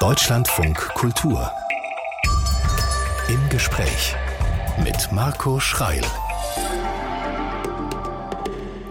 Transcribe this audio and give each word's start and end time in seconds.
Deutschlandfunk 0.00 0.78
Kultur. 0.94 1.52
Im 3.28 3.50
Gespräch 3.50 4.16
mit 4.82 5.12
Marco 5.12 5.60
Schreil. 5.60 6.00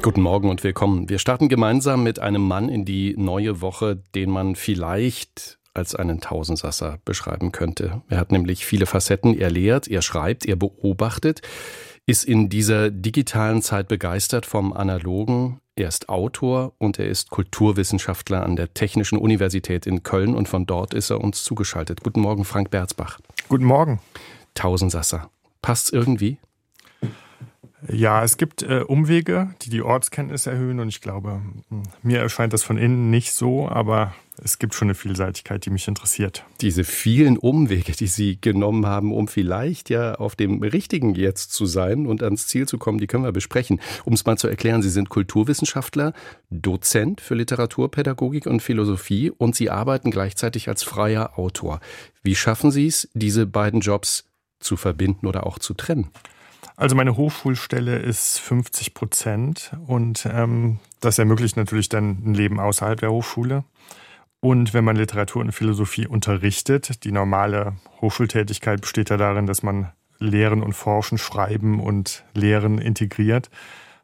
Guten 0.03 0.21
Morgen 0.21 0.51
und 0.51 0.63
willkommen. 0.63 1.09
Wir 1.09 1.17
starten 1.17 1.49
gemeinsam 1.49 2.03
mit 2.03 2.19
einem 2.19 2.43
Mann 2.43 2.69
in 2.69 2.85
die 2.85 3.15
neue 3.17 3.59
Woche, 3.59 4.03
den 4.13 4.29
man 4.29 4.53
vielleicht 4.53 5.57
als 5.73 5.96
einen 5.96 6.22
Tausendsasser 6.22 6.99
beschreiben 7.06 7.51
könnte. 7.51 8.03
Er 8.07 8.19
hat 8.19 8.31
nämlich 8.31 8.67
viele 8.67 8.85
Facetten. 8.85 9.35
Er 9.35 9.49
lehrt, 9.49 9.87
er 9.87 10.03
schreibt, 10.03 10.46
er 10.46 10.57
beobachtet, 10.57 11.41
ist 12.05 12.23
in 12.23 12.49
dieser 12.49 12.91
digitalen 12.91 13.63
Zeit 13.63 13.87
begeistert 13.87 14.46
vom 14.46 14.73
Analogen, 14.73 15.60
er 15.79 15.87
ist 15.87 16.09
Autor 16.09 16.73
und 16.77 16.99
er 16.99 17.07
ist 17.07 17.30
Kulturwissenschaftler 17.30 18.43
an 18.43 18.55
der 18.55 18.73
Technischen 18.73 19.17
Universität 19.17 19.88
in 19.88 20.03
Köln 20.03 20.35
und 20.35 20.48
von 20.48 20.66
dort 20.66 20.93
ist 20.93 21.09
er 21.09 21.21
uns 21.21 21.43
zugeschaltet. 21.43 22.03
Guten 22.03 22.21
Morgen, 22.21 22.45
Frank 22.45 22.70
Berzbach. 22.70 23.20
Guten 23.47 23.65
Morgen. 23.65 23.99
Tausendsasser. 24.53 25.29
Passt's 25.61 25.89
irgendwie? 25.89 26.37
Ja, 27.88 28.23
es 28.23 28.38
gibt 28.38 28.61
äh, 28.61 28.81
Umwege, 28.85 29.53
die 29.61 29.69
die 29.69 29.81
Ortskenntnis 29.81 30.47
erhöhen 30.47 30.79
und 30.79 30.89
ich 30.89 30.99
glaube, 30.99 31.41
hm, 31.70 31.83
mir 32.03 32.20
erscheint 32.20 32.51
das 32.51 32.63
von 32.63 32.77
innen 32.77 33.09
nicht 33.09 33.33
so, 33.33 33.70
aber 33.70 34.13
es 34.41 34.59
gibt 34.59 34.73
schon 34.73 34.87
eine 34.87 34.95
Vielseitigkeit, 34.95 35.65
die 35.65 35.70
mich 35.70 35.87
interessiert. 35.87 36.43
Diese 36.61 36.84
vielen 36.84 37.37
Umwege, 37.37 37.91
die 37.93 38.07
Sie 38.07 38.39
genommen 38.39 38.85
haben, 38.85 39.13
um 39.13 39.27
vielleicht 39.27 39.89
ja 39.89 40.15
auf 40.15 40.35
dem 40.35 40.61
richtigen 40.61 41.15
jetzt 41.15 41.53
zu 41.53 41.65
sein 41.65 42.05
und 42.05 42.23
ans 42.23 42.47
Ziel 42.47 42.67
zu 42.67 42.77
kommen, 42.77 42.99
die 42.99 43.07
können 43.07 43.23
wir 43.23 43.31
besprechen. 43.31 43.79
Um 44.05 44.13
es 44.13 44.25
mal 44.25 44.37
zu 44.37 44.48
erklären, 44.48 44.81
Sie 44.81 44.89
sind 44.89 45.09
Kulturwissenschaftler, 45.09 46.13
Dozent 46.49 47.21
für 47.21 47.35
Literaturpädagogik 47.35 48.45
und 48.45 48.61
Philosophie 48.61 49.29
und 49.29 49.55
Sie 49.55 49.70
arbeiten 49.70 50.11
gleichzeitig 50.11 50.67
als 50.67 50.84
freier 50.84 51.37
Autor. 51.37 51.79
Wie 52.23 52.35
schaffen 52.35 52.71
Sie 52.71 52.87
es, 52.87 53.09
diese 53.13 53.45
beiden 53.45 53.79
Jobs 53.81 54.26
zu 54.59 54.76
verbinden 54.76 55.27
oder 55.27 55.45
auch 55.45 55.59
zu 55.59 55.73
trennen? 55.73 56.09
Also 56.80 56.96
meine 56.96 57.18
Hochschulstelle 57.18 57.98
ist 57.98 58.40
50 58.40 58.94
Prozent 58.94 59.74
und 59.85 60.26
ähm, 60.32 60.80
das 61.02 61.20
ermöglicht 61.20 61.58
natürlich 61.58 61.90
dann 61.90 62.22
ein 62.24 62.34
Leben 62.34 62.58
außerhalb 62.58 62.98
der 62.98 63.12
Hochschule. 63.12 63.66
Und 64.40 64.74
wenn 64.74 64.86
man 64.86 64.96
Literatur 64.96 65.42
und 65.42 65.52
Philosophie 65.52 66.08
unterrichtet, 66.08 67.04
die 67.04 67.12
normale 67.12 67.74
Hochschultätigkeit 68.00 68.80
besteht 68.80 69.10
ja 69.10 69.18
darin, 69.18 69.46
dass 69.46 69.62
man 69.62 69.92
Lehren 70.20 70.64
und 70.64 70.72
Forschen, 70.72 71.18
Schreiben 71.18 71.82
und 71.82 72.24
Lehren 72.34 72.78
integriert. 72.78 73.50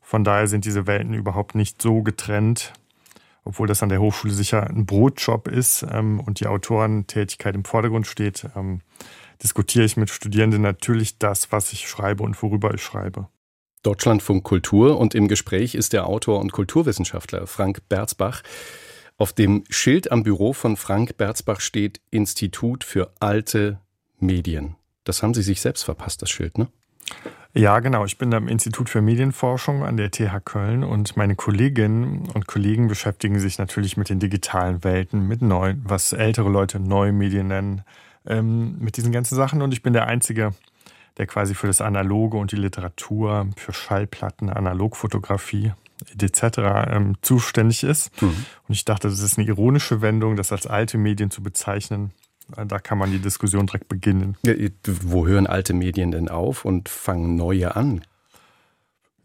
Von 0.01 0.25
daher 0.25 0.47
sind 0.47 0.65
diese 0.65 0.85
Welten 0.85 1.13
überhaupt 1.13 1.55
nicht 1.55 1.81
so 1.81 2.03
getrennt, 2.03 2.73
obwohl 3.45 3.67
das 3.67 3.83
an 3.83 3.89
der 3.89 4.01
Hochschule 4.01 4.33
sicher 4.33 4.67
ein 4.67 4.85
Brotjob 4.85 5.47
ist 5.47 5.85
ähm, 5.89 6.19
und 6.19 6.41
die 6.41 6.47
Autorentätigkeit 6.47 7.55
im 7.55 7.63
Vordergrund 7.63 8.05
steht. 8.05 8.47
Ähm, 8.53 8.81
diskutiere 9.43 9.85
ich 9.85 9.97
mit 9.97 10.09
Studierenden 10.09 10.61
natürlich 10.61 11.17
das, 11.17 11.51
was 11.51 11.73
ich 11.73 11.87
schreibe 11.87 12.23
und 12.23 12.41
worüber 12.41 12.73
ich 12.73 12.81
schreibe. 12.81 13.27
Deutschlandfunk 13.83 14.43
Kultur 14.43 14.97
und 14.97 15.13
im 15.13 15.27
Gespräch 15.27 15.75
ist 15.75 15.93
der 15.93 16.07
Autor 16.07 16.39
und 16.39 16.51
Kulturwissenschaftler 16.51 17.45
Frank 17.45 17.87
Berzbach. 17.87 18.41
Auf 19.17 19.31
dem 19.31 19.63
Schild 19.69 20.11
am 20.11 20.23
Büro 20.23 20.53
von 20.53 20.75
Frank 20.75 21.17
Berzbach 21.17 21.61
steht 21.61 22.01
Institut 22.09 22.83
für 22.83 23.11
alte 23.19 23.79
Medien. 24.19 24.75
Das 25.03 25.21
haben 25.21 25.33
Sie 25.33 25.43
sich 25.43 25.61
selbst 25.61 25.83
verpasst, 25.83 26.21
das 26.21 26.31
Schild, 26.31 26.57
ne? 26.57 26.67
Ja, 27.53 27.79
genau. 27.79 28.03
Ich 28.03 28.17
bin 28.17 28.33
am 28.33 28.49
Institut 28.49 28.89
für 28.89 29.01
Medienforschung 29.01 29.85
an 29.85 29.95
der 29.95 30.11
TH 30.11 30.43
Köln 30.43 30.83
und 30.83 31.15
meine 31.15 31.35
Kolleginnen 31.35 32.27
und 32.33 32.47
Kollegen 32.47 32.89
beschäftigen 32.89 33.39
sich 33.39 33.57
natürlich 33.57 33.95
mit 33.95 34.09
den 34.09 34.19
digitalen 34.19 34.83
Welten, 34.83 35.25
mit 35.25 35.41
neuen, 35.41 35.81
was 35.85 36.11
ältere 36.11 36.49
Leute 36.49 36.81
neue 36.81 37.13
Medien 37.13 37.47
nennen, 37.47 37.83
ähm, 38.27 38.77
mit 38.79 38.97
diesen 38.97 39.11
ganzen 39.11 39.35
Sachen. 39.35 39.61
Und 39.61 39.73
ich 39.73 39.81
bin 39.81 39.93
der 39.93 40.07
Einzige, 40.07 40.53
der 41.17 41.27
quasi 41.27 41.55
für 41.55 41.67
das 41.67 41.81
Analoge 41.81 42.37
und 42.37 42.51
die 42.51 42.57
Literatur, 42.57 43.47
für 43.55 43.73
Schallplatten, 43.73 44.49
Analogfotografie 44.49 45.73
etc. 46.19 46.57
Ähm, 46.89 47.15
zuständig 47.21 47.83
ist. 47.83 48.21
Mhm. 48.21 48.45
Und 48.67 48.73
ich 48.73 48.85
dachte, 48.85 49.07
das 49.09 49.19
ist 49.19 49.37
eine 49.37 49.47
ironische 49.47 50.01
Wendung, 50.01 50.35
das 50.35 50.51
als 50.51 50.67
alte 50.67 50.97
Medien 50.97 51.31
zu 51.31 51.41
bezeichnen. 51.41 52.11
Da 52.67 52.77
kann 52.79 52.99
man 52.99 53.11
die 53.11 53.19
Diskussion 53.19 53.65
direkt 53.65 53.87
beginnen. 53.87 54.37
Ja, 54.45 54.53
wo 54.85 55.25
hören 55.25 55.47
alte 55.47 55.73
Medien 55.73 56.11
denn 56.11 56.29
auf 56.29 56.63
und 56.63 56.89
fangen 56.89 57.35
neue 57.35 57.75
an? 57.75 58.05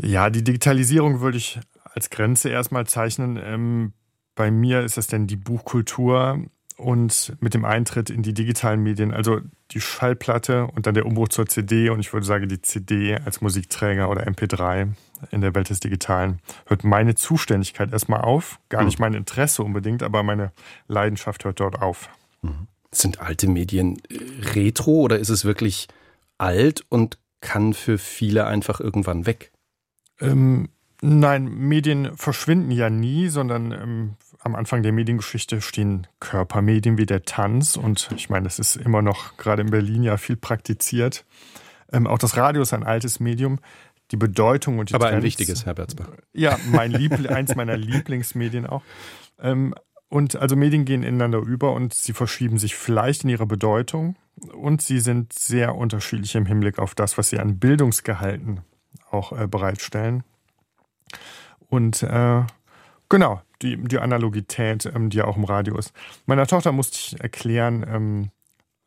Ja, 0.01 0.31
die 0.31 0.43
Digitalisierung 0.43 1.21
würde 1.21 1.37
ich 1.37 1.61
als 1.85 2.09
Grenze 2.09 2.49
erstmal 2.49 2.87
zeichnen. 2.87 3.39
Ähm, 3.43 3.93
bei 4.35 4.51
mir 4.51 4.81
ist 4.81 4.97
das 4.97 5.07
denn 5.07 5.27
die 5.27 5.37
Buchkultur, 5.37 6.43
und 6.81 7.37
mit 7.41 7.55
dem 7.55 7.65
Eintritt 7.65 8.11
in 8.11 8.23
die 8.23 8.35
digitalen 8.35 8.83
Medien, 8.83 9.13
also 9.13 9.41
die 9.71 9.81
Schallplatte 9.81 10.67
und 10.67 10.87
dann 10.87 10.95
der 10.95 11.07
Umbruch 11.07 11.29
zur 11.29 11.47
CD 11.47 11.91
und 11.91 12.01
ich 12.01 12.13
würde 12.13 12.27
sagen 12.27 12.49
die 12.49 12.61
CD 12.63 13.17
als 13.17 13.41
Musikträger 13.41 14.09
oder 14.11 14.27
MP3 14.27 14.89
in 15.31 15.41
der 15.41 15.55
Welt 15.55 15.71
des 15.71 15.81
Digitalen, 15.81 16.41
hört 16.67 16.83
meine 16.83 17.15
Zuständigkeit 17.15 17.93
erstmal 17.93 18.23
auf. 18.23 18.59
Gar 18.69 18.85
nicht 18.85 18.99
hm. 18.99 19.03
mein 19.03 19.15
Interesse 19.15 19.63
unbedingt, 19.63 20.03
aber 20.03 20.23
meine 20.23 20.53
Leidenschaft 20.89 21.45
hört 21.45 21.61
dort 21.61 21.81
auf. 21.81 22.09
Mhm. 22.43 22.67
Sind 22.91 23.21
alte 23.21 23.47
Medien 23.49 24.01
äh, 24.09 24.19
retro 24.55 25.03
oder 25.03 25.19
ist 25.19 25.29
es 25.29 25.45
wirklich 25.45 25.89
alt 26.39 26.85
und 26.89 27.19
kann 27.41 27.75
für 27.75 27.99
viele 27.99 28.47
einfach 28.47 28.81
irgendwann 28.81 29.27
weg? 29.27 29.53
Ähm, 30.21 30.71
nein, 31.01 31.45
Medien 31.45 32.17
verschwinden 32.17 32.71
ja 32.71 32.91
nie, 32.91 33.29
sondern 33.29 33.73
ähm, 33.73 34.15
am 34.43 34.55
Anfang 34.55 34.83
der 34.83 34.93
Mediengeschichte 34.93 35.61
stehen 35.61 36.07
Körpermedien 36.19 36.99
wie 36.99 37.07
der 37.07 37.25
Tanz 37.25 37.77
und 37.77 38.11
ich 38.17 38.31
meine, 38.31 38.45
das 38.45 38.59
ist 38.59 38.77
immer 38.77 39.03
noch 39.03 39.37
gerade 39.37 39.63
in 39.63 39.71
Berlin 39.71 40.03
ja 40.03 40.17
viel 40.17 40.37
praktiziert. 40.37 41.25
Ähm, 41.93 42.07
auch 42.07 42.19
das 42.19 42.37
Radio 42.37 42.63
ist 42.63 42.73
ein 42.73 42.85
altes 42.85 43.21
Medium. 43.21 43.59
Die 44.11 44.17
Bedeutung 44.17 44.79
und 44.79 44.91
die 44.91 44.95
Aber 44.95 45.05
Trends, 45.05 45.19
ein 45.19 45.23
wichtiges, 45.23 45.67
Herr 45.67 45.75
Berzbach. 45.75 46.09
Ja, 46.33 46.59
mein 46.67 46.91
Liebl 46.91 47.29
eins 47.29 47.55
meiner 47.55 47.77
Lieblingsmedien 47.77 48.67
auch. 48.67 48.83
Ähm, 49.39 49.75
und 50.09 50.35
also 50.35 50.57
Medien 50.57 50.85
gehen 50.85 51.05
ineinander 51.05 51.39
über 51.39 51.73
und 51.73 51.95
sie 51.95 52.13
verschieben 52.13 52.59
sich 52.59 52.75
vielleicht 52.75 53.23
in 53.23 53.31
ihrer 53.31 53.47
Bedeutung 53.47 54.17
und 54.53 54.83
sie 54.83 54.99
sind 54.99 55.33
sehr 55.33 55.77
unterschiedlich 55.77 56.35
im 56.35 56.47
Hinblick 56.47 56.81
auf 56.81 56.97
das, 56.97 57.17
was 57.17 57.31
sie 57.31 57.39
an 57.39 57.61
Bildungsgehalten 57.61 58.63
auch 59.11 59.39
äh, 59.39 59.47
bereitstellen. 59.47 60.25
Und 61.69 62.03
äh, 62.03 62.43
genau, 63.11 63.43
die, 63.61 63.77
die 63.77 63.99
Analogität, 63.99 64.87
ähm, 64.87 65.11
die 65.11 65.19
ja 65.19 65.27
auch 65.27 65.37
im 65.37 65.45
Radio 65.45 65.77
ist. 65.77 65.93
Meiner 66.25 66.47
Tochter 66.47 66.73
musste 66.73 66.97
ich 66.97 67.21
erklären, 67.21 67.85
ähm, 67.87 68.31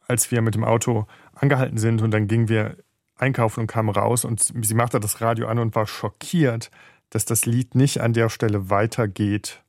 als 0.07 0.31
wir 0.31 0.41
mit 0.41 0.56
dem 0.56 0.63
Auto 0.63 1.06
angehalten 1.35 1.78
sind 1.78 2.01
und 2.01 2.11
dann 2.11 2.28
gingen 2.28 2.50
wir 2.50 2.78
einkaufen 3.17 3.61
und 3.61 3.67
kamen 3.67 3.89
raus 3.89 4.25
und 4.25 4.41
sie 4.41 4.73
machte 4.73 5.00
das 5.00 5.22
Radio 5.22 5.47
an 5.47 5.59
und 5.59 5.75
war 5.75 5.88
schockiert, 5.88 6.72
dass 7.09 7.25
das 7.25 7.45
Lied 7.45 7.75
nicht 7.75 8.01
an 8.01 8.13
der 8.13 8.29
Stelle 8.29 8.69
weitergeht, 8.69 9.61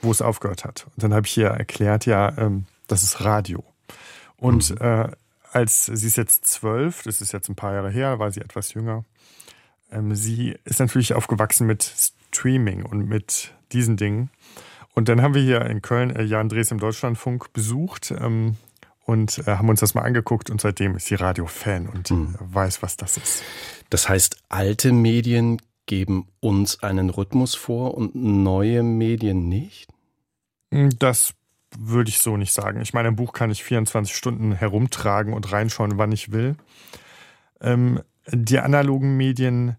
wo 0.00 0.10
es 0.10 0.22
aufgehört 0.22 0.64
hat. 0.64 0.86
Und 0.94 1.02
dann 1.02 1.14
habe 1.14 1.26
ich 1.26 1.36
ihr 1.36 1.48
erklärt, 1.48 2.06
ja, 2.06 2.36
ähm, 2.38 2.66
das 2.86 3.02
ist 3.02 3.24
Radio. 3.24 3.64
Und 4.36 4.70
mhm. 4.70 4.76
äh, 4.86 5.08
als 5.52 5.86
sie 5.86 6.06
ist 6.06 6.16
jetzt 6.16 6.46
zwölf, 6.46 7.02
das 7.02 7.20
ist 7.20 7.32
jetzt 7.32 7.48
ein 7.48 7.56
paar 7.56 7.74
Jahre 7.74 7.90
her, 7.90 8.18
war 8.18 8.30
sie 8.30 8.40
etwas 8.40 8.74
jünger. 8.74 9.04
Ähm, 9.90 10.14
sie 10.14 10.56
ist 10.64 10.80
natürlich 10.80 11.14
aufgewachsen 11.14 11.66
mit 11.66 11.82
Streaming 11.82 12.84
und 12.84 13.08
mit 13.08 13.52
diesen 13.72 13.96
Dingen. 13.96 14.30
Und 14.94 15.08
dann 15.08 15.22
haben 15.22 15.34
wir 15.34 15.42
hier 15.42 15.62
in 15.62 15.82
Köln 15.82 16.14
äh, 16.14 16.22
Jan 16.22 16.48
Drees 16.48 16.70
im 16.70 16.78
Deutschlandfunk 16.78 17.52
besucht 17.52 18.12
ähm, 18.16 18.56
und 19.04 19.38
äh, 19.46 19.56
haben 19.56 19.68
uns 19.68 19.80
das 19.80 19.94
mal 19.94 20.02
angeguckt 20.02 20.50
und 20.50 20.60
seitdem 20.60 20.96
ist 20.96 21.06
sie 21.06 21.14
Radio-Fan 21.14 21.88
und 21.88 22.08
hm. 22.08 22.36
weiß, 22.38 22.82
was 22.82 22.96
das 22.96 23.16
ist. 23.16 23.42
Das 23.90 24.08
heißt, 24.08 24.36
alte 24.48 24.92
Medien 24.92 25.58
geben 25.86 26.28
uns 26.40 26.82
einen 26.82 27.10
Rhythmus 27.10 27.54
vor 27.54 27.94
und 27.94 28.14
neue 28.14 28.82
Medien 28.82 29.48
nicht? 29.48 29.90
Hm, 30.70 30.90
das 30.98 31.34
würde 31.78 32.10
ich 32.10 32.18
so 32.18 32.36
nicht 32.36 32.52
sagen. 32.52 32.80
Ich 32.80 32.92
meine, 32.92 33.08
ein 33.08 33.16
Buch 33.16 33.32
kann 33.32 33.50
ich 33.50 33.64
24 33.64 34.14
Stunden 34.14 34.52
herumtragen 34.52 35.32
und 35.32 35.50
reinschauen, 35.52 35.98
wann 35.98 36.12
ich 36.12 36.32
will. 36.32 36.56
Ähm, 37.60 38.00
die 38.30 38.58
analogen 38.58 39.16
Medien 39.16 39.76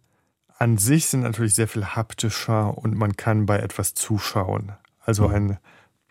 an 0.63 0.77
sich 0.77 1.07
sind 1.07 1.23
natürlich 1.23 1.55
sehr 1.55 1.67
viel 1.67 1.85
haptischer 1.85 2.77
und 2.77 2.95
man 2.95 3.17
kann 3.17 3.45
bei 3.45 3.59
etwas 3.59 3.95
zuschauen. 3.95 4.71
Also 5.01 5.27
mhm. 5.27 5.35
ein 5.35 5.57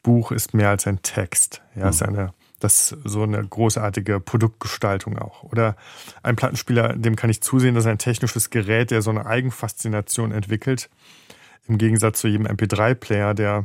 Buch 0.03 0.31
ist 0.31 0.53
mehr 0.53 0.69
als 0.69 0.87
ein 0.87 1.01
Text. 1.01 1.63
Ja, 1.75 1.85
mhm. 1.85 1.89
ist 1.89 2.03
eine, 2.03 2.35
das 2.61 2.93
ist 2.93 2.99
so 3.05 3.23
eine 3.23 3.43
großartige 3.43 4.21
Produktgestaltung 4.21 5.19
auch. 5.19 5.43
Oder 5.43 5.75
ein 6.23 6.37
Plattenspieler, 6.37 6.93
dem 6.93 7.17
kann 7.17 7.31
ich 7.31 7.41
zusehen, 7.41 7.75
dass 7.75 7.87
ein 7.87 7.97
technisches 7.97 8.51
Gerät, 8.51 8.91
der 8.91 9.01
so 9.01 9.09
eine 9.09 9.25
Eigenfaszination 9.25 10.33
entwickelt. 10.33 10.91
Im 11.67 11.79
Gegensatz 11.79 12.21
zu 12.21 12.29
jedem 12.29 12.47
MP3-Player, 12.47 13.33
der 13.33 13.65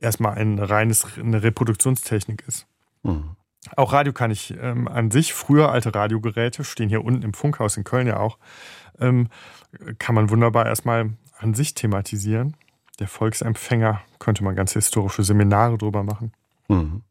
erstmal 0.00 0.36
ein 0.38 0.58
reines, 0.58 1.06
eine 1.18 1.44
Reproduktionstechnik 1.44 2.42
ist. 2.48 2.66
Mhm. 3.04 3.36
Auch 3.76 3.92
Radio 3.92 4.12
kann 4.12 4.30
ich 4.30 4.54
ähm, 4.60 4.88
an 4.88 5.10
sich, 5.10 5.34
früher 5.34 5.70
alte 5.70 5.94
Radiogeräte, 5.94 6.64
stehen 6.64 6.88
hier 6.88 7.04
unten 7.04 7.22
im 7.22 7.34
Funkhaus 7.34 7.76
in 7.76 7.84
Köln 7.84 8.06
ja 8.06 8.18
auch, 8.18 8.38
ähm, 8.98 9.28
kann 9.98 10.14
man 10.14 10.30
wunderbar 10.30 10.66
erstmal 10.66 11.10
an 11.38 11.54
sich 11.54 11.74
thematisieren. 11.74 12.56
Der 12.98 13.08
Volksempfänger 13.08 14.00
könnte 14.18 14.44
man 14.44 14.54
ganz 14.54 14.72
historische 14.72 15.22
Seminare 15.22 15.78
drüber 15.78 16.02
machen. 16.02 16.32
Mhm. 16.68 17.02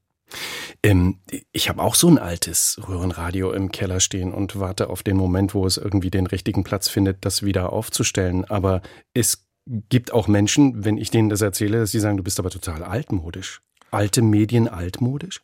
Ähm, 0.83 1.19
ich 1.51 1.69
habe 1.69 1.81
auch 1.81 1.95
so 1.95 2.07
ein 2.07 2.17
altes 2.17 2.79
Röhrenradio 2.87 3.51
im 3.51 3.71
Keller 3.71 3.99
stehen 3.99 4.33
und 4.33 4.59
warte 4.59 4.89
auf 4.89 5.03
den 5.03 5.17
Moment, 5.17 5.53
wo 5.53 5.65
es 5.65 5.77
irgendwie 5.77 6.11
den 6.11 6.27
richtigen 6.27 6.63
Platz 6.63 6.87
findet, 6.87 7.25
das 7.25 7.43
wieder 7.43 7.73
aufzustellen. 7.73 8.45
Aber 8.45 8.81
es 9.13 9.45
gibt 9.65 10.13
auch 10.13 10.27
Menschen, 10.27 10.85
wenn 10.85 10.97
ich 10.97 11.11
denen 11.11 11.29
das 11.29 11.41
erzähle, 11.41 11.79
dass 11.79 11.91
sie 11.91 11.99
sagen, 11.99 12.17
du 12.17 12.23
bist 12.23 12.39
aber 12.39 12.49
total 12.49 12.83
altmodisch. 12.83 13.61
Alte 13.91 14.21
Medien 14.21 14.67
altmodisch? 14.67 15.41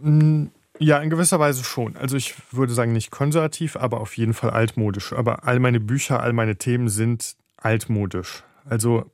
Mm, 0.00 0.46
ja, 0.78 0.98
in 0.98 1.10
gewisser 1.10 1.38
Weise 1.38 1.62
schon. 1.62 1.96
Also 1.96 2.16
ich 2.16 2.34
würde 2.52 2.72
sagen, 2.72 2.92
nicht 2.92 3.10
konservativ, 3.10 3.76
aber 3.76 4.00
auf 4.00 4.16
jeden 4.16 4.34
Fall 4.34 4.50
altmodisch. 4.50 5.12
Aber 5.12 5.46
all 5.46 5.58
meine 5.58 5.80
Bücher, 5.80 6.20
all 6.20 6.32
meine 6.32 6.56
Themen 6.56 6.88
sind 6.88 7.36
altmodisch. 7.58 8.42
Also 8.64 9.04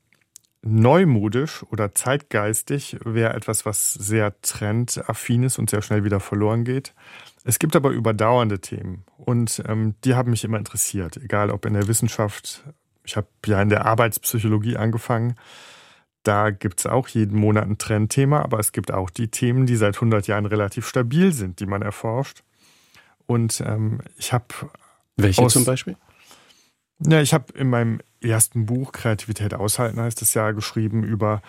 neumodisch 0.62 1.64
oder 1.70 1.94
zeitgeistig 1.94 2.98
wäre 3.04 3.34
etwas, 3.34 3.66
was 3.66 3.94
sehr 3.94 4.40
trendaffin 4.42 5.44
ist 5.44 5.58
und 5.58 5.70
sehr 5.70 5.82
schnell 5.82 6.04
wieder 6.04 6.20
verloren 6.20 6.64
geht. 6.64 6.94
Es 7.44 7.58
gibt 7.58 7.76
aber 7.76 7.90
überdauernde 7.90 8.60
Themen 8.60 9.04
und 9.18 9.62
ähm, 9.68 9.94
die 10.04 10.14
haben 10.14 10.30
mich 10.30 10.44
immer 10.44 10.58
interessiert, 10.58 11.16
egal 11.16 11.50
ob 11.50 11.64
in 11.64 11.74
der 11.74 11.86
Wissenschaft. 11.86 12.64
Ich 13.04 13.16
habe 13.16 13.28
ja 13.46 13.62
in 13.62 13.68
der 13.68 13.86
Arbeitspsychologie 13.86 14.76
angefangen. 14.76 15.36
Da 16.26 16.50
gibt 16.50 16.80
es 16.80 16.86
auch 16.86 17.06
jeden 17.06 17.38
Monat 17.38 17.68
ein 17.68 17.78
Trendthema, 17.78 18.42
aber 18.42 18.58
es 18.58 18.72
gibt 18.72 18.92
auch 18.92 19.10
die 19.10 19.28
Themen, 19.28 19.64
die 19.64 19.76
seit 19.76 19.94
100 19.94 20.26
Jahren 20.26 20.44
relativ 20.44 20.88
stabil 20.88 21.32
sind, 21.32 21.60
die 21.60 21.66
man 21.66 21.82
erforscht. 21.82 22.42
Und 23.26 23.62
ähm, 23.64 24.00
ich 24.16 24.32
habe. 24.32 24.46
Welche 25.16 25.42
aus, 25.42 25.52
zum 25.52 25.64
Beispiel? 25.64 25.96
Ja, 26.98 27.20
ich 27.20 27.32
habe 27.32 27.52
in 27.52 27.70
meinem 27.70 28.00
ersten 28.20 28.66
Buch 28.66 28.90
Kreativität 28.90 29.54
aushalten 29.54 30.00
heißt 30.00 30.20
es 30.20 30.34
ja 30.34 30.50
geschrieben 30.50 31.04
über 31.04 31.42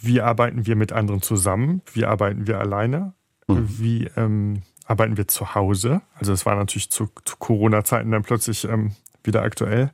wie 0.00 0.22
arbeiten 0.22 0.64
wir 0.64 0.76
mit 0.76 0.92
anderen 0.92 1.20
zusammen, 1.20 1.82
wie 1.92 2.06
arbeiten 2.06 2.46
wir 2.46 2.58
alleine, 2.58 3.12
mhm. 3.46 3.68
wie 3.78 4.04
ähm, 4.16 4.62
arbeiten 4.86 5.18
wir 5.18 5.28
zu 5.28 5.54
Hause. 5.54 6.00
Also 6.14 6.32
es 6.32 6.46
war 6.46 6.54
natürlich 6.56 6.90
zu, 6.90 7.10
zu 7.26 7.36
Corona-Zeiten 7.36 8.10
dann 8.10 8.22
plötzlich 8.22 8.64
ähm, 8.64 8.94
wieder 9.22 9.42
aktuell. 9.42 9.90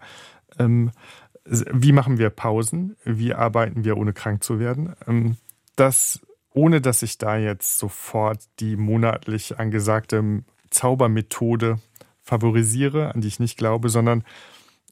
Ähm, 0.58 0.92
wie 1.44 1.92
machen 1.92 2.18
wir 2.18 2.30
Pausen? 2.30 2.96
Wie 3.04 3.34
arbeiten 3.34 3.84
wir, 3.84 3.96
ohne 3.96 4.12
krank 4.12 4.44
zu 4.44 4.58
werden? 4.58 4.94
Ähm, 5.06 5.36
das, 5.76 6.20
ohne 6.50 6.80
dass 6.80 7.02
ich 7.02 7.18
da 7.18 7.36
jetzt 7.36 7.78
sofort 7.78 8.40
die 8.60 8.76
monatlich 8.76 9.58
angesagte 9.58 10.44
Zaubermethode 10.70 11.78
favorisiere, 12.22 13.14
an 13.14 13.20
die 13.20 13.28
ich 13.28 13.40
nicht 13.40 13.58
glaube, 13.58 13.88
sondern 13.88 14.24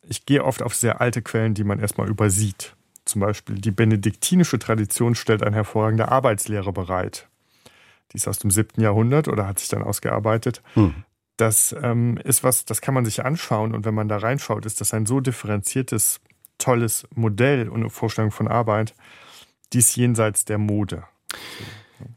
ich 0.03 0.27
gehe 0.27 0.45
oft 0.45 0.63
auf 0.63 0.75
sehr 0.75 1.01
alte 1.01 1.23
Quellen, 1.23 1.55
die 1.55 1.65
man 1.65 1.79
erstmal 1.79 2.09
übersieht. 2.09 2.75
Zum 3.05 3.21
Beispiel 3.21 3.57
die 3.57 3.71
benediktinische 3.71 4.59
Tradition 4.59 5.15
stellt 5.15 5.43
eine 5.43 5.57
hervorragende 5.57 6.09
Arbeitslehre 6.09 6.73
bereit. 6.73 7.29
Die 8.13 8.17
ist 8.17 8.29
aus 8.29 8.39
dem 8.39 8.51
siebten 8.51 8.81
Jahrhundert 8.81 9.29
oder 9.29 9.47
hat 9.47 9.59
sich 9.59 9.69
dann 9.69 9.83
ausgearbeitet. 9.83 10.63
Hm. 10.75 11.05
Das 11.37 11.75
ähm, 11.83 12.19
ist 12.19 12.45
was, 12.45 12.65
das 12.65 12.81
kann 12.81 12.95
man 12.95 13.05
sich 13.05 13.25
anschauen 13.25 13.75
und 13.75 13.85
wenn 13.85 13.95
man 13.95 14.09
da 14.09 14.19
reinschaut, 14.19 14.67
ist 14.67 14.81
das 14.81 14.93
ein 14.93 15.07
so 15.07 15.21
differenziertes, 15.21 16.21
tolles 16.61 17.07
Modell 17.15 17.69
und 17.69 17.81
eine 17.81 17.91
Vorstellung 17.91 18.31
von 18.31 18.49
Arbeit, 18.49 18.95
die 19.73 19.79
ist 19.79 19.97
jenseits 19.97 20.45
der 20.45 20.59
Mode. 20.59 21.05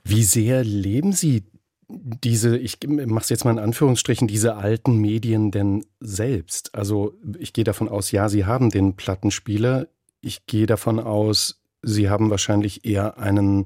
Wie 0.04 0.24
sehr 0.24 0.63
leben 0.63 1.13
Sie 1.13 1.44
diese, 1.88 2.57
ich 2.57 2.80
mache 2.88 3.24
es 3.24 3.30
jetzt 3.30 3.45
mal 3.45 3.51
in 3.51 3.60
Anführungsstrichen, 3.60 4.28
diese 4.28 4.56
alten 4.56 4.98
Medien 4.98 5.51
denn 5.51 5.86
selbst? 6.00 6.74
Also 6.74 7.13
ich 7.38 7.54
gehe 7.54 7.63
davon 7.63 7.90
aus, 7.90 8.12
ja, 8.12 8.30
Sie 8.30 8.45
haben 8.45 8.69
den 8.69 8.95
Plattenspieler. 8.95 9.88
Ich 10.22 10.46
gehe 10.46 10.66
davon 10.66 11.00
aus, 11.00 11.62
Sie 11.81 12.10
haben 12.10 12.30
wahrscheinlich 12.30 12.86
eher 12.86 13.18
einen, 13.18 13.66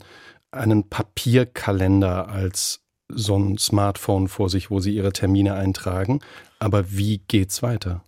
einen 0.51 0.89
Papierkalender 0.89 2.27
als 2.29 2.81
so 3.09 3.37
ein 3.37 3.57
Smartphone 3.57 4.27
vor 4.27 4.49
sich, 4.49 4.69
wo 4.69 4.79
Sie 4.79 4.95
Ihre 4.95 5.13
Termine 5.13 5.53
eintragen. 5.53 6.19
Aber 6.59 6.91
wie 6.91 7.19
geht's 7.27 7.61
weiter? 7.61 8.03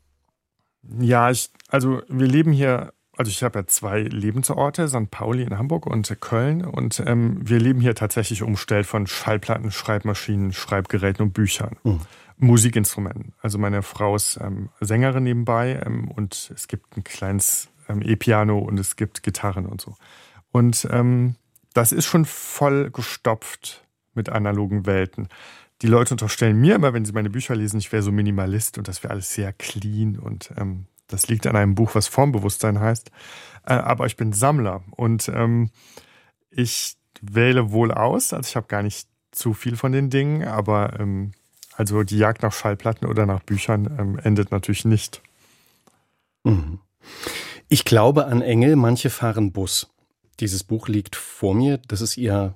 Ja, 1.00 1.30
ich, 1.30 1.50
also 1.70 2.02
wir 2.08 2.28
leben 2.28 2.52
hier 2.52 2.94
also 3.20 3.32
ich 3.32 3.44
habe 3.44 3.60
ja 3.60 3.68
zwei 3.68 4.04
Lebensorte, 4.04 4.88
St. 4.88 5.12
Pauli 5.12 5.44
in 5.44 5.58
Hamburg 5.58 5.86
und 5.86 6.22
Köln. 6.22 6.64
Und 6.64 7.04
ähm, 7.06 7.42
wir 7.44 7.60
leben 7.60 7.82
hier 7.82 7.94
tatsächlich 7.94 8.44
umstellt 8.44 8.86
von 8.86 9.08
Schallplatten, 9.08 9.72
Schreibmaschinen, 9.72 10.54
Schreibgeräten 10.54 11.26
und 11.26 11.34
Büchern. 11.34 11.76
Mhm. 11.84 12.00
Musikinstrumenten. 12.38 13.34
Also 13.42 13.58
meine 13.58 13.84
Frau 13.84 14.16
ist 14.16 14.40
ähm, 14.42 14.70
Sängerin 14.80 15.24
nebenbei 15.24 15.82
ähm, 15.86 16.10
und 16.10 16.50
es 16.56 16.70
gibt 16.70 16.96
ein 16.96 17.04
kleines 17.04 17.68
ähm, 17.90 18.02
E-Piano 18.02 18.58
und 18.58 18.80
es 18.80 18.96
gibt 18.96 19.22
Gitarren 19.22 19.66
und 19.66 19.82
so. 19.82 19.96
Und 20.54 20.88
ähm, 20.90 21.36
das 21.74 21.92
ist 21.92 22.06
schon 22.06 22.24
voll 22.24 22.90
gestopft 22.90 23.86
mit 24.14 24.30
analogen 24.30 24.86
Welten. 24.86 25.28
Die 25.82 25.88
Leute 25.88 26.14
unterstellen 26.14 26.60
mir 26.60 26.76
immer, 26.76 26.94
wenn 26.94 27.04
sie 27.04 27.12
meine 27.12 27.30
Bücher 27.30 27.56
lesen, 27.56 27.80
ich 27.80 27.92
wäre 27.92 28.02
so 28.02 28.14
Minimalist 28.14 28.78
und 28.78 28.88
das 28.88 29.04
wäre 29.04 29.12
alles 29.12 29.34
sehr 29.34 29.52
clean 29.52 30.18
und 30.18 30.52
ähm, 30.56 30.86
das 31.10 31.28
liegt 31.28 31.46
an 31.48 31.56
einem 31.56 31.76
Buch, 31.76 31.96
was 31.96 32.08
Formbewusstsein 32.08 32.80
heißt. 32.80 33.12
Äh, 33.66 33.74
aber 33.74 34.06
ich 34.06 34.16
bin 34.16 34.32
Sammler 34.32 34.84
und 34.92 35.28
ähm, 35.30 35.72
ich 36.50 36.96
wähle 37.22 37.72
wohl 37.72 37.92
aus. 37.92 38.32
Also 38.32 38.48
ich 38.48 38.56
habe 38.56 38.68
gar 38.68 38.84
nicht 38.84 39.10
zu 39.32 39.54
viel 39.54 39.76
von 39.76 39.92
den 39.92 40.10
Dingen, 40.10 40.48
aber 40.48 41.00
ähm, 41.00 41.34
also 41.76 42.04
die 42.04 42.18
Jagd 42.18 42.44
nach 42.44 42.54
Schallplatten 42.54 43.08
oder 43.08 43.26
nach 43.26 43.42
Büchern 43.42 43.96
ähm, 44.00 44.20
endet 44.20 44.52
natürlich 44.52 44.86
nicht. 44.86 45.22
Mhm. 46.44 46.80
Ich 47.68 47.86
glaube 47.86 48.26
an 48.26 48.42
Engel, 48.42 48.76
manche 48.76 49.10
fahren 49.10 49.52
Bus. 49.52 49.90
Dieses 50.40 50.64
Buch 50.64 50.88
liegt 50.88 51.16
vor 51.16 51.54
mir. 51.54 51.78
Das 51.88 52.02
ist 52.02 52.18
Ihr 52.18 52.56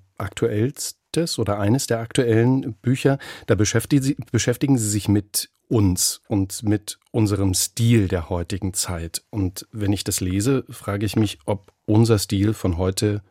aktuellstes 1.13 1.39
oder 1.39 1.59
eines 1.59 1.87
der 1.87 1.99
aktuellen 1.99 2.73
Bücher. 2.75 3.17
Da 3.47 3.55
beschäftigen 3.55 4.03
Sie, 4.03 4.17
beschäftigen 4.31 4.77
Sie 4.77 4.89
sich 4.89 5.07
mit 5.07 5.49
uns 5.67 6.21
und 6.27 6.63
mit 6.63 6.99
unserem 7.11 7.53
Stil 7.53 8.07
der 8.07 8.29
heutigen 8.29 8.73
Zeit. 8.73 9.23
Und 9.29 9.67
wenn 9.71 9.93
ich 9.93 10.03
das 10.03 10.19
lese, 10.19 10.65
frage 10.69 11.05
ich 11.05 11.15
mich, 11.15 11.39
ob 11.45 11.71
unser 11.85 12.19
Stil 12.19 12.53
von 12.53 12.77
heute 12.77 13.21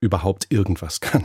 überhaupt 0.00 0.46
irgendwas 0.50 1.00
kann. 1.00 1.24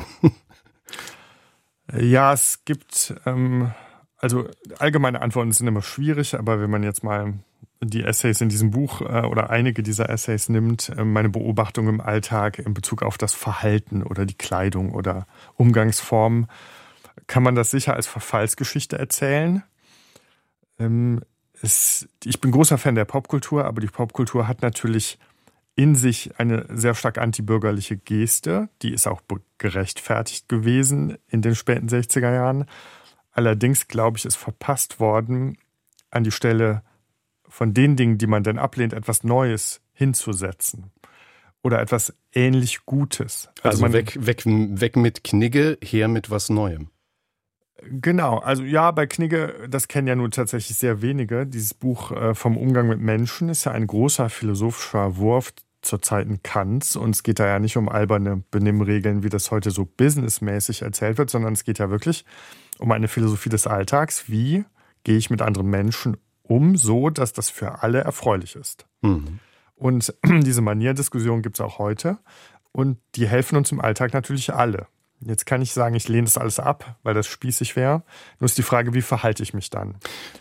Ja, 1.96 2.34
es 2.34 2.66
gibt, 2.66 3.14
ähm, 3.28 3.72
also 4.18 4.50
allgemeine 4.80 5.22
Antworten 5.22 5.52
sind 5.52 5.68
immer 5.68 5.84
schwierig, 5.84 6.34
aber 6.34 6.60
wenn 6.60 6.72
man 6.72 6.82
jetzt 6.82 7.04
mal 7.04 7.36
die 7.82 8.04
Essays 8.04 8.42
in 8.42 8.50
diesem 8.50 8.72
Buch 8.72 9.02
äh, 9.02 9.26
oder 9.26 9.50
einige 9.50 9.84
dieser 9.84 10.10
Essays 10.10 10.50
nimmt, 10.50 10.90
äh, 10.90 11.04
meine 11.04 11.30
Beobachtung 11.30 11.88
im 11.88 12.02
Alltag 12.02 12.60
in 12.60 12.74
Bezug 12.74 13.04
auf 13.04 13.18
das 13.18 13.34
Verhalten 13.34 14.04
oder 14.04 14.26
die 14.26 14.38
Kleidung 14.38 14.94
oder 14.94 15.28
Umgangsformen, 15.56 16.48
kann 17.28 17.44
man 17.44 17.56
das 17.56 17.72
sicher 17.72 17.94
als 17.94 18.08
Verfallsgeschichte 18.08 18.98
erzählen. 18.98 19.64
Ähm, 20.80 21.22
es, 21.62 22.08
ich 22.24 22.42
bin 22.42 22.52
großer 22.52 22.78
Fan 22.78 22.96
der 22.96 23.06
Popkultur, 23.06 23.66
aber 23.66 23.82
die 23.82 23.88
Popkultur 23.88 24.48
hat 24.48 24.62
natürlich 24.62 25.18
in 25.76 25.96
sich 25.96 26.40
eine 26.40 26.66
sehr 26.70 26.96
stark 26.96 27.18
antibürgerliche 27.18 27.98
Geste. 27.98 28.70
Die 28.82 28.94
ist 28.94 29.08
auch 29.08 29.22
gerechtfertigt 29.58 30.48
gewesen 30.48 31.18
in 31.28 31.42
den 31.42 31.56
späten 31.56 31.88
60er 31.88 32.34
Jahren. 32.34 32.66
Allerdings, 33.32 33.90
glaube 33.90 34.18
ich, 34.18 34.26
ist 34.26 34.38
verpasst 34.38 35.00
worden, 35.02 35.58
an 36.12 36.24
die 36.24 36.32
Stelle 36.32 36.82
von 37.56 37.74
den 37.74 37.96
Dingen, 37.96 38.18
die 38.18 38.28
man 38.28 38.44
denn 38.44 38.60
ablehnt, 38.60 38.92
etwas 38.92 39.24
Neues 39.24 39.80
hinzusetzen. 39.94 40.92
Oder 41.64 41.80
etwas 41.80 42.14
ähnlich 42.34 42.86
Gutes. 42.86 43.50
Also, 43.64 43.86
also 43.86 43.94
weg, 43.94 44.18
weg, 44.20 44.44
weg 44.46 44.98
mit 44.98 45.24
Knigge, 45.24 45.78
her 45.82 46.10
mit 46.10 46.30
was 46.30 46.50
Neuem. 46.50 46.90
Genau, 47.82 48.40
also 48.40 48.64
ja, 48.64 48.92
bei 48.92 49.08
Knigge, 49.08 49.68
das 49.70 49.88
kennen 49.88 50.08
ja 50.08 50.16
nun 50.16 50.32
tatsächlich 50.32 50.78
sehr 50.78 51.02
wenige. 51.02 51.48
Dieses 51.48 51.74
Buch 51.74 52.12
äh, 52.12 52.36
vom 52.36 52.58
Umgang 52.58 52.90
mit 52.90 53.00
Menschen 53.00 53.48
ist 53.48 53.64
ja 53.64 53.72
ein 53.72 53.88
großer 53.88 54.30
philosophischer 54.30 55.16
Wurf 55.16 55.54
zur 55.82 56.02
Zeiten 56.02 56.44
Kants 56.44 56.98
und 56.98 57.12
es 57.12 57.24
geht 57.24 57.40
da 57.40 57.48
ja 57.48 57.60
nicht 57.60 57.78
um 57.78 57.88
alberne 57.88 58.44
Benimmregeln, 58.52 59.24
wie 59.24 59.30
das 59.30 59.50
heute 59.52 59.72
so 59.72 59.86
businessmäßig 59.86 60.82
erzählt 60.82 61.18
wird, 61.18 61.30
sondern 61.30 61.54
es 61.54 61.64
geht 61.64 61.80
ja 61.80 61.90
wirklich 61.90 62.26
um 62.80 62.92
eine 62.92 63.08
Philosophie 63.08 63.50
des 63.50 63.66
Alltags. 63.66 64.30
Wie 64.30 64.66
gehe 65.06 65.18
ich 65.18 65.30
mit 65.30 65.42
anderen 65.42 65.70
Menschen 65.70 66.18
um, 66.48 66.78
so 66.78 67.10
dass 67.10 67.34
das 67.34 67.50
für 67.50 67.84
alle 67.84 68.02
erfreulich 68.02 68.56
ist? 68.56 68.86
Mhm. 69.02 69.40
Und 69.76 70.14
diese 70.26 70.62
Manierdiskussion 70.62 71.42
gibt 71.42 71.58
es 71.58 71.62
auch 71.62 71.80
heute 71.80 72.20
und 72.72 72.98
die 73.16 73.28
helfen 73.28 73.58
uns 73.58 73.72
im 73.72 73.82
Alltag 73.82 74.14
natürlich 74.14 74.54
alle. 74.54 74.88
Jetzt 75.22 75.46
kann 75.46 75.62
ich 75.62 75.72
sagen, 75.72 75.96
ich 75.96 76.10
lehne 76.10 76.26
das 76.26 76.38
alles 76.38 76.60
ab, 76.60 76.98
weil 77.04 77.14
das 77.14 77.26
spießig 77.26 77.76
wäre. 77.76 78.04
Nur 78.40 78.46
ist 78.46 78.58
die 78.58 78.64
Frage, 78.64 78.94
wie 78.94 79.02
verhalte 79.02 79.44
ich 79.44 79.54
mich 79.54 79.70
dann? 79.70 79.96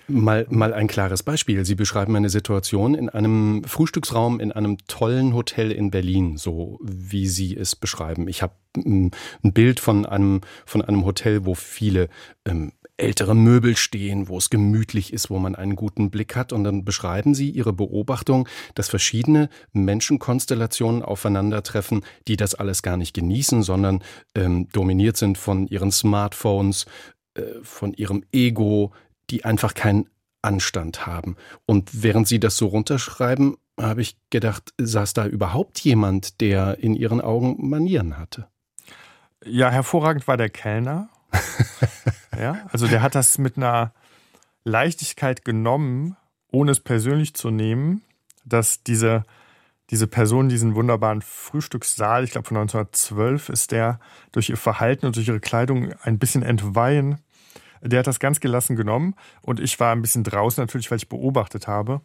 Mal, 0.08 0.46
mal 0.50 0.74
ein 0.74 0.88
klares 0.88 1.22
Beispiel. 1.22 1.64
Sie 1.64 1.76
beschreiben 1.76 2.14
eine 2.16 2.28
Situation 2.28 2.94
in 2.94 3.08
einem 3.08 3.62
Frühstücksraum 3.64 4.40
in 4.40 4.52
einem 4.52 4.78
tollen 4.88 5.32
Hotel 5.32 5.70
in 5.70 5.90
Berlin, 5.90 6.36
so 6.36 6.80
wie 6.82 7.28
Sie 7.28 7.56
es 7.56 7.76
beschreiben. 7.76 8.26
Ich 8.26 8.42
habe 8.42 8.54
ein 8.76 9.12
Bild 9.42 9.78
von 9.78 10.04
einem, 10.06 10.40
von 10.66 10.82
einem 10.82 11.04
Hotel, 11.04 11.46
wo 11.46 11.54
viele 11.54 12.08
ähm, 12.44 12.72
ältere 12.96 13.34
Möbel 13.34 13.76
stehen, 13.76 14.28
wo 14.28 14.38
es 14.38 14.50
gemütlich 14.50 15.12
ist, 15.12 15.30
wo 15.30 15.38
man 15.38 15.54
einen 15.54 15.76
guten 15.76 16.10
Blick 16.10 16.36
hat. 16.36 16.52
Und 16.52 16.64
dann 16.64 16.84
beschreiben 16.84 17.34
Sie 17.34 17.50
Ihre 17.50 17.72
Beobachtung, 17.72 18.48
dass 18.74 18.88
verschiedene 18.88 19.48
Menschenkonstellationen 19.72 21.02
aufeinandertreffen, 21.02 22.04
die 22.28 22.36
das 22.36 22.54
alles 22.54 22.82
gar 22.82 22.96
nicht 22.96 23.14
genießen, 23.14 23.62
sondern 23.62 24.02
ähm, 24.34 24.68
dominiert 24.72 25.16
sind 25.16 25.38
von 25.38 25.66
ihren 25.66 25.90
Smartphones, 25.90 26.86
äh, 27.34 27.42
von 27.62 27.92
ihrem 27.94 28.24
Ego, 28.32 28.92
die 29.30 29.44
einfach 29.44 29.74
keinen 29.74 30.08
Anstand 30.42 31.06
haben. 31.06 31.36
Und 31.66 32.02
während 32.02 32.28
Sie 32.28 32.38
das 32.38 32.56
so 32.56 32.66
runterschreiben, 32.66 33.56
habe 33.80 34.02
ich 34.02 34.16
gedacht, 34.30 34.72
saß 34.78 35.14
da 35.14 35.26
überhaupt 35.26 35.80
jemand, 35.80 36.40
der 36.40 36.78
in 36.78 36.94
Ihren 36.94 37.20
Augen 37.20 37.68
Manieren 37.68 38.18
hatte? 38.18 38.46
Ja, 39.44 39.70
hervorragend 39.70 40.28
war 40.28 40.36
der 40.36 40.50
Kellner. 40.50 41.08
ja, 42.40 42.66
also 42.70 42.86
der 42.86 43.02
hat 43.02 43.14
das 43.14 43.38
mit 43.38 43.56
einer 43.56 43.92
Leichtigkeit 44.64 45.44
genommen, 45.44 46.16
ohne 46.50 46.72
es 46.72 46.80
persönlich 46.80 47.34
zu 47.34 47.50
nehmen, 47.50 48.02
dass 48.44 48.82
diese, 48.82 49.24
diese 49.90 50.06
Person 50.06 50.48
diesen 50.48 50.74
wunderbaren 50.74 51.22
Frühstückssaal, 51.22 52.24
ich 52.24 52.30
glaube 52.30 52.48
von 52.48 52.56
1912 52.56 53.48
ist 53.48 53.72
der 53.72 53.98
durch 54.32 54.48
ihr 54.48 54.56
Verhalten 54.56 55.06
und 55.06 55.16
durch 55.16 55.28
ihre 55.28 55.40
Kleidung 55.40 55.92
ein 56.02 56.18
bisschen 56.18 56.42
entweihen. 56.42 57.18
Der 57.82 57.98
hat 57.98 58.06
das 58.06 58.20
ganz 58.20 58.40
gelassen 58.40 58.76
genommen 58.76 59.14
und 59.42 59.60
ich 59.60 59.78
war 59.78 59.92
ein 59.92 60.00
bisschen 60.00 60.24
draußen 60.24 60.62
natürlich, 60.62 60.90
weil 60.90 60.96
ich 60.96 61.08
beobachtet 61.08 61.66
habe. 61.68 62.00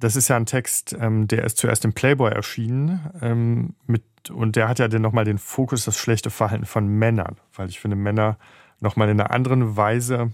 Das 0.00 0.16
ist 0.16 0.28
ja 0.28 0.36
ein 0.36 0.46
Text, 0.46 0.96
ähm, 0.98 1.26
der 1.28 1.44
ist 1.44 1.56
zuerst 1.56 1.84
im 1.84 1.92
Playboy 1.92 2.30
erschienen 2.30 3.10
ähm, 3.22 3.74
mit, 3.86 4.02
und 4.30 4.56
der 4.56 4.68
hat 4.68 4.78
ja 4.78 4.88
dann 4.88 5.02
nochmal 5.02 5.24
den 5.24 5.38
Fokus, 5.38 5.84
das 5.84 5.96
schlechte 5.96 6.30
Verhalten 6.30 6.66
von 6.66 6.86
Männern, 6.86 7.36
weil 7.54 7.68
ich 7.68 7.80
finde, 7.80 7.96
Männer 7.96 8.36
nochmal 8.80 9.08
in 9.08 9.20
einer 9.20 9.30
anderen 9.30 9.76
Weise 9.76 10.32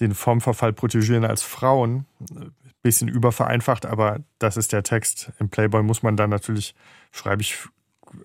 den 0.00 0.14
Formverfall 0.14 0.72
protegieren 0.72 1.24
als 1.24 1.42
Frauen. 1.42 2.06
Bisschen 2.82 3.08
übervereinfacht, 3.08 3.86
aber 3.86 4.20
das 4.38 4.56
ist 4.56 4.72
der 4.72 4.82
Text. 4.82 5.32
Im 5.38 5.48
Playboy 5.48 5.82
muss 5.82 6.02
man 6.02 6.16
dann 6.16 6.30
natürlich, 6.30 6.74
schreibe 7.10 7.42
ich 7.42 7.58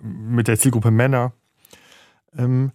mit 0.01 0.47
der 0.47 0.59
Zielgruppe 0.59 0.91
Männer. 0.91 1.33
Ähm, 2.37 2.71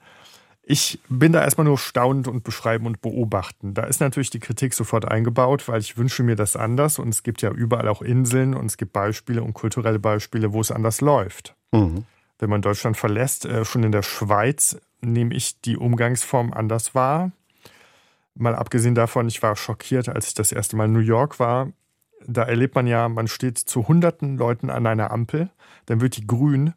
ich 0.68 0.98
bin 1.08 1.32
da 1.32 1.42
erstmal 1.42 1.66
nur 1.66 1.78
staunend 1.78 2.26
und 2.26 2.42
beschreiben 2.42 2.86
und 2.86 3.00
beobachten. 3.00 3.72
Da 3.72 3.84
ist 3.84 4.00
natürlich 4.00 4.30
die 4.30 4.40
Kritik 4.40 4.74
sofort 4.74 5.06
eingebaut, 5.06 5.68
weil 5.68 5.80
ich 5.80 5.96
wünsche 5.96 6.24
mir 6.24 6.34
das 6.34 6.56
anders 6.56 6.98
und 6.98 7.10
es 7.10 7.22
gibt 7.22 7.40
ja 7.40 7.52
überall 7.52 7.86
auch 7.86 8.02
Inseln 8.02 8.52
und 8.52 8.66
es 8.66 8.76
gibt 8.76 8.92
Beispiele 8.92 9.44
und 9.44 9.54
kulturelle 9.54 10.00
Beispiele, 10.00 10.52
wo 10.52 10.60
es 10.60 10.72
anders 10.72 11.00
läuft. 11.00 11.54
Mhm. 11.70 12.04
Wenn 12.40 12.50
man 12.50 12.62
Deutschland 12.62 12.96
verlässt, 12.96 13.44
äh, 13.44 13.64
schon 13.64 13.84
in 13.84 13.92
der 13.92 14.02
Schweiz 14.02 14.76
nehme 15.12 15.34
ich 15.34 15.60
die 15.60 15.76
Umgangsform 15.76 16.52
anders 16.52 16.94
wahr. 16.94 17.32
Mal 18.34 18.54
abgesehen 18.54 18.94
davon, 18.94 19.28
ich 19.28 19.42
war 19.42 19.56
schockiert, 19.56 20.08
als 20.08 20.28
ich 20.28 20.34
das 20.34 20.52
erste 20.52 20.76
Mal 20.76 20.86
in 20.86 20.92
New 20.92 20.98
York 20.98 21.40
war. 21.40 21.72
Da 22.26 22.42
erlebt 22.42 22.74
man 22.74 22.86
ja, 22.86 23.08
man 23.08 23.28
steht 23.28 23.58
zu 23.58 23.88
hunderten 23.88 24.36
Leuten 24.36 24.70
an 24.70 24.86
einer 24.86 25.10
Ampel, 25.10 25.50
dann 25.86 26.00
wird 26.00 26.16
die 26.16 26.26
grün, 26.26 26.74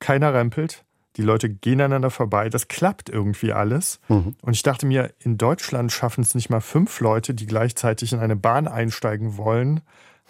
keiner 0.00 0.34
rempelt 0.34 0.84
die 1.16 1.22
Leute 1.22 1.50
gehen 1.50 1.80
aneinander 1.80 2.10
vorbei, 2.10 2.48
das 2.48 2.68
klappt 2.68 3.08
irgendwie 3.08 3.52
alles. 3.52 4.00
Mhm. 4.08 4.34
Und 4.40 4.52
ich 4.54 4.62
dachte 4.62 4.86
mir, 4.86 5.12
in 5.18 5.36
Deutschland 5.36 5.92
schaffen 5.92 6.22
es 6.22 6.34
nicht 6.34 6.48
mal 6.48 6.60
fünf 6.60 7.00
Leute, 7.00 7.34
die 7.34 7.46
gleichzeitig 7.46 8.12
in 8.12 8.18
eine 8.18 8.36
Bahn 8.36 8.66
einsteigen 8.66 9.36
wollen, 9.36 9.80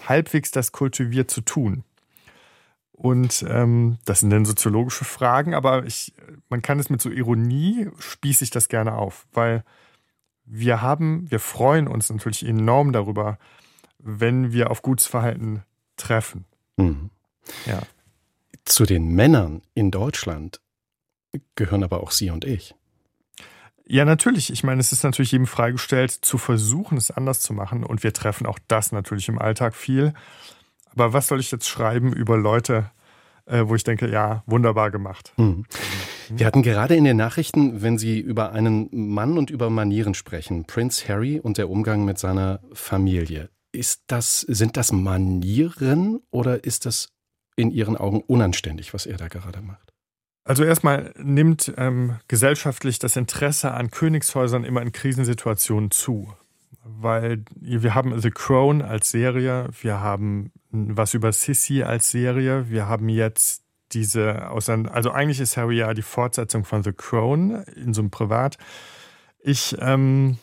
halbwegs 0.06 0.50
das 0.50 0.72
kultiviert 0.72 1.30
zu 1.30 1.42
tun. 1.42 1.84
Und 3.02 3.44
ähm, 3.48 3.98
das 4.04 4.20
sind 4.20 4.30
dann 4.30 4.44
soziologische 4.44 5.04
Fragen, 5.04 5.54
aber 5.54 5.84
ich, 5.86 6.14
man 6.48 6.62
kann 6.62 6.78
es 6.78 6.88
mit 6.88 7.02
so 7.02 7.10
Ironie, 7.10 7.88
spieße 7.98 8.44
ich 8.44 8.50
das 8.50 8.68
gerne 8.68 8.94
auf, 8.94 9.26
weil 9.32 9.64
wir 10.44 10.82
haben, 10.82 11.28
wir 11.28 11.40
freuen 11.40 11.88
uns 11.88 12.10
natürlich 12.10 12.46
enorm 12.46 12.92
darüber, 12.92 13.38
wenn 13.98 14.52
wir 14.52 14.70
auf 14.70 14.82
Gutsverhalten 14.82 15.64
treffen. 15.96 16.44
Mhm. 16.76 17.10
Ja. 17.66 17.82
Zu 18.64 18.86
den 18.86 19.08
Männern 19.08 19.62
in 19.74 19.90
Deutschland 19.90 20.60
gehören 21.56 21.82
aber 21.82 22.04
auch 22.04 22.12
Sie 22.12 22.30
und 22.30 22.44
ich. 22.44 22.76
Ja, 23.84 24.04
natürlich. 24.04 24.52
Ich 24.52 24.62
meine, 24.62 24.80
es 24.80 24.92
ist 24.92 25.02
natürlich 25.02 25.32
jedem 25.32 25.48
freigestellt, 25.48 26.12
zu 26.12 26.38
versuchen, 26.38 26.96
es 26.96 27.10
anders 27.10 27.40
zu 27.40 27.52
machen. 27.52 27.82
Und 27.82 28.04
wir 28.04 28.12
treffen 28.12 28.46
auch 28.46 28.60
das 28.68 28.92
natürlich 28.92 29.28
im 29.28 29.40
Alltag 29.40 29.74
viel. 29.74 30.14
Aber 30.94 31.12
was 31.12 31.28
soll 31.28 31.40
ich 31.40 31.50
jetzt 31.50 31.68
schreiben 31.68 32.12
über 32.12 32.36
Leute, 32.36 32.90
äh, 33.46 33.64
wo 33.66 33.74
ich 33.74 33.84
denke, 33.84 34.10
ja, 34.10 34.42
wunderbar 34.46 34.90
gemacht. 34.90 35.32
Mhm. 35.36 35.64
Wir 36.28 36.46
hatten 36.46 36.62
gerade 36.62 36.94
in 36.94 37.04
den 37.04 37.16
Nachrichten, 37.16 37.82
wenn 37.82 37.98
Sie 37.98 38.20
über 38.20 38.52
einen 38.52 38.88
Mann 38.92 39.36
und 39.36 39.50
über 39.50 39.70
Manieren 39.70 40.14
sprechen, 40.14 40.64
Prince 40.64 41.06
Harry 41.08 41.40
und 41.40 41.58
der 41.58 41.68
Umgang 41.68 42.04
mit 42.04 42.18
seiner 42.18 42.60
Familie. 42.72 43.50
Ist 43.72 44.02
das, 44.06 44.40
sind 44.40 44.76
das 44.76 44.92
Manieren 44.92 46.20
oder 46.30 46.64
ist 46.64 46.86
das 46.86 47.08
in 47.56 47.70
Ihren 47.70 47.96
Augen 47.96 48.20
unanständig, 48.20 48.94
was 48.94 49.06
er 49.06 49.16
da 49.16 49.28
gerade 49.28 49.60
macht? 49.60 49.92
Also 50.44 50.64
erstmal 50.64 51.12
nimmt 51.18 51.72
ähm, 51.76 52.16
gesellschaftlich 52.28 52.98
das 52.98 53.16
Interesse 53.16 53.72
an 53.72 53.90
Königshäusern 53.90 54.64
immer 54.64 54.82
in 54.82 54.92
Krisensituationen 54.92 55.90
zu. 55.90 56.32
Weil 56.84 57.44
wir 57.60 57.94
haben 57.94 58.20
The 58.20 58.30
Crown 58.30 58.82
als 58.82 59.10
Serie, 59.10 59.68
wir 59.80 60.00
haben 60.00 60.50
was 60.70 61.14
über 61.14 61.32
Sissy 61.32 61.82
als 61.82 62.10
Serie, 62.10 62.68
wir 62.68 62.88
haben 62.88 63.08
jetzt 63.08 63.62
diese, 63.92 64.48
also 64.48 65.10
eigentlich 65.10 65.40
ist 65.40 65.56
Harry 65.56 65.78
ja 65.78 65.94
die 65.94 66.02
Fortsetzung 66.02 66.64
von 66.64 66.82
The 66.82 66.92
Crown 66.92 67.62
in 67.76 67.94
so 67.94 68.00
einem 68.00 68.10
Privat. 68.10 68.56
Ich 69.38 69.76
ähm, 69.80 70.38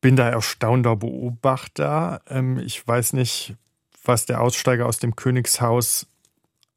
bin 0.00 0.16
da 0.16 0.28
erstaunter 0.28 0.96
Beobachter. 0.96 2.22
Ähm, 2.28 2.58
ich 2.58 2.86
weiß 2.86 3.14
nicht, 3.14 3.56
was 4.04 4.26
der 4.26 4.40
Aussteiger 4.40 4.86
aus 4.86 4.98
dem 4.98 5.16
Königshaus 5.16 6.06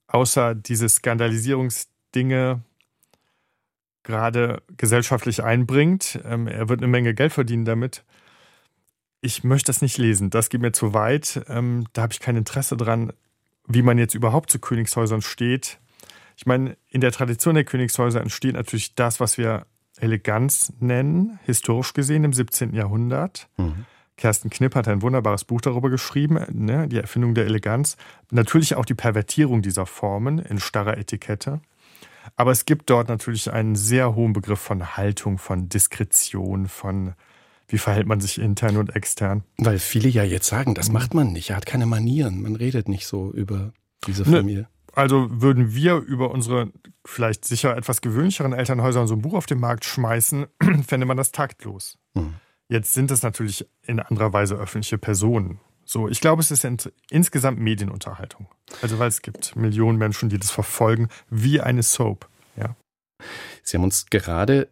außer 0.08 0.56
diese 0.56 0.90
Skandalisierungs 0.90 1.90
Dinge 2.14 2.62
gerade 4.04 4.62
gesellschaftlich 4.76 5.44
einbringt. 5.44 6.20
Ähm, 6.26 6.48
er 6.48 6.68
wird 6.68 6.80
eine 6.80 6.88
Menge 6.88 7.14
Geld 7.14 7.32
verdienen 7.32 7.66
damit. 7.66 8.04
Ich 9.22 9.44
möchte 9.44 9.68
das 9.68 9.82
nicht 9.82 9.98
lesen. 9.98 10.32
Das 10.32 10.50
geht 10.50 10.62
mir 10.62 10.72
zu 10.72 10.94
weit. 10.94 11.42
Ähm, 11.48 11.86
da 11.94 12.04
habe 12.04 12.14
ich 12.14 12.20
kein 12.20 12.36
Interesse 12.36 12.76
dran, 12.76 13.14
wie 13.68 13.84
man 13.84 13.98
jetzt 13.98 14.16
überhaupt 14.16 14.50
zu 14.50 14.60
Königshäusern 14.60 15.22
steht. 15.22 15.80
Ich 16.36 16.48
meine, 16.48 16.76
in 16.90 17.02
der 17.02 17.12
Tradition 17.12 17.54
der 17.54 17.64
Königshäuser 17.64 18.20
entsteht 18.20 18.56
natürlich 18.56 18.96
das, 18.96 19.20
was 19.20 19.38
wir 19.38 19.68
Eleganz 19.98 20.74
nennen, 20.80 21.40
historisch 21.44 21.94
gesehen 21.94 22.24
im 22.24 22.34
17. 22.34 22.74
Jahrhundert. 22.74 23.48
Mhm. 23.58 23.86
Kersten 24.18 24.50
Knipp 24.50 24.76
hat 24.76 24.88
ein 24.88 25.02
wunderbares 25.02 25.44
Buch 25.44 25.62
darüber 25.62 25.90
geschrieben, 25.90 26.40
ne, 26.52 26.88
die 26.88 26.98
Erfindung 26.98 27.34
der 27.36 27.46
Eleganz. 27.46 27.98
Natürlich 28.32 28.76
auch 28.76 28.86
die 28.86 28.94
Pervertierung 28.94 29.62
dieser 29.62 29.86
Formen 29.86 30.40
in 30.40 30.60
starrer 30.60 30.98
Etikette. 30.98 31.62
Aber 32.36 32.52
es 32.52 32.66
gibt 32.66 32.90
dort 32.90 33.10
natürlich 33.10 33.52
einen 33.52 33.76
sehr 33.76 34.16
hohen 34.16 34.34
Begriff 34.34 34.60
von 34.60 34.96
Haltung, 34.96 35.38
von 35.38 35.70
Diskretion, 35.70 36.68
von 36.68 37.14
wie 37.72 37.78
verhält 37.78 38.08
man 38.08 38.20
sich 38.20 38.40
intern 38.40 38.78
und 38.78 38.96
extern. 38.96 39.44
Weil 39.58 39.80
viele 39.80 40.10
ja 40.10 40.24
jetzt 40.24 40.48
sagen, 40.48 40.76
das 40.76 40.92
macht 40.92 41.14
man 41.14 41.32
nicht. 41.32 41.52
Er 41.52 41.56
hat 41.56 41.66
keine 41.66 41.86
Manieren. 41.86 42.42
Man 42.42 42.56
redet 42.56 42.90
nicht 42.90 43.08
so 43.08 43.32
über 43.32 43.74
diese 44.06 44.24
ne, 44.24 44.38
Familie. 44.38 44.62
Ne, 44.62 44.68
also 44.94 45.28
würden 45.32 45.74
wir 45.74 45.96
über 45.96 46.32
unsere 46.32 46.72
vielleicht 47.06 47.46
sicher 47.46 47.76
etwas 47.78 48.02
gewöhnlicheren 48.02 48.54
Elternhäuser 48.54 49.08
so 49.08 49.16
ein 49.16 49.22
Buch 49.22 49.34
auf 49.34 49.46
den 49.46 49.60
Markt 49.60 49.86
schmeißen, 49.86 50.48
fände 50.88 51.06
man 51.06 51.18
das 51.18 51.32
taktlos. 51.32 51.98
Mhm. 52.14 52.36
Jetzt 52.68 52.94
sind 52.94 53.12
es 53.12 53.22
natürlich 53.22 53.68
in 53.86 54.00
anderer 54.00 54.34
Weise 54.34 54.56
öffentliche 54.56 54.98
Personen. 54.98 55.60
So, 55.84 56.08
ich 56.08 56.22
glaube, 56.22 56.42
es 56.42 56.52
ist 56.52 56.66
insgesamt 57.10 57.60
Medienunterhaltung. 57.60 58.48
Also, 58.82 58.98
weil 59.00 59.10
es 59.10 59.22
gibt 59.22 59.56
Millionen 59.56 59.98
Menschen, 59.98 60.30
die 60.30 60.38
das 60.38 60.52
verfolgen, 60.52 61.10
wie 61.30 61.60
eine 61.60 61.84
Soap. 61.84 62.30
Ja. 62.56 62.76
Sie 63.64 63.76
haben 63.76 63.84
uns 63.84 64.06
gerade 64.06 64.70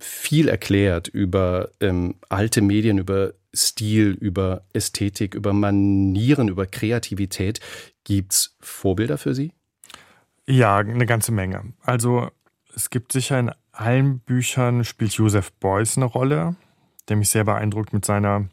viel 0.00 0.48
erklärt 0.48 1.08
über 1.08 1.70
ähm, 1.80 2.14
alte 2.28 2.62
Medien, 2.62 2.98
über 2.98 3.34
Stil, 3.54 4.12
über 4.12 4.64
Ästhetik, 4.72 5.34
über 5.34 5.52
Manieren, 5.52 6.48
über 6.48 6.66
Kreativität. 6.66 7.60
Gibt 8.04 8.32
es 8.32 8.56
Vorbilder 8.60 9.18
für 9.18 9.34
Sie? 9.34 9.52
Ja, 10.46 10.78
eine 10.78 11.06
ganze 11.06 11.32
Menge. 11.32 11.72
Also 11.82 12.30
es 12.74 12.90
gibt 12.90 13.12
sicher 13.12 13.38
in 13.38 13.50
allen 13.72 14.20
Büchern 14.20 14.84
spielt 14.84 15.12
Joseph 15.12 15.52
Beuys 15.52 15.96
eine 15.96 16.06
Rolle, 16.06 16.56
der 17.08 17.16
mich 17.16 17.30
sehr 17.30 17.44
beeindruckt 17.44 17.92
mit 17.92 18.04
seiner 18.04 18.48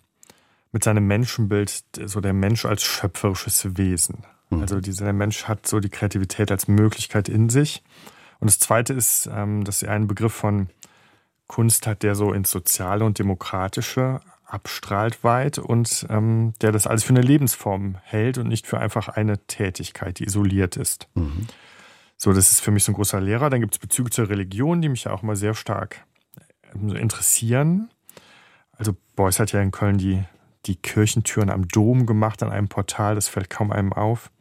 mit 0.73 0.83
seinem 0.83 1.07
Menschenbild, 1.07 1.83
so 2.05 2.19
der 2.19 2.33
Mensch 2.33 2.65
als 2.65 2.83
schöpferisches 2.83 3.77
Wesen. 3.77 4.25
Mhm. 4.49 4.61
Also 4.61 4.79
dieser 4.81 5.05
der 5.05 5.13
Mensch 5.13 5.45
hat 5.45 5.65
so 5.65 5.79
die 5.79 5.89
Kreativität 5.89 6.51
als 6.51 6.67
Möglichkeit 6.67 7.29
in 7.29 7.49
sich. 7.49 7.83
Und 8.39 8.47
das 8.47 8.59
Zweite 8.59 8.93
ist, 8.93 9.29
ähm, 9.31 9.63
dass 9.63 9.81
er 9.81 9.93
einen 9.93 10.07
Begriff 10.07 10.33
von 10.33 10.69
Kunst 11.47 11.87
hat, 11.87 12.03
der 12.03 12.15
so 12.15 12.33
ins 12.33 12.51
Soziale 12.51 13.05
und 13.05 13.19
Demokratische 13.19 14.19
abstrahlt 14.45 15.23
weit 15.23 15.57
und 15.57 16.05
ähm, 16.09 16.53
der 16.61 16.71
das 16.71 16.87
alles 16.87 17.03
für 17.03 17.09
eine 17.09 17.21
Lebensform 17.21 17.97
hält 18.03 18.37
und 18.37 18.47
nicht 18.47 18.65
für 18.65 18.79
einfach 18.79 19.09
eine 19.09 19.45
Tätigkeit, 19.45 20.19
die 20.19 20.25
isoliert 20.25 20.77
ist. 20.77 21.09
Mhm. 21.15 21.47
So, 22.15 22.33
das 22.33 22.51
ist 22.51 22.61
für 22.61 22.71
mich 22.71 22.83
so 22.83 22.91
ein 22.91 22.95
großer 22.95 23.21
Lehrer. 23.21 23.49
Dann 23.49 23.61
gibt 23.61 23.75
es 23.75 23.79
Bezüge 23.79 24.09
zur 24.09 24.29
Religion, 24.29 24.81
die 24.81 24.89
mich 24.89 25.03
ja 25.03 25.11
auch 25.11 25.21
mal 25.21 25.35
sehr 25.35 25.53
stark 25.53 26.05
ähm, 26.73 26.95
interessieren. 26.95 27.89
Also 28.71 28.95
Beuys 29.15 29.39
hat 29.39 29.51
ja 29.51 29.61
in 29.61 29.71
Köln 29.71 29.97
die, 29.97 30.23
die 30.65 30.75
Kirchentüren 30.75 31.49
am 31.49 31.67
Dom 31.67 32.05
gemacht 32.05 32.41
an 32.41 32.51
einem 32.51 32.69
Portal, 32.69 33.15
das 33.15 33.27
fällt 33.27 33.49
kaum 33.49 33.71
einem 33.71 33.91
auf. 33.91 34.31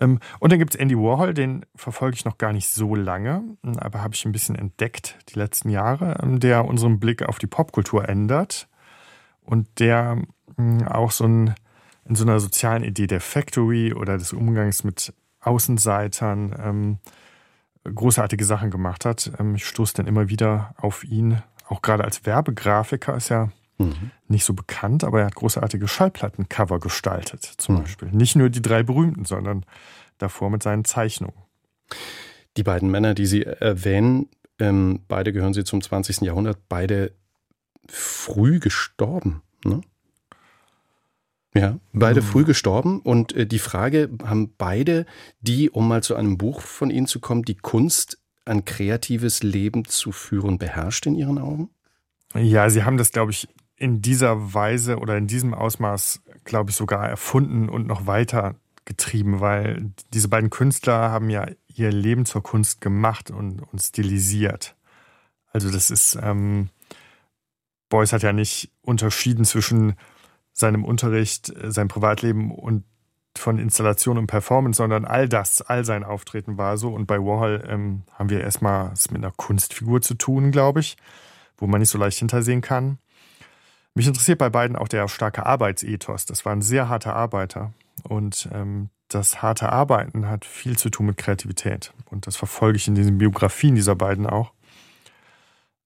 Ähm, 0.00 0.18
und 0.38 0.52
dann 0.52 0.58
gibt 0.58 0.74
es 0.74 0.80
Andy 0.80 0.96
Warhol, 0.96 1.34
den 1.34 1.64
verfolge 1.74 2.16
ich 2.16 2.24
noch 2.24 2.38
gar 2.38 2.52
nicht 2.52 2.68
so 2.68 2.94
lange, 2.94 3.42
aber 3.78 4.02
habe 4.02 4.14
ich 4.14 4.24
ein 4.24 4.32
bisschen 4.32 4.54
entdeckt 4.54 5.18
die 5.30 5.38
letzten 5.38 5.70
Jahre, 5.70 6.18
ähm, 6.22 6.40
der 6.40 6.64
unseren 6.66 7.00
Blick 7.00 7.22
auf 7.22 7.38
die 7.38 7.46
Popkultur 7.46 8.08
ändert 8.08 8.68
und 9.42 9.66
der 9.78 10.22
hm, 10.56 10.86
auch 10.86 11.10
so 11.10 11.24
ein, 11.24 11.54
in 12.04 12.14
so 12.14 12.24
einer 12.24 12.40
sozialen 12.40 12.84
Idee 12.84 13.06
der 13.06 13.20
Factory 13.20 13.94
oder 13.94 14.18
des 14.18 14.32
Umgangs 14.32 14.84
mit 14.84 15.14
Außenseitern 15.40 16.54
ähm, 16.62 16.98
großartige 17.84 18.44
Sachen 18.44 18.70
gemacht 18.70 19.04
hat. 19.04 19.30
Ich 19.54 19.64
stoße 19.64 19.94
dann 19.94 20.08
immer 20.08 20.28
wieder 20.28 20.74
auf 20.76 21.04
ihn, 21.04 21.40
auch 21.68 21.82
gerade 21.82 22.04
als 22.04 22.26
Werbegrafiker 22.26 23.14
ist 23.16 23.30
er 23.30 23.52
mhm. 23.78 24.10
nicht 24.28 24.44
so 24.44 24.54
bekannt, 24.54 25.04
aber 25.04 25.20
er 25.20 25.26
hat 25.26 25.34
großartige 25.34 25.88
Schallplattencover 25.88 26.80
gestaltet, 26.80 27.44
zum 27.44 27.76
mhm. 27.76 27.80
Beispiel. 27.80 28.08
Nicht 28.10 28.36
nur 28.36 28.50
die 28.50 28.62
drei 28.62 28.82
berühmten, 28.82 29.24
sondern 29.24 29.64
davor 30.18 30.50
mit 30.50 30.62
seinen 30.62 30.84
Zeichnungen. 30.84 31.36
Die 32.56 32.62
beiden 32.62 32.90
Männer, 32.90 33.14
die 33.14 33.26
Sie 33.26 33.44
erwähnen, 33.44 34.28
ähm, 34.58 35.00
beide 35.08 35.32
gehören 35.32 35.54
Sie 35.54 35.64
zum 35.64 35.82
20. 35.82 36.22
Jahrhundert, 36.22 36.58
beide 36.68 37.12
früh 37.86 38.58
gestorben. 38.58 39.42
Ne? 39.64 39.82
Ja, 41.54 41.78
beide 41.92 42.20
mhm. 42.20 42.26
früh 42.26 42.44
gestorben. 42.44 43.00
Und 43.00 43.34
äh, 43.34 43.46
die 43.46 43.58
Frage, 43.58 44.10
haben 44.24 44.52
beide, 44.56 45.06
die, 45.40 45.70
um 45.70 45.88
mal 45.88 46.02
zu 46.02 46.14
einem 46.14 46.38
Buch 46.38 46.60
von 46.60 46.90
Ihnen 46.90 47.06
zu 47.06 47.20
kommen, 47.20 47.42
die 47.42 47.56
Kunst, 47.56 48.18
ein 48.44 48.64
kreatives 48.64 49.42
Leben 49.42 49.84
zu 49.84 50.12
führen, 50.12 50.58
beherrscht 50.58 51.06
in 51.06 51.16
Ihren 51.16 51.38
Augen? 51.38 51.70
Ja, 52.34 52.68
sie 52.70 52.84
haben 52.84 52.96
das, 52.96 53.12
glaube 53.12 53.32
ich, 53.32 53.48
in 53.76 54.00
dieser 54.00 54.54
Weise 54.54 54.98
oder 54.98 55.16
in 55.16 55.26
diesem 55.26 55.54
Ausmaß, 55.54 56.22
glaube 56.44 56.70
ich, 56.70 56.76
sogar 56.76 57.08
erfunden 57.08 57.68
und 57.68 57.86
noch 57.86 58.06
weiter 58.06 58.54
getrieben, 58.84 59.40
weil 59.40 59.92
diese 60.14 60.28
beiden 60.28 60.50
Künstler 60.50 61.10
haben 61.10 61.28
ja 61.28 61.46
ihr 61.74 61.90
Leben 61.90 62.24
zur 62.24 62.42
Kunst 62.42 62.80
gemacht 62.80 63.30
und, 63.30 63.60
und 63.60 63.80
stilisiert. 63.80 64.76
Also 65.52 65.70
das 65.70 65.90
ist, 65.90 66.18
ähm, 66.22 66.70
Beuys 67.88 68.12
hat 68.12 68.22
ja 68.22 68.32
nicht 68.32 68.72
unterschieden 68.82 69.44
zwischen 69.44 69.94
seinem 70.52 70.84
Unterricht, 70.84 71.50
äh, 71.50 71.70
seinem 71.70 71.88
Privatleben 71.88 72.50
und 72.50 72.84
von 73.36 73.58
Installation 73.58 74.16
und 74.16 74.28
Performance, 74.28 74.78
sondern 74.78 75.04
all 75.04 75.28
das, 75.28 75.60
all 75.60 75.84
sein 75.84 76.04
Auftreten 76.04 76.56
war 76.56 76.78
so. 76.78 76.88
Und 76.90 77.06
bei 77.06 77.18
Warhol 77.18 77.62
ähm, 77.68 78.02
haben 78.12 78.30
wir 78.30 78.40
erstmal 78.40 78.92
es 78.92 79.10
mit 79.10 79.22
einer 79.22 79.32
Kunstfigur 79.32 80.00
zu 80.00 80.14
tun, 80.14 80.52
glaube 80.52 80.80
ich, 80.80 80.96
wo 81.58 81.66
man 81.66 81.80
nicht 81.80 81.90
so 81.90 81.98
leicht 81.98 82.18
hintersehen 82.18 82.62
kann. 82.62 82.98
Mich 83.96 84.06
interessiert 84.06 84.36
bei 84.36 84.50
beiden 84.50 84.76
auch 84.76 84.88
der 84.88 85.08
starke 85.08 85.46
Arbeitsethos. 85.46 86.26
Das 86.26 86.44
waren 86.44 86.60
sehr 86.60 86.90
harte 86.90 87.14
Arbeiter. 87.14 87.72
Und 88.02 88.46
ähm, 88.52 88.90
das 89.08 89.40
harte 89.40 89.72
Arbeiten 89.72 90.28
hat 90.28 90.44
viel 90.44 90.76
zu 90.76 90.90
tun 90.90 91.06
mit 91.06 91.16
Kreativität. 91.16 91.94
Und 92.10 92.26
das 92.26 92.36
verfolge 92.36 92.76
ich 92.76 92.86
in 92.88 92.94
diesen 92.94 93.16
Biografien 93.16 93.74
dieser 93.74 93.94
beiden 93.94 94.26
auch. 94.26 94.52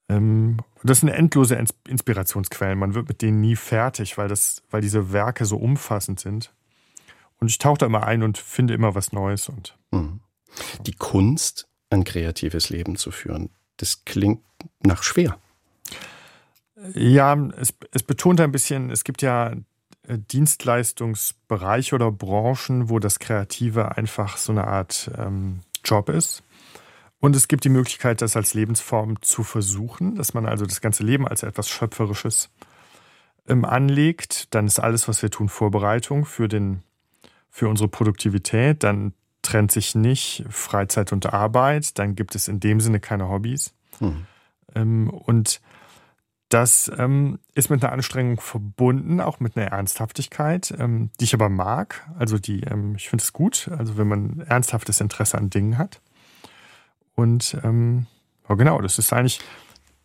Ähm, 0.08 0.56
das 0.82 0.98
sind 0.98 1.10
endlose 1.10 1.56
Inspirationsquellen. 1.86 2.80
Man 2.80 2.94
wird 2.94 3.06
mit 3.06 3.22
denen 3.22 3.40
nie 3.40 3.54
fertig, 3.54 4.18
weil, 4.18 4.26
das, 4.26 4.64
weil 4.70 4.80
diese 4.80 5.12
Werke 5.12 5.44
so 5.44 5.56
umfassend 5.58 6.18
sind. 6.18 6.52
Und 7.38 7.48
ich 7.48 7.58
tauche 7.58 7.78
da 7.78 7.86
immer 7.86 8.08
ein 8.08 8.24
und 8.24 8.38
finde 8.38 8.74
immer 8.74 8.96
was 8.96 9.12
Neues. 9.12 9.48
Und 9.48 9.78
mhm. 9.92 10.18
Die 10.84 10.96
Kunst, 10.96 11.68
ein 11.90 12.02
kreatives 12.02 12.70
Leben 12.70 12.96
zu 12.96 13.12
führen, 13.12 13.50
das 13.76 14.04
klingt 14.04 14.42
nach 14.82 15.04
schwer. 15.04 15.38
Ja, 16.94 17.34
es, 17.56 17.74
es 17.92 18.02
betont 18.02 18.40
ein 18.40 18.52
bisschen, 18.52 18.90
es 18.90 19.04
gibt 19.04 19.22
ja 19.22 19.52
äh, 20.06 20.18
Dienstleistungsbereiche 20.18 21.94
oder 21.94 22.10
Branchen, 22.10 22.88
wo 22.88 22.98
das 22.98 23.18
Kreative 23.18 23.96
einfach 23.96 24.36
so 24.36 24.52
eine 24.52 24.66
Art 24.66 25.10
ähm, 25.16 25.60
Job 25.84 26.08
ist. 26.08 26.42
Und 27.20 27.36
es 27.36 27.48
gibt 27.48 27.64
die 27.64 27.68
Möglichkeit, 27.68 28.22
das 28.22 28.34
als 28.36 28.54
Lebensform 28.54 29.20
zu 29.20 29.42
versuchen, 29.42 30.16
dass 30.16 30.32
man 30.32 30.46
also 30.46 30.64
das 30.64 30.80
ganze 30.80 31.02
Leben 31.02 31.28
als 31.28 31.42
etwas 31.42 31.68
Schöpferisches 31.68 32.48
ähm, 33.46 33.64
anlegt. 33.64 34.54
Dann 34.54 34.66
ist 34.66 34.80
alles, 34.80 35.06
was 35.06 35.20
wir 35.22 35.30
tun, 35.30 35.50
Vorbereitung 35.50 36.24
für, 36.24 36.48
den, 36.48 36.82
für 37.50 37.68
unsere 37.68 37.88
Produktivität. 37.88 38.82
Dann 38.82 39.12
trennt 39.42 39.70
sich 39.70 39.94
nicht 39.94 40.44
Freizeit 40.48 41.12
und 41.12 41.32
Arbeit. 41.32 41.98
Dann 41.98 42.14
gibt 42.14 42.34
es 42.34 42.48
in 42.48 42.58
dem 42.58 42.80
Sinne 42.80 43.00
keine 43.00 43.28
Hobbys. 43.28 43.74
Mhm. 44.00 44.26
Ähm, 44.74 45.10
und 45.10 45.60
das 46.50 46.90
ähm, 46.98 47.38
ist 47.54 47.70
mit 47.70 47.82
einer 47.82 47.92
Anstrengung 47.92 48.40
verbunden, 48.40 49.20
auch 49.20 49.38
mit 49.38 49.56
einer 49.56 49.68
Ernsthaftigkeit, 49.68 50.74
ähm, 50.78 51.10
die 51.18 51.24
ich 51.24 51.34
aber 51.34 51.48
mag. 51.48 52.10
Also 52.18 52.38
die, 52.38 52.62
ähm, 52.64 52.96
ich 52.96 53.08
finde 53.08 53.22
es 53.22 53.32
gut, 53.32 53.70
also 53.78 53.96
wenn 53.96 54.08
man 54.08 54.40
ernsthaftes 54.40 55.00
Interesse 55.00 55.38
an 55.38 55.48
Dingen 55.48 55.78
hat. 55.78 56.00
Und 57.14 57.56
ähm, 57.62 58.06
ja, 58.48 58.56
genau, 58.56 58.80
das 58.80 58.98
ist 58.98 59.12
eigentlich, 59.12 59.40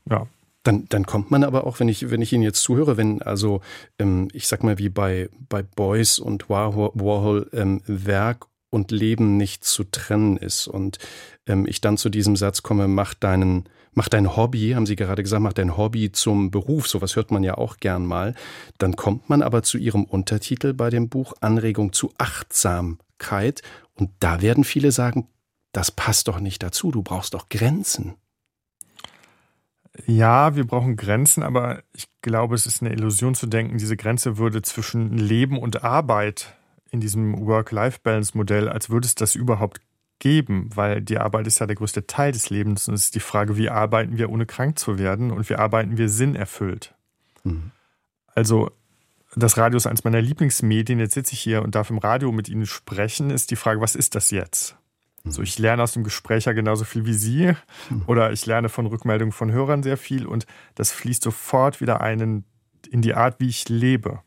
ja. 0.10 0.28
Dann, 0.62 0.86
dann 0.90 1.06
kommt 1.06 1.30
man 1.30 1.44
aber 1.44 1.68
auch, 1.68 1.80
wenn 1.80 1.90
ich, 1.90 2.10
wenn 2.10 2.24
ich 2.24 2.34
Ihnen 2.34 2.42
jetzt 2.42 2.64
zuhöre, 2.64 2.98
wenn 2.98 3.22
also, 3.22 3.62
ähm, 4.00 4.30
ich 4.34 4.48
sag 4.48 4.64
mal, 4.64 4.80
wie 4.80 4.90
bei, 4.90 5.30
bei 5.48 5.62
Beuys 5.62 6.18
und 6.18 6.50
Warhol, 6.50 6.90
Warhol 6.96 7.50
ähm, 7.54 7.82
Werk 7.86 8.48
und 8.76 8.92
Leben 8.92 9.38
nicht 9.38 9.64
zu 9.64 9.86
trennen 9.86 10.38
ist. 10.38 10.68
Und 10.68 11.00
ähm, 11.48 11.66
ich 11.66 11.82
dann 11.82 11.98
zu 11.98 12.10
diesem 12.10 12.36
Satz 12.36 12.62
komme, 12.62 12.88
mach 12.88 13.14
deinen, 13.14 13.70
mach 13.94 14.10
dein 14.10 14.36
Hobby, 14.36 14.72
haben 14.72 14.86
Sie 14.86 14.98
gerade 14.98 15.24
gesagt, 15.24 15.42
mach 15.42 15.54
dein 15.54 15.78
Hobby 15.78 16.12
zum 16.12 16.52
Beruf, 16.52 16.88
sowas 16.88 17.16
hört 17.16 17.32
man 17.32 17.44
ja 17.44 17.58
auch 17.58 17.78
gern 17.78 18.06
mal, 18.06 18.36
dann 18.78 18.96
kommt 18.96 19.30
man 19.30 19.42
aber 19.42 19.64
zu 19.64 19.78
Ihrem 19.78 20.04
Untertitel 20.04 20.74
bei 20.74 20.90
dem 20.90 21.10
Buch 21.10 21.34
Anregung 21.40 21.94
zu 21.94 22.12
Achtsamkeit. 22.18 23.62
Und 23.96 24.12
da 24.20 24.42
werden 24.42 24.66
viele 24.66 24.92
sagen, 24.92 25.30
das 25.72 25.90
passt 25.90 26.28
doch 26.28 26.40
nicht 26.40 26.62
dazu, 26.62 26.92
du 26.92 27.02
brauchst 27.02 27.34
doch 27.34 27.50
Grenzen. 27.50 28.16
Ja, 30.06 30.58
wir 30.58 30.68
brauchen 30.68 30.98
Grenzen, 30.98 31.42
aber 31.42 31.82
ich 31.94 32.08
glaube, 32.22 32.56
es 32.56 32.66
ist 32.66 32.82
eine 32.82 32.92
Illusion 32.92 33.36
zu 33.36 33.48
denken, 33.48 33.78
diese 33.78 33.96
Grenze 33.96 34.38
würde 34.38 34.62
zwischen 34.62 35.18
Leben 35.18 35.58
und 35.58 35.86
Arbeit 35.86 36.58
in 36.96 37.02
diesem 37.02 37.46
Work-Life-Balance-Modell, 37.46 38.68
als 38.68 38.90
würde 38.90 39.06
es 39.06 39.16
das 39.16 39.36
überhaupt 39.36 39.82
geben, 40.20 40.70
weil 40.74 41.02
die 41.02 41.18
Arbeit 41.18 41.46
ist 41.48 41.60
ja 41.60 41.68
der 41.68 41.76
größte 41.76 42.08
Teil 42.08 42.32
des 42.32 42.50
Lebens 42.50 42.88
und 42.88 42.94
es 42.96 43.06
ist 43.06 43.16
die 43.16 43.20
Frage, 43.20 43.58
wie 43.58 43.70
arbeiten 43.70 44.18
wir, 44.18 44.30
ohne 44.30 44.46
krank 44.46 44.80
zu 44.80 44.98
werden 44.98 45.32
und 45.32 45.50
wie 45.50 45.56
arbeiten 45.56 45.98
wir 45.98 46.10
sinnerfüllt. 46.10 46.96
Mhm. 47.44 47.72
Also 48.34 48.72
das 49.36 49.58
Radio 49.58 49.78
ist 49.78 49.88
eines 49.88 50.04
meiner 50.04 50.22
Lieblingsmedien, 50.22 51.00
jetzt 51.00 51.14
sitze 51.14 51.34
ich 51.34 51.42
hier 51.42 51.62
und 51.62 51.76
darf 51.76 51.90
im 51.90 51.98
Radio 51.98 52.32
mit 52.32 52.48
Ihnen 52.48 52.66
sprechen, 52.66 53.30
ist 53.30 53.52
die 53.52 53.58
Frage, 53.58 53.82
was 53.82 53.96
ist 53.96 54.16
das 54.16 54.32
jetzt? 54.32 54.78
So, 55.28 55.42
ich 55.42 55.58
lerne 55.58 55.82
aus 55.82 55.94
dem 55.94 56.04
Gespräch 56.04 56.46
ja 56.46 56.54
genauso 56.54 56.86
viel 56.86 57.06
wie 57.06 57.14
Sie 57.14 57.54
oder 58.08 58.32
ich 58.32 58.46
lerne 58.46 58.70
von 58.70 58.86
Rückmeldungen 58.86 59.32
von 59.32 59.52
Hörern 59.52 59.84
sehr 59.84 59.98
viel 59.98 60.26
und 60.26 60.46
das 60.76 60.92
fließt 60.92 61.24
sofort 61.24 61.82
wieder 61.82 62.02
ein 62.02 62.46
in 62.90 63.02
die 63.02 63.16
Art, 63.16 63.40
wie 63.40 63.50
ich 63.50 63.68
lebe. 63.68 64.22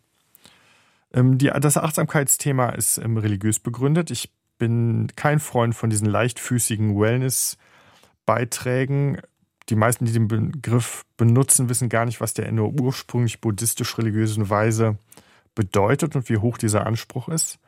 Ähm, 1.13 1.39
die, 1.39 1.49
das 1.49 1.77
Achtsamkeitsthema 1.77 2.71
ist 2.71 2.99
ähm, 2.99 3.17
religiös 3.17 3.59
begründet. 3.59 4.11
Ich 4.11 4.33
bin 4.59 5.09
kein 5.17 5.41
Freund 5.41 5.75
von 5.75 5.91
diesen 5.91 6.09
leichtfüßigen 6.09 6.99
Wellness-Beiträgen. 6.99 9.21
Die 9.69 9.77
meisten, 9.77 10.05
die 10.05 10.13
den 10.13 10.29
Begriff 10.29 11.05
benutzen, 11.17 11.69
wissen 11.69 11.89
gar 11.89 12.05
nicht, 12.05 12.21
was 12.21 12.35
der 12.35 12.47
in 12.47 12.55
der 12.57 12.67
ursprünglich 12.67 13.41
buddhistisch-religiösen 13.41 14.51
Weise 14.51 14.99
bedeutet 15.55 16.15
und 16.17 16.29
wie 16.29 16.39
hoch 16.39 16.59
dieser 16.59 16.87
Anspruch 16.87 17.29
ist. 17.29 17.61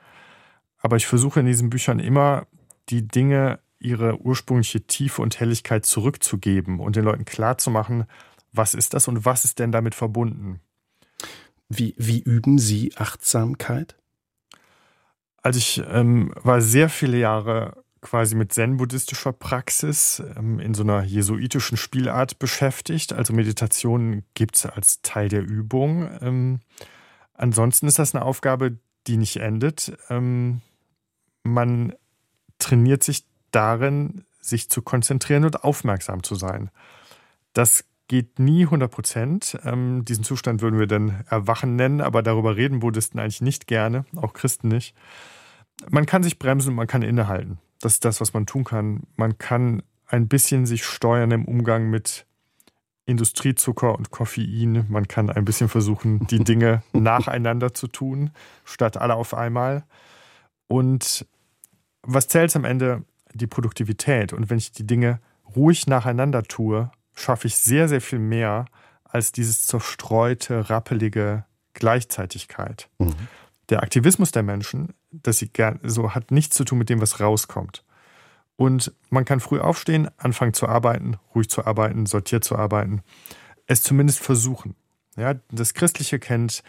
Aber 0.78 0.96
ich 0.96 1.06
versuche 1.06 1.40
in 1.40 1.46
diesen 1.46 1.70
Büchern 1.70 1.98
immer 1.98 2.46
die 2.88 3.06
Dinge 3.06 3.60
ihre 3.78 4.20
ursprüngliche 4.20 4.86
Tiefe 4.86 5.22
und 5.22 5.40
Helligkeit 5.40 5.86
zurückzugeben 5.86 6.80
und 6.80 6.96
den 6.96 7.04
Leuten 7.04 7.24
klarzumachen, 7.24 8.04
was 8.52 8.74
ist 8.74 8.94
das 8.94 9.08
und 9.08 9.24
was 9.24 9.44
ist 9.44 9.58
denn 9.58 9.72
damit 9.72 9.94
verbunden. 9.94 10.60
Wie, 11.70 11.94
wie 11.96 12.20
üben 12.20 12.58
Sie 12.58 12.96
Achtsamkeit? 12.96 13.96
Also 15.40 15.58
ich 15.58 15.82
ähm, 15.88 16.32
war 16.34 16.60
sehr 16.60 16.90
viele 16.90 17.16
Jahre 17.16 17.84
quasi 18.00 18.34
mit 18.34 18.52
zen-buddhistischer 18.52 19.32
Praxis 19.32 20.20
ähm, 20.36 20.58
in 20.58 20.74
so 20.74 20.82
einer 20.82 21.04
jesuitischen 21.04 21.76
Spielart 21.76 22.40
beschäftigt. 22.40 23.12
Also 23.12 23.32
Meditation 23.32 24.24
gibt 24.34 24.56
es 24.56 24.66
als 24.66 25.00
Teil 25.02 25.28
der 25.28 25.42
Übung. 25.42 26.10
Ähm, 26.20 26.60
ansonsten 27.34 27.86
ist 27.86 28.00
das 28.00 28.16
eine 28.16 28.24
Aufgabe, 28.24 28.78
die 29.06 29.16
nicht 29.16 29.36
endet. 29.36 29.96
Ähm, 30.08 30.62
man 31.44 31.94
trainiert 32.58 33.04
sich 33.04 33.26
darin, 33.52 34.24
sich 34.40 34.70
zu 34.70 34.82
konzentrieren 34.82 35.44
und 35.44 35.62
aufmerksam 35.62 36.24
zu 36.24 36.34
sein. 36.34 36.70
Das 37.52 37.84
geht 38.10 38.40
nie 38.40 38.64
100 38.64 38.90
Prozent. 38.90 39.56
Ähm, 39.64 40.04
diesen 40.04 40.24
Zustand 40.24 40.62
würden 40.62 40.80
wir 40.80 40.88
dann 40.88 41.24
Erwachen 41.30 41.76
nennen, 41.76 42.00
aber 42.00 42.24
darüber 42.24 42.56
reden 42.56 42.80
Buddhisten 42.80 43.20
eigentlich 43.20 43.40
nicht 43.40 43.68
gerne, 43.68 44.04
auch 44.16 44.32
Christen 44.32 44.66
nicht. 44.66 44.96
Man 45.88 46.06
kann 46.06 46.24
sich 46.24 46.40
bremsen 46.40 46.70
und 46.70 46.74
man 46.74 46.88
kann 46.88 47.02
innehalten. 47.02 47.58
Das 47.80 47.92
ist 47.92 48.04
das, 48.04 48.20
was 48.20 48.34
man 48.34 48.46
tun 48.46 48.64
kann. 48.64 49.04
Man 49.14 49.38
kann 49.38 49.84
ein 50.08 50.26
bisschen 50.26 50.66
sich 50.66 50.84
steuern 50.84 51.30
im 51.30 51.44
Umgang 51.44 51.88
mit 51.88 52.26
Industriezucker 53.06 53.94
und 53.96 54.10
Koffein. 54.10 54.86
Man 54.88 55.06
kann 55.06 55.30
ein 55.30 55.44
bisschen 55.44 55.68
versuchen, 55.68 56.26
die 56.26 56.40
Dinge 56.44 56.82
nacheinander 56.92 57.74
zu 57.74 57.86
tun, 57.86 58.30
statt 58.64 58.96
alle 58.96 59.14
auf 59.14 59.34
einmal. 59.34 59.84
Und 60.66 61.26
was 62.02 62.26
zählt 62.26 62.54
am 62.56 62.64
Ende? 62.64 63.04
Die 63.32 63.46
Produktivität. 63.46 64.32
Und 64.32 64.50
wenn 64.50 64.58
ich 64.58 64.72
die 64.72 64.84
Dinge 64.84 65.20
ruhig 65.54 65.86
nacheinander 65.86 66.42
tue, 66.42 66.90
schaffe 67.20 67.46
ich 67.46 67.56
sehr, 67.56 67.88
sehr 67.88 68.00
viel 68.00 68.18
mehr 68.18 68.66
als 69.04 69.32
dieses 69.32 69.66
zerstreute, 69.66 70.70
rappelige 70.70 71.44
Gleichzeitigkeit. 71.74 72.88
Mhm. 72.98 73.14
Der 73.68 73.82
Aktivismus 73.82 74.32
der 74.32 74.42
Menschen, 74.42 74.94
dass 75.10 75.38
sie 75.38 75.48
gern, 75.48 75.78
so 75.82 76.14
hat 76.14 76.30
nichts 76.30 76.56
zu 76.56 76.64
tun 76.64 76.78
mit 76.78 76.88
dem, 76.88 77.00
was 77.00 77.20
rauskommt. 77.20 77.84
Und 78.56 78.92
man 79.08 79.24
kann 79.24 79.40
früh 79.40 79.60
aufstehen, 79.60 80.10
anfangen 80.18 80.52
zu 80.52 80.68
arbeiten, 80.68 81.16
ruhig 81.34 81.48
zu 81.48 81.64
arbeiten, 81.64 82.06
sortiert 82.06 82.44
zu 82.44 82.56
arbeiten, 82.56 83.02
es 83.66 83.82
zumindest 83.82 84.20
versuchen. 84.20 84.74
Ja, 85.16 85.34
das 85.50 85.74
Christliche 85.74 86.18
kennt 86.18 86.62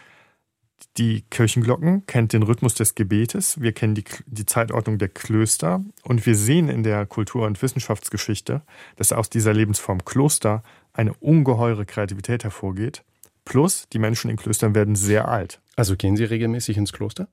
die 0.96 1.22
Kirchenglocken, 1.30 2.06
kennt 2.06 2.32
den 2.32 2.42
Rhythmus 2.42 2.74
des 2.74 2.94
Gebetes, 2.94 3.60
wir 3.60 3.72
kennen 3.72 3.94
die, 3.94 4.04
die 4.26 4.46
Zeitordnung 4.46 4.98
der 4.98 5.08
Klöster 5.08 5.84
und 6.02 6.26
wir 6.26 6.36
sehen 6.36 6.68
in 6.68 6.82
der 6.82 7.06
Kultur- 7.06 7.46
und 7.46 7.60
Wissenschaftsgeschichte, 7.60 8.62
dass 8.96 9.12
aus 9.12 9.30
dieser 9.30 9.52
Lebensform 9.52 10.04
Kloster 10.04 10.62
eine 10.92 11.14
ungeheure 11.14 11.86
Kreativität 11.86 12.44
hervorgeht. 12.44 13.04
Plus, 13.44 13.88
die 13.92 13.98
Menschen 13.98 14.30
in 14.30 14.36
Klöstern 14.36 14.74
werden 14.74 14.94
sehr 14.94 15.28
alt. 15.28 15.60
Also 15.76 15.96
gehen 15.96 16.16
Sie 16.16 16.24
regelmäßig 16.24 16.76
ins 16.76 16.92
Kloster? 16.92 17.28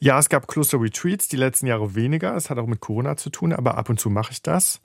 Ja, 0.00 0.18
es 0.18 0.28
gab 0.28 0.46
Kloster-Retreats, 0.46 1.28
die 1.28 1.36
letzten 1.36 1.66
Jahre 1.66 1.94
weniger. 1.94 2.36
Es 2.36 2.50
hat 2.50 2.58
auch 2.58 2.66
mit 2.66 2.80
Corona 2.80 3.16
zu 3.16 3.30
tun, 3.30 3.52
aber 3.52 3.78
ab 3.78 3.88
und 3.88 3.98
zu 3.98 4.10
mache 4.10 4.32
ich 4.32 4.42
das. 4.42 4.80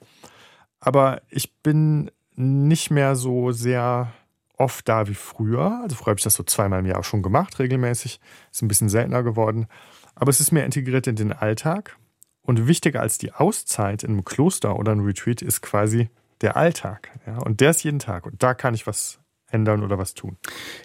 Aber 0.80 1.22
ich 1.28 1.54
bin 1.62 2.10
nicht 2.34 2.90
mehr 2.90 3.14
so 3.14 3.52
sehr 3.52 4.12
oft 4.56 4.88
da 4.88 5.08
wie 5.08 5.14
früher. 5.14 5.80
Also 5.82 5.96
früher 5.96 6.12
habe 6.12 6.18
ich 6.18 6.24
das 6.24 6.34
so 6.34 6.42
zweimal 6.42 6.80
im 6.80 6.86
Jahr 6.86 7.02
schon 7.02 7.22
gemacht, 7.22 7.58
regelmäßig. 7.58 8.20
Ist 8.52 8.62
ein 8.62 8.68
bisschen 8.68 8.88
seltener 8.88 9.22
geworden. 9.22 9.66
Aber 10.14 10.30
es 10.30 10.40
ist 10.40 10.52
mehr 10.52 10.64
integriert 10.64 11.06
in 11.06 11.16
den 11.16 11.32
Alltag. 11.32 11.96
Und 12.42 12.66
wichtiger 12.66 13.00
als 13.00 13.18
die 13.18 13.32
Auszeit 13.32 14.02
in 14.04 14.10
einem 14.10 14.24
Kloster 14.24 14.78
oder 14.78 14.92
einem 14.92 15.04
Retreat 15.04 15.40
ist 15.42 15.62
quasi 15.62 16.10
der 16.40 16.56
Alltag. 16.56 17.10
Ja? 17.26 17.38
Und 17.38 17.60
der 17.60 17.70
ist 17.70 17.82
jeden 17.84 17.98
Tag. 17.98 18.26
Und 18.26 18.42
da 18.42 18.54
kann 18.54 18.74
ich 18.74 18.86
was 18.86 19.18
ändern 19.48 19.82
oder 19.82 19.98
was 19.98 20.14
tun. 20.14 20.36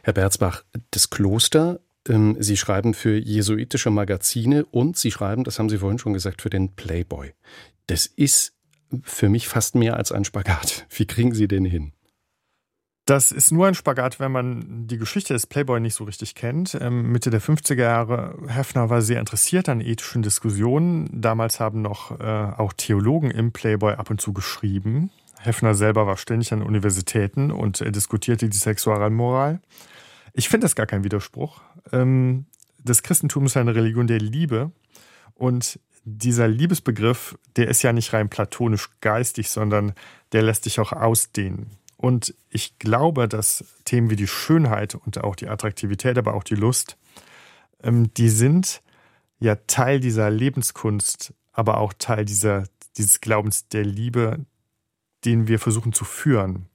Herr 0.03 0.13
Berzbach, 0.13 0.63
das 0.91 1.09
Kloster 1.09 1.79
ähm, 2.07 2.37
Sie 2.39 2.55
schreiben 2.55 2.93
für 2.93 3.17
jesuitische 3.17 3.89
Magazine 3.89 4.65
und 4.65 4.97
Sie 4.97 5.11
schreiben, 5.11 5.43
das 5.43 5.59
haben 5.59 5.69
Sie 5.69 5.79
vorhin 5.79 5.99
schon 5.99 6.13
gesagt, 6.13 6.41
für 6.41 6.49
den 6.49 6.75
Playboy. 6.75 7.33
Das 7.87 8.05
ist 8.05 8.53
für 9.03 9.29
mich 9.29 9.47
fast 9.47 9.75
mehr 9.75 9.97
als 9.97 10.11
ein 10.11 10.23
Spagat. 10.23 10.85
Wie 10.89 11.05
kriegen 11.05 11.33
Sie 11.33 11.47
den 11.47 11.65
hin? 11.65 11.93
Das 13.09 13.31
ist 13.31 13.51
nur 13.51 13.65
ein 13.65 13.73
Spagat, 13.73 14.19
wenn 14.19 14.31
man 14.31 14.85
die 14.85 14.99
Geschichte 14.99 15.33
des 15.33 15.47
Playboy 15.47 15.79
nicht 15.79 15.95
so 15.95 16.03
richtig 16.03 16.35
kennt. 16.35 16.77
Ähm, 16.79 17.11
Mitte 17.11 17.31
der 17.31 17.41
50er 17.41 17.81
Jahre, 17.81 18.37
Hefner 18.45 18.91
war 18.91 19.01
sehr 19.01 19.19
interessiert 19.19 19.67
an 19.67 19.81
ethischen 19.81 20.21
Diskussionen. 20.21 21.09
Damals 21.11 21.59
haben 21.59 21.81
noch 21.81 22.19
äh, 22.19 22.23
auch 22.23 22.71
Theologen 22.71 23.31
im 23.31 23.51
Playboy 23.51 23.93
ab 23.93 24.11
und 24.11 24.21
zu 24.21 24.31
geschrieben. 24.31 25.09
Hefner 25.39 25.73
selber 25.73 26.05
war 26.05 26.17
ständig 26.17 26.53
an 26.53 26.61
Universitäten 26.61 27.49
und 27.49 27.81
er 27.81 27.89
diskutierte 27.89 28.47
die 28.47 28.57
Sexualmoral. 28.57 29.59
Ich 30.33 30.47
finde 30.47 30.65
das 30.65 30.75
gar 30.75 30.85
kein 30.85 31.03
Widerspruch. 31.03 31.61
Ähm, 31.91 32.45
das 32.77 33.01
Christentum 33.01 33.47
ist 33.47 33.57
eine 33.57 33.73
Religion 33.73 34.05
der 34.05 34.19
Liebe 34.19 34.71
und 35.33 35.79
dieser 36.03 36.47
Liebesbegriff, 36.47 37.39
der 37.55 37.69
ist 37.69 37.81
ja 37.81 37.91
nicht 37.91 38.13
rein 38.13 38.29
platonisch 38.29 38.87
geistig, 39.01 39.49
sondern 39.49 39.93
der 40.31 40.43
lässt 40.43 40.65
sich 40.65 40.79
auch 40.79 40.93
ausdehnen. 40.93 41.78
Und 41.99 42.33
ich 42.49 42.79
glaube, 42.79 43.27
dass 43.27 43.65
Themen 43.83 44.09
wie 44.09 44.15
die 44.15 44.27
Schönheit 44.27 44.95
und 44.95 45.21
auch 45.21 45.35
die 45.35 45.49
Attraktivität, 45.49 46.17
aber 46.17 46.33
auch 46.33 46.45
die 46.45 46.55
Lust, 46.55 46.97
ähm, 47.83 48.13
die 48.13 48.29
sind 48.29 48.81
ja 49.39 49.55
Teil 49.67 49.99
dieser 49.99 50.29
Lebenskunst, 50.29 51.33
aber 51.51 51.77
auch 51.77 51.93
Teil 51.93 52.25
dieser, 52.25 52.63
dieses 52.97 53.19
Glaubens 53.19 53.67
der 53.67 53.83
Liebe, 53.83 54.45
den 55.25 55.47
wir 55.47 55.59
versuchen 55.59 55.91
zu 55.91 56.05
führen 56.05 56.69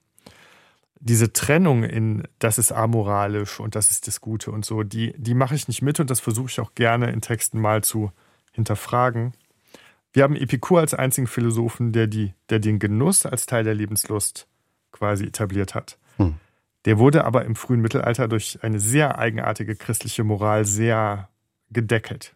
diese 1.04 1.34
Trennung 1.34 1.84
in 1.84 2.22
das 2.38 2.56
ist 2.56 2.72
amoralisch 2.72 3.60
und 3.60 3.74
das 3.74 3.90
ist 3.90 4.08
das 4.08 4.22
Gute 4.22 4.50
und 4.50 4.64
so, 4.64 4.82
die, 4.82 5.12
die 5.18 5.34
mache 5.34 5.54
ich 5.54 5.68
nicht 5.68 5.82
mit 5.82 6.00
und 6.00 6.08
das 6.08 6.20
versuche 6.20 6.48
ich 6.48 6.60
auch 6.60 6.74
gerne 6.74 7.10
in 7.10 7.20
Texten 7.20 7.60
mal 7.60 7.84
zu 7.84 8.10
hinterfragen. 8.52 9.34
Wir 10.14 10.22
haben 10.22 10.34
Epikur 10.34 10.80
als 10.80 10.94
einzigen 10.94 11.26
Philosophen, 11.26 11.92
der, 11.92 12.06
die, 12.06 12.32
der 12.48 12.58
den 12.58 12.78
Genuss 12.78 13.26
als 13.26 13.44
Teil 13.44 13.64
der 13.64 13.74
Lebenslust 13.74 14.48
quasi 14.94 15.24
etabliert 15.24 15.74
hat. 15.74 15.98
Hm. 16.16 16.36
Der 16.84 16.98
wurde 16.98 17.24
aber 17.24 17.44
im 17.44 17.56
frühen 17.56 17.80
Mittelalter 17.80 18.28
durch 18.28 18.58
eine 18.62 18.78
sehr 18.78 19.18
eigenartige 19.18 19.74
christliche 19.76 20.24
Moral 20.24 20.64
sehr 20.64 21.28
gedeckelt. 21.70 22.34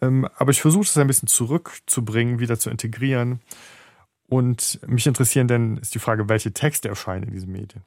Ähm, 0.00 0.28
aber 0.36 0.50
ich 0.50 0.60
versuche 0.60 0.84
es 0.84 0.96
ein 0.96 1.06
bisschen 1.06 1.28
zurückzubringen, 1.28 2.38
wieder 2.38 2.58
zu 2.58 2.70
integrieren 2.70 3.40
und 4.26 4.80
mich 4.86 5.06
interessieren 5.06 5.48
dann 5.48 5.76
ist 5.76 5.94
die 5.94 5.98
Frage, 5.98 6.28
welche 6.28 6.52
Texte 6.52 6.88
erscheinen 6.88 7.24
in 7.24 7.32
diesen 7.32 7.52
Medien. 7.52 7.84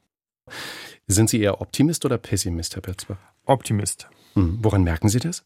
Sind 1.06 1.28
Sie 1.28 1.40
eher 1.40 1.60
Optimist 1.60 2.04
oder 2.04 2.18
Pessimist, 2.18 2.74
Herr 2.74 2.82
Petzbach? 2.82 3.18
Optimist. 3.44 4.08
Hm. 4.34 4.58
Woran 4.62 4.82
merken 4.82 5.08
Sie 5.08 5.18
das? 5.18 5.44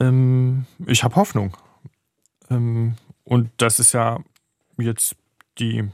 Ähm, 0.00 0.66
ich 0.86 1.04
habe 1.04 1.16
Hoffnung. 1.16 1.56
Ähm, 2.50 2.94
und 3.24 3.50
das 3.58 3.80
ist 3.80 3.92
ja 3.92 4.20
jetzt 4.78 5.16
die 5.58 5.88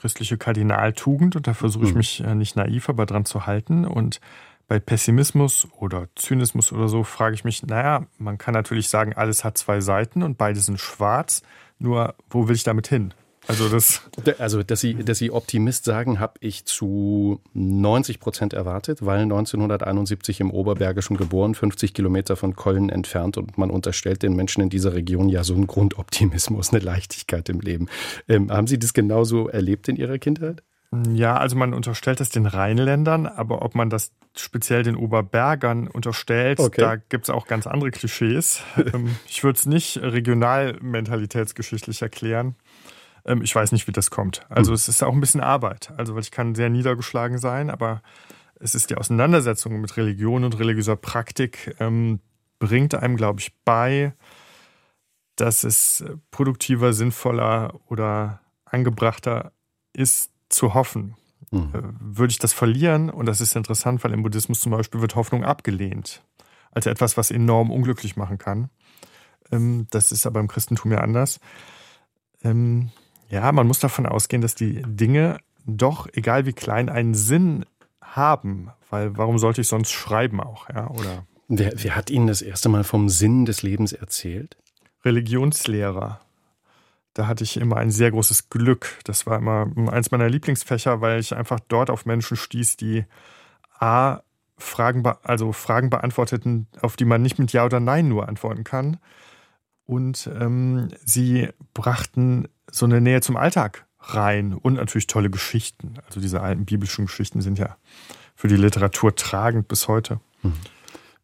christliche 0.00 0.38
Kardinaltugend 0.38 1.36
und 1.36 1.46
da 1.46 1.54
versuche 1.54 1.84
ich 1.84 1.90
hm. 1.90 1.96
mich 1.96 2.20
äh, 2.24 2.34
nicht 2.34 2.56
naiv, 2.56 2.88
aber 2.88 3.06
dran 3.06 3.24
zu 3.24 3.46
halten. 3.46 3.84
Und 3.84 4.20
bei 4.66 4.78
Pessimismus 4.78 5.68
oder 5.78 6.08
Zynismus 6.14 6.72
oder 6.72 6.88
so 6.88 7.04
frage 7.04 7.34
ich 7.34 7.44
mich, 7.44 7.64
naja, 7.64 8.06
man 8.18 8.38
kann 8.38 8.54
natürlich 8.54 8.88
sagen, 8.88 9.14
alles 9.14 9.44
hat 9.44 9.58
zwei 9.58 9.80
Seiten 9.80 10.22
und 10.22 10.38
beide 10.38 10.60
sind 10.60 10.80
schwarz. 10.80 11.42
Nur, 11.78 12.14
wo 12.28 12.48
will 12.48 12.54
ich 12.54 12.62
damit 12.62 12.88
hin? 12.88 13.12
Also, 13.46 13.68
das 13.68 14.02
also 14.38 14.62
dass, 14.62 14.80
Sie, 14.80 14.94
dass 14.94 15.18
Sie 15.18 15.30
Optimist 15.30 15.84
sagen, 15.84 16.20
habe 16.20 16.34
ich 16.40 16.66
zu 16.66 17.40
90 17.54 18.20
Prozent 18.20 18.52
erwartet, 18.52 19.04
weil 19.04 19.22
1971 19.22 20.40
im 20.40 20.50
Oberbergischen 20.50 21.16
geboren, 21.16 21.54
50 21.54 21.94
Kilometer 21.94 22.36
von 22.36 22.54
Köln 22.54 22.90
entfernt 22.90 23.38
und 23.38 23.58
man 23.58 23.70
unterstellt 23.70 24.22
den 24.22 24.36
Menschen 24.36 24.62
in 24.62 24.68
dieser 24.68 24.94
Region 24.94 25.28
ja 25.28 25.42
so 25.42 25.54
einen 25.54 25.66
Grundoptimismus, 25.66 26.72
eine 26.72 26.80
Leichtigkeit 26.80 27.48
im 27.48 27.60
Leben. 27.60 27.88
Ähm, 28.28 28.52
haben 28.52 28.66
Sie 28.66 28.78
das 28.78 28.92
genauso 28.92 29.48
erlebt 29.48 29.88
in 29.88 29.96
Ihrer 29.96 30.18
Kindheit? 30.18 30.62
Ja, 31.12 31.36
also 31.36 31.56
man 31.56 31.72
unterstellt 31.72 32.18
das 32.18 32.30
den 32.30 32.46
Rheinländern, 32.46 33.26
aber 33.26 33.62
ob 33.62 33.76
man 33.76 33.90
das 33.90 34.10
speziell 34.36 34.82
den 34.82 34.96
Oberbergern 34.96 35.86
unterstellt, 35.86 36.58
okay. 36.58 36.80
da 36.80 36.96
gibt 36.96 37.24
es 37.24 37.30
auch 37.30 37.46
ganz 37.46 37.66
andere 37.66 37.90
Klischees. 37.90 38.62
Ähm, 38.92 39.16
ich 39.28 39.44
würde 39.44 39.58
es 39.58 39.66
nicht 39.66 39.98
regionalmentalitätsgeschichtlich 39.98 42.00
erklären. 42.02 42.56
Ähm, 43.24 43.42
ich 43.42 43.54
weiß 43.54 43.72
nicht, 43.72 43.86
wie 43.86 43.92
das 43.92 44.10
kommt. 44.10 44.46
Also 44.48 44.70
hm. 44.70 44.74
es 44.74 44.88
ist 44.88 45.02
auch 45.02 45.12
ein 45.12 45.20
bisschen 45.20 45.40
Arbeit. 45.40 45.92
Also 45.96 46.16
ich 46.18 46.30
kann 46.30 46.54
sehr 46.54 46.70
niedergeschlagen 46.70 47.38
sein, 47.38 47.70
aber 47.70 48.02
es 48.60 48.74
ist 48.74 48.90
die 48.90 48.96
Auseinandersetzung 48.96 49.80
mit 49.80 49.96
Religion 49.96 50.44
und 50.44 50.58
religiöser 50.58 50.96
Praktik 50.96 51.74
ähm, 51.80 52.20
bringt 52.58 52.94
einem, 52.94 53.16
glaube 53.16 53.40
ich, 53.40 53.54
bei, 53.64 54.12
dass 55.36 55.64
es 55.64 56.04
produktiver, 56.30 56.92
sinnvoller 56.92 57.74
oder 57.88 58.40
angebrachter 58.66 59.52
ist, 59.92 60.30
zu 60.50 60.74
hoffen. 60.74 61.16
Mhm. 61.50 61.96
Würde 62.00 62.30
ich 62.30 62.38
das 62.38 62.52
verlieren, 62.52 63.10
und 63.10 63.26
das 63.26 63.40
ist 63.40 63.56
interessant, 63.56 64.04
weil 64.04 64.12
im 64.12 64.22
Buddhismus 64.22 64.60
zum 64.60 64.72
Beispiel 64.72 65.00
wird 65.00 65.16
Hoffnung 65.16 65.42
abgelehnt, 65.42 66.22
als 66.70 66.86
etwas, 66.86 67.16
was 67.16 67.30
enorm 67.30 67.70
unglücklich 67.70 68.16
machen 68.16 68.38
kann. 68.38 68.68
Ähm, 69.50 69.86
das 69.90 70.12
ist 70.12 70.26
aber 70.26 70.38
im 70.38 70.48
Christentum 70.48 70.92
ja 70.92 70.98
anders. 70.98 71.40
Ja, 73.30 73.50
man 73.52 73.66
muss 73.66 73.78
davon 73.78 74.06
ausgehen, 74.06 74.42
dass 74.42 74.54
die 74.54 74.82
Dinge 74.84 75.38
doch, 75.66 76.08
egal 76.12 76.46
wie 76.46 76.52
klein, 76.52 76.88
einen 76.88 77.14
Sinn 77.14 77.64
haben, 78.02 78.70
weil 78.90 79.16
warum 79.16 79.38
sollte 79.38 79.60
ich 79.60 79.68
sonst 79.68 79.92
schreiben 79.92 80.40
auch, 80.40 80.68
ja, 80.68 80.90
oder? 80.90 81.24
Wer, 81.48 81.72
wer 81.76 81.96
hat 81.96 82.10
Ihnen 82.10 82.26
das 82.26 82.42
erste 82.42 82.68
Mal 82.68 82.84
vom 82.84 83.08
Sinn 83.08 83.44
des 83.44 83.62
Lebens 83.62 83.92
erzählt? 83.92 84.56
Religionslehrer 85.04 86.20
da 87.14 87.26
hatte 87.26 87.44
ich 87.44 87.56
immer 87.56 87.76
ein 87.76 87.90
sehr 87.90 88.10
großes 88.10 88.50
Glück. 88.50 88.98
Das 89.04 89.26
war 89.26 89.38
immer 89.38 89.70
eins 89.92 90.10
meiner 90.10 90.28
Lieblingsfächer, 90.28 91.00
weil 91.00 91.20
ich 91.20 91.34
einfach 91.34 91.60
dort 91.68 91.90
auf 91.90 92.06
Menschen 92.06 92.36
stieß, 92.36 92.76
die 92.76 93.04
A, 93.78 94.20
Fragen, 94.58 95.04
also 95.22 95.52
Fragen 95.52 95.90
beantworteten, 95.90 96.66
auf 96.82 96.96
die 96.96 97.04
man 97.04 97.22
nicht 97.22 97.38
mit 97.38 97.52
Ja 97.52 97.64
oder 97.64 97.80
Nein 97.80 98.08
nur 98.08 98.28
antworten 98.28 98.64
kann. 98.64 98.98
Und 99.90 100.30
ähm, 100.38 100.90
sie 101.04 101.48
brachten 101.74 102.46
so 102.70 102.86
eine 102.86 103.00
Nähe 103.00 103.22
zum 103.22 103.36
Alltag 103.36 103.86
rein 103.98 104.54
und 104.54 104.74
natürlich 104.74 105.08
tolle 105.08 105.30
Geschichten. 105.30 105.94
Also 106.06 106.20
diese 106.20 106.42
alten 106.42 106.64
biblischen 106.64 107.06
Geschichten 107.06 107.40
sind 107.40 107.58
ja 107.58 107.76
für 108.36 108.46
die 108.46 108.54
Literatur 108.54 109.16
tragend 109.16 109.66
bis 109.66 109.88
heute. 109.88 110.20
Hm. 110.42 110.52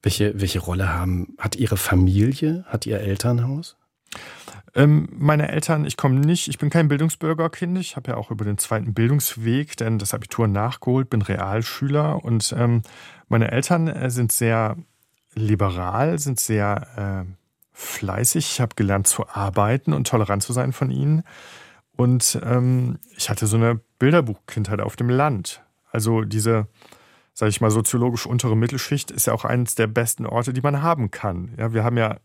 Welche, 0.02 0.40
welche 0.40 0.58
Rolle 0.58 0.92
haben, 0.92 1.36
hat 1.38 1.54
Ihre 1.54 1.76
Familie, 1.76 2.64
hat 2.66 2.86
Ihr 2.86 2.98
Elternhaus? 2.98 3.76
Ähm, 4.74 5.10
meine 5.12 5.48
Eltern, 5.48 5.84
ich 5.84 5.96
komme 5.96 6.18
nicht, 6.18 6.48
ich 6.48 6.58
bin 6.58 6.68
kein 6.68 6.88
Bildungsbürgerkind. 6.88 7.78
Ich 7.78 7.94
habe 7.94 8.10
ja 8.10 8.16
auch 8.16 8.32
über 8.32 8.44
den 8.44 8.58
zweiten 8.58 8.94
Bildungsweg 8.94 9.76
denn 9.76 10.00
das 10.00 10.12
Abitur 10.12 10.48
nachgeholt, 10.48 11.08
bin 11.08 11.22
Realschüler 11.22 12.24
und 12.24 12.52
ähm, 12.58 12.82
meine 13.28 13.52
Eltern 13.52 13.86
äh, 13.86 14.10
sind 14.10 14.32
sehr 14.32 14.76
liberal, 15.36 16.18
sind 16.18 16.40
sehr 16.40 17.26
äh, 17.28 17.45
fleißig. 17.76 18.52
Ich 18.52 18.60
habe 18.60 18.74
gelernt 18.74 19.06
zu 19.06 19.28
arbeiten 19.28 19.92
und 19.92 20.06
tolerant 20.06 20.42
zu 20.42 20.54
sein 20.54 20.72
von 20.72 20.90
ihnen. 20.90 21.22
Und 21.94 22.40
ähm, 22.42 22.98
ich 23.16 23.28
hatte 23.28 23.46
so 23.46 23.56
eine 23.56 23.80
Bilderbuchkindheit 23.98 24.80
auf 24.80 24.96
dem 24.96 25.10
Land. 25.10 25.62
Also 25.90 26.22
diese, 26.22 26.68
sage 27.34 27.50
ich 27.50 27.60
mal, 27.60 27.70
soziologisch 27.70 28.26
untere 28.26 28.56
Mittelschicht 28.56 29.10
ist 29.10 29.26
ja 29.26 29.34
auch 29.34 29.44
eines 29.44 29.74
der 29.74 29.88
besten 29.88 30.24
Orte, 30.24 30.54
die 30.54 30.62
man 30.62 30.82
haben 30.82 31.10
kann. 31.10 31.54
Ja, 31.58 31.74
wir 31.74 31.84
haben 31.84 31.98
ja 31.98 32.16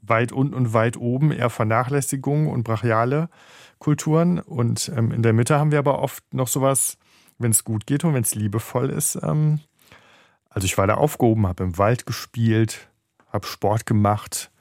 weit 0.00 0.30
unten 0.30 0.54
und 0.54 0.72
weit 0.72 0.96
oben 0.96 1.32
eher 1.32 1.50
Vernachlässigung 1.50 2.48
und 2.48 2.62
brachiale 2.62 3.28
Kulturen. 3.80 4.38
Und 4.38 4.90
ähm, 4.96 5.10
in 5.10 5.22
der 5.22 5.32
Mitte 5.32 5.58
haben 5.58 5.72
wir 5.72 5.80
aber 5.80 5.98
oft 5.98 6.32
noch 6.32 6.48
sowas, 6.48 6.96
wenn 7.38 7.50
es 7.50 7.64
gut 7.64 7.86
geht 7.86 8.04
und 8.04 8.14
wenn 8.14 8.22
es 8.22 8.36
liebevoll 8.36 8.88
ist. 8.90 9.18
Ähm, 9.20 9.58
also 10.48 10.64
ich 10.64 10.78
war 10.78 10.86
da 10.86 10.94
aufgehoben, 10.94 11.46
habe 11.48 11.64
im 11.64 11.78
Wald 11.78 12.06
gespielt, 12.06 12.88
habe 13.32 13.46
Sport 13.46 13.86
gemacht, 13.86 14.51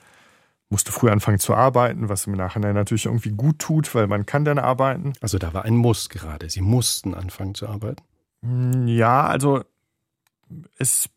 musste 0.71 0.91
früh 0.91 1.10
anfangen 1.10 1.39
zu 1.39 1.53
arbeiten, 1.53 2.10
was 2.10 2.27
im 2.27 2.34
Nachhinein 2.34 2.73
natürlich 2.73 3.05
irgendwie 3.05 3.31
gut 3.31 3.60
tut, 3.60 3.93
weil 3.93 4.07
man 4.07 4.25
kann 4.25 4.45
dann 4.45 4.57
arbeiten. 4.57 5.13
Also 5.21 5.38
da 5.38 5.53
war 5.53 5.65
ein 5.65 5.75
Muss 5.75 6.10
gerade. 6.10 6.49
Sie 6.49 6.62
mussten 6.62 7.13
anfangen 7.13 7.55
zu 7.55 7.67
arbeiten. 7.67 8.03
Hm, 8.41 8.88
ja, 8.88 9.25
also 9.25 9.63
es, 10.77 11.10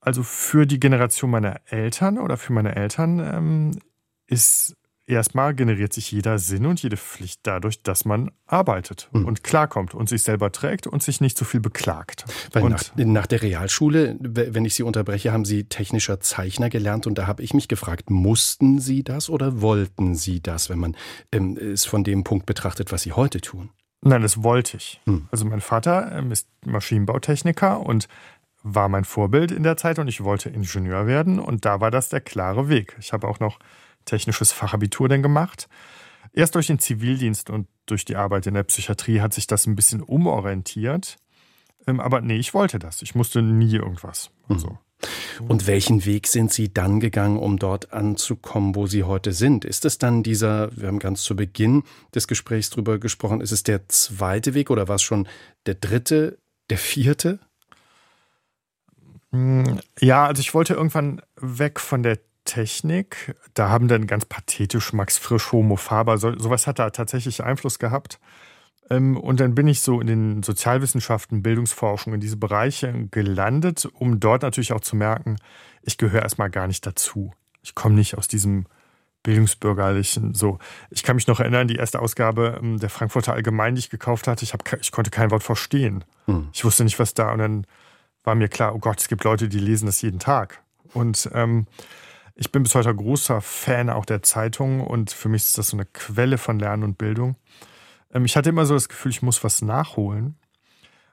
also 0.00 0.22
für 0.22 0.66
die 0.66 0.78
Generation 0.78 1.30
meiner 1.30 1.60
Eltern 1.66 2.18
oder 2.18 2.36
für 2.36 2.52
meine 2.52 2.76
Eltern 2.76 3.18
ähm, 3.18 3.78
ist 4.26 4.76
erstmal 5.12 5.54
generiert 5.54 5.92
sich 5.92 6.10
jeder 6.10 6.38
Sinn 6.38 6.66
und 6.66 6.82
jede 6.82 6.96
Pflicht 6.96 7.40
dadurch, 7.44 7.82
dass 7.82 8.04
man 8.04 8.30
arbeitet 8.46 9.08
mhm. 9.12 9.26
und 9.26 9.44
klarkommt 9.44 9.94
und 9.94 10.08
sich 10.08 10.22
selber 10.22 10.52
trägt 10.52 10.86
und 10.86 11.02
sich 11.02 11.20
nicht 11.20 11.38
so 11.38 11.44
viel 11.44 11.60
beklagt. 11.60 12.24
Weil 12.52 12.68
nach, 12.68 12.84
nach, 12.96 13.26
der 13.26 13.42
Realschule, 13.42 14.16
wenn 14.20 14.64
ich 14.64 14.74
Sie 14.74 14.82
unterbreche, 14.82 15.32
haben 15.32 15.44
Sie 15.44 15.64
technischer 15.64 16.20
Zeichner 16.20 16.70
gelernt 16.70 17.06
und 17.06 17.16
da 17.16 17.26
habe 17.26 17.42
ich 17.42 17.54
mich 17.54 17.68
gefragt, 17.68 18.10
mussten 18.10 18.78
Sie 18.78 19.02
das 19.02 19.30
oder 19.30 19.60
wollten 19.60 20.14
Sie 20.14 20.40
das, 20.40 20.68
wenn 20.68 20.78
man 20.78 20.96
ähm, 21.32 21.56
es 21.56 21.84
von 21.84 22.04
dem 22.04 22.24
Punkt 22.24 22.46
betrachtet, 22.46 22.92
was 22.92 23.02
Sie 23.02 23.12
heute 23.12 23.40
tun? 23.40 23.70
Nein, 24.02 24.22
das 24.22 24.42
wollte 24.42 24.76
ich. 24.76 25.00
Mhm. 25.06 25.28
Also 25.30 25.44
mein 25.44 25.60
Vater 25.60 26.12
ähm, 26.12 26.32
ist 26.32 26.48
Maschinenbautechniker 26.64 27.80
und 27.80 28.08
war 28.62 28.88
mein 28.88 29.04
Vorbild 29.04 29.50
in 29.50 29.62
der 29.62 29.76
Zeit 29.76 29.98
und 29.98 30.08
ich 30.08 30.22
wollte 30.22 30.48
Ingenieur 30.48 31.06
werden 31.06 31.38
und 31.38 31.64
da 31.64 31.80
war 31.80 31.90
das 31.90 32.08
der 32.08 32.20
klare 32.20 32.68
Weg. 32.68 32.96
Ich 33.00 33.12
habe 33.12 33.26
auch 33.26 33.40
noch 33.40 33.58
technisches 34.04 34.52
Fachabitur 34.52 35.08
denn 35.08 35.22
gemacht. 35.22 35.68
Erst 36.32 36.54
durch 36.54 36.68
den 36.68 36.78
Zivildienst 36.78 37.50
und 37.50 37.68
durch 37.86 38.04
die 38.04 38.16
Arbeit 38.16 38.46
in 38.46 38.54
der 38.54 38.62
Psychiatrie 38.62 39.20
hat 39.20 39.34
sich 39.34 39.46
das 39.46 39.66
ein 39.66 39.76
bisschen 39.76 40.02
umorientiert. 40.02 41.16
Ähm, 41.86 42.00
aber 42.00 42.20
nee, 42.20 42.36
ich 42.36 42.54
wollte 42.54 42.78
das. 42.78 43.02
Ich 43.02 43.14
musste 43.14 43.42
nie 43.42 43.74
irgendwas. 43.74 44.30
Also. 44.48 44.70
Mhm. 45.40 45.46
Und 45.48 45.66
welchen 45.66 46.04
Weg 46.04 46.26
sind 46.28 46.52
Sie 46.52 46.72
dann 46.72 47.00
gegangen, 47.00 47.38
um 47.38 47.58
dort 47.58 47.92
anzukommen, 47.92 48.74
wo 48.74 48.86
Sie 48.86 49.04
heute 49.04 49.32
sind? 49.32 49.64
Ist 49.64 49.84
es 49.84 49.98
dann 49.98 50.22
dieser, 50.22 50.74
wir 50.76 50.88
haben 50.88 51.00
ganz 51.00 51.22
zu 51.22 51.34
Beginn 51.34 51.82
des 52.14 52.28
Gesprächs 52.28 52.70
drüber 52.70 52.98
gesprochen, 52.98 53.40
ist 53.40 53.52
es 53.52 53.62
der 53.62 53.88
zweite 53.88 54.54
Weg 54.54 54.70
oder 54.70 54.88
war 54.88 54.96
es 54.96 55.02
schon 55.02 55.28
der 55.66 55.74
dritte, 55.74 56.38
der 56.70 56.78
vierte? 56.78 57.40
Hm, 59.32 59.80
ja, 59.98 60.26
also 60.26 60.40
ich 60.40 60.54
wollte 60.54 60.74
irgendwann 60.74 61.22
weg 61.36 61.80
von 61.80 62.02
der 62.02 62.18
Technik. 62.44 63.34
Da 63.54 63.68
haben 63.68 63.88
dann 63.88 64.06
ganz 64.06 64.24
pathetisch 64.24 64.92
Max 64.92 65.18
Frisch, 65.18 65.52
Homo 65.52 65.76
Faber, 65.76 66.18
so, 66.18 66.36
sowas 66.38 66.66
hat 66.66 66.78
da 66.78 66.90
tatsächlich 66.90 67.42
Einfluss 67.42 67.78
gehabt. 67.78 68.18
Ähm, 68.90 69.16
und 69.16 69.40
dann 69.40 69.54
bin 69.54 69.66
ich 69.66 69.80
so 69.80 70.00
in 70.00 70.06
den 70.06 70.42
Sozialwissenschaften, 70.42 71.42
Bildungsforschung, 71.42 72.14
in 72.14 72.20
diese 72.20 72.36
Bereiche 72.36 73.08
gelandet, 73.10 73.88
um 73.94 74.20
dort 74.20 74.42
natürlich 74.42 74.72
auch 74.72 74.80
zu 74.80 74.96
merken, 74.96 75.36
ich 75.82 75.98
gehöre 75.98 76.22
erstmal 76.22 76.50
gar 76.50 76.66
nicht 76.66 76.86
dazu. 76.86 77.32
Ich 77.62 77.74
komme 77.74 77.94
nicht 77.94 78.16
aus 78.16 78.28
diesem 78.28 78.66
bildungsbürgerlichen, 79.22 80.34
so. 80.34 80.58
Ich 80.90 81.04
kann 81.04 81.16
mich 81.16 81.28
noch 81.28 81.38
erinnern, 81.38 81.68
die 81.68 81.76
erste 81.76 82.00
Ausgabe 82.00 82.58
ähm, 82.60 82.78
der 82.78 82.90
Frankfurter 82.90 83.34
Allgemein, 83.34 83.76
die 83.76 83.80
ich 83.80 83.90
gekauft 83.90 84.26
hatte, 84.26 84.44
ich, 84.44 84.52
hab, 84.52 84.62
ich 84.80 84.90
konnte 84.90 85.10
kein 85.10 85.30
Wort 85.30 85.44
verstehen. 85.44 86.04
Hm. 86.26 86.48
Ich 86.52 86.64
wusste 86.64 86.84
nicht, 86.84 86.98
was 86.98 87.14
da, 87.14 87.32
und 87.32 87.38
dann 87.38 87.66
war 88.24 88.34
mir 88.34 88.48
klar, 88.48 88.74
oh 88.74 88.78
Gott, 88.78 89.00
es 89.00 89.08
gibt 89.08 89.24
Leute, 89.24 89.48
die 89.48 89.58
lesen 89.58 89.86
das 89.86 90.02
jeden 90.02 90.18
Tag. 90.18 90.62
Und 90.92 91.30
ähm, 91.34 91.66
ich 92.34 92.52
bin 92.52 92.62
bis 92.62 92.74
heute 92.74 92.94
großer 92.94 93.40
Fan 93.40 93.90
auch 93.90 94.04
der 94.04 94.22
Zeitung 94.22 94.80
und 94.80 95.10
für 95.10 95.28
mich 95.28 95.42
ist 95.42 95.58
das 95.58 95.68
so 95.68 95.76
eine 95.76 95.86
Quelle 95.86 96.38
von 96.38 96.58
Lernen 96.58 96.82
und 96.82 96.98
Bildung. 96.98 97.36
Ähm, 98.12 98.24
ich 98.24 98.36
hatte 98.36 98.50
immer 98.50 98.66
so 98.66 98.74
das 98.74 98.88
Gefühl, 98.88 99.10
ich 99.10 99.22
muss 99.22 99.44
was 99.44 99.62
nachholen. 99.62 100.36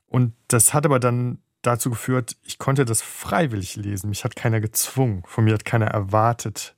Und 0.07 0.33
das 0.47 0.73
hat 0.73 0.85
aber 0.85 0.99
dann 0.99 1.39
dazu 1.61 1.89
geführt, 1.89 2.37
ich 2.43 2.57
konnte 2.57 2.85
das 2.85 3.01
freiwillig 3.01 3.75
lesen. 3.75 4.09
Mich 4.09 4.23
hat 4.23 4.35
keiner 4.35 4.59
gezwungen. 4.61 5.23
Von 5.25 5.43
mir 5.43 5.53
hat 5.53 5.65
keiner 5.65 5.87
erwartet, 5.87 6.75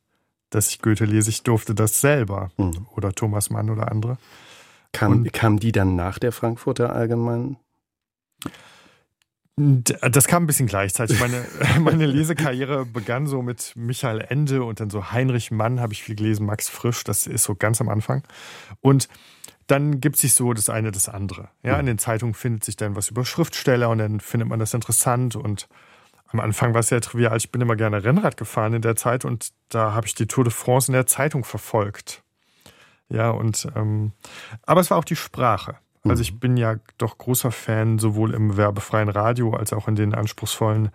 dass 0.50 0.70
ich 0.70 0.82
Goethe 0.82 1.06
lese. 1.06 1.30
Ich 1.30 1.44
durfte 1.44 1.76
das 1.76 2.02
selber. 2.02 2.52
Mhm. 2.58 2.88
Oder 2.96 3.14
Thomas 3.14 3.50
Mann 3.50 3.70
oder 3.70 3.92
andere. 3.92 4.18
Kam, 4.92 5.24
kam 5.32 5.60
die 5.60 5.72
dann 5.72 5.96
nach 5.96 6.20
der 6.20 6.34
Frankfurter 6.34 6.94
Allgemeinen? 6.94 7.58
Das 9.58 10.28
kam 10.28 10.44
ein 10.44 10.48
bisschen 10.48 10.68
gleichzeitig. 10.68 11.20
Meine, 11.20 11.46
meine 11.80 12.06
Lesekarriere 12.06 12.86
begann 12.86 13.28
so 13.28 13.42
mit 13.42 13.74
Michael 13.76 14.22
Ende 14.22 14.64
und 14.64 14.80
dann 14.80 14.90
so 14.90 15.12
Heinrich 15.12 15.52
Mann 15.52 15.80
habe 15.80 15.94
ich 15.94 16.04
viel 16.04 16.16
gelesen, 16.16 16.46
Max 16.46 16.70
Frisch, 16.70 17.04
das 17.04 17.28
ist 17.28 17.44
so 17.44 17.56
ganz 17.56 17.82
am 17.82 17.90
Anfang. 17.90 18.24
Und 18.80 19.08
dann 19.68 20.02
gibt 20.02 20.18
sich 20.18 20.34
so 20.34 20.54
das 20.54 20.70
eine 20.70 20.92
das 20.92 21.08
andere. 21.08 21.50
Ja, 21.64 21.80
in 21.80 21.86
den 21.86 21.98
Zeitungen 21.98 22.34
findet 22.34 22.64
sich 22.64 22.76
dann 22.76 22.96
was 22.96 23.10
über 23.10 23.24
Schriftsteller 23.26 23.90
und 23.90 24.00
dann 24.00 24.20
findet 24.20 24.50
man 24.50 24.60
das 24.60 24.74
interessant 24.74 25.36
und 25.36 25.68
am 26.28 26.40
Anfang 26.40 26.74
war 26.74 26.80
es 26.80 26.90
ja 26.90 27.00
trivial. 27.00 27.36
Ich 27.38 27.52
bin 27.52 27.62
immer 27.62 27.76
gerne 27.76 28.04
Rennrad 28.04 28.38
gefahren 28.38 28.74
in 28.74 28.82
der 28.82 28.96
Zeit 28.96 29.26
und 29.26 29.50
da 29.70 29.94
habe 29.94 30.08
ich 30.08 30.16
die 30.16 30.28
Tour 30.28 30.46
de 30.46 30.54
France 30.54 30.90
in 30.90 30.94
der 30.94 31.08
Zeitung 31.08 31.44
verfolgt. 31.44 32.24
Ja, 33.10 33.30
und 33.32 33.68
ähm, 33.76 34.14
aber 34.64 34.80
es 34.80 34.90
war 34.90 34.98
auch 34.98 35.06
die 35.06 35.18
Sprache. 35.18 35.76
Also 36.04 36.22
ich 36.22 36.34
mhm. 36.34 36.40
bin 36.40 36.58
ja 36.58 36.76
doch 36.98 37.18
großer 37.18 37.52
Fan, 37.52 38.00
sowohl 38.00 38.34
im 38.34 38.58
werbefreien 38.58 39.10
Radio 39.10 39.54
als 39.54 39.74
auch 39.74 39.88
in 39.88 39.96
den 39.96 40.16
anspruchsvollen 40.16 40.90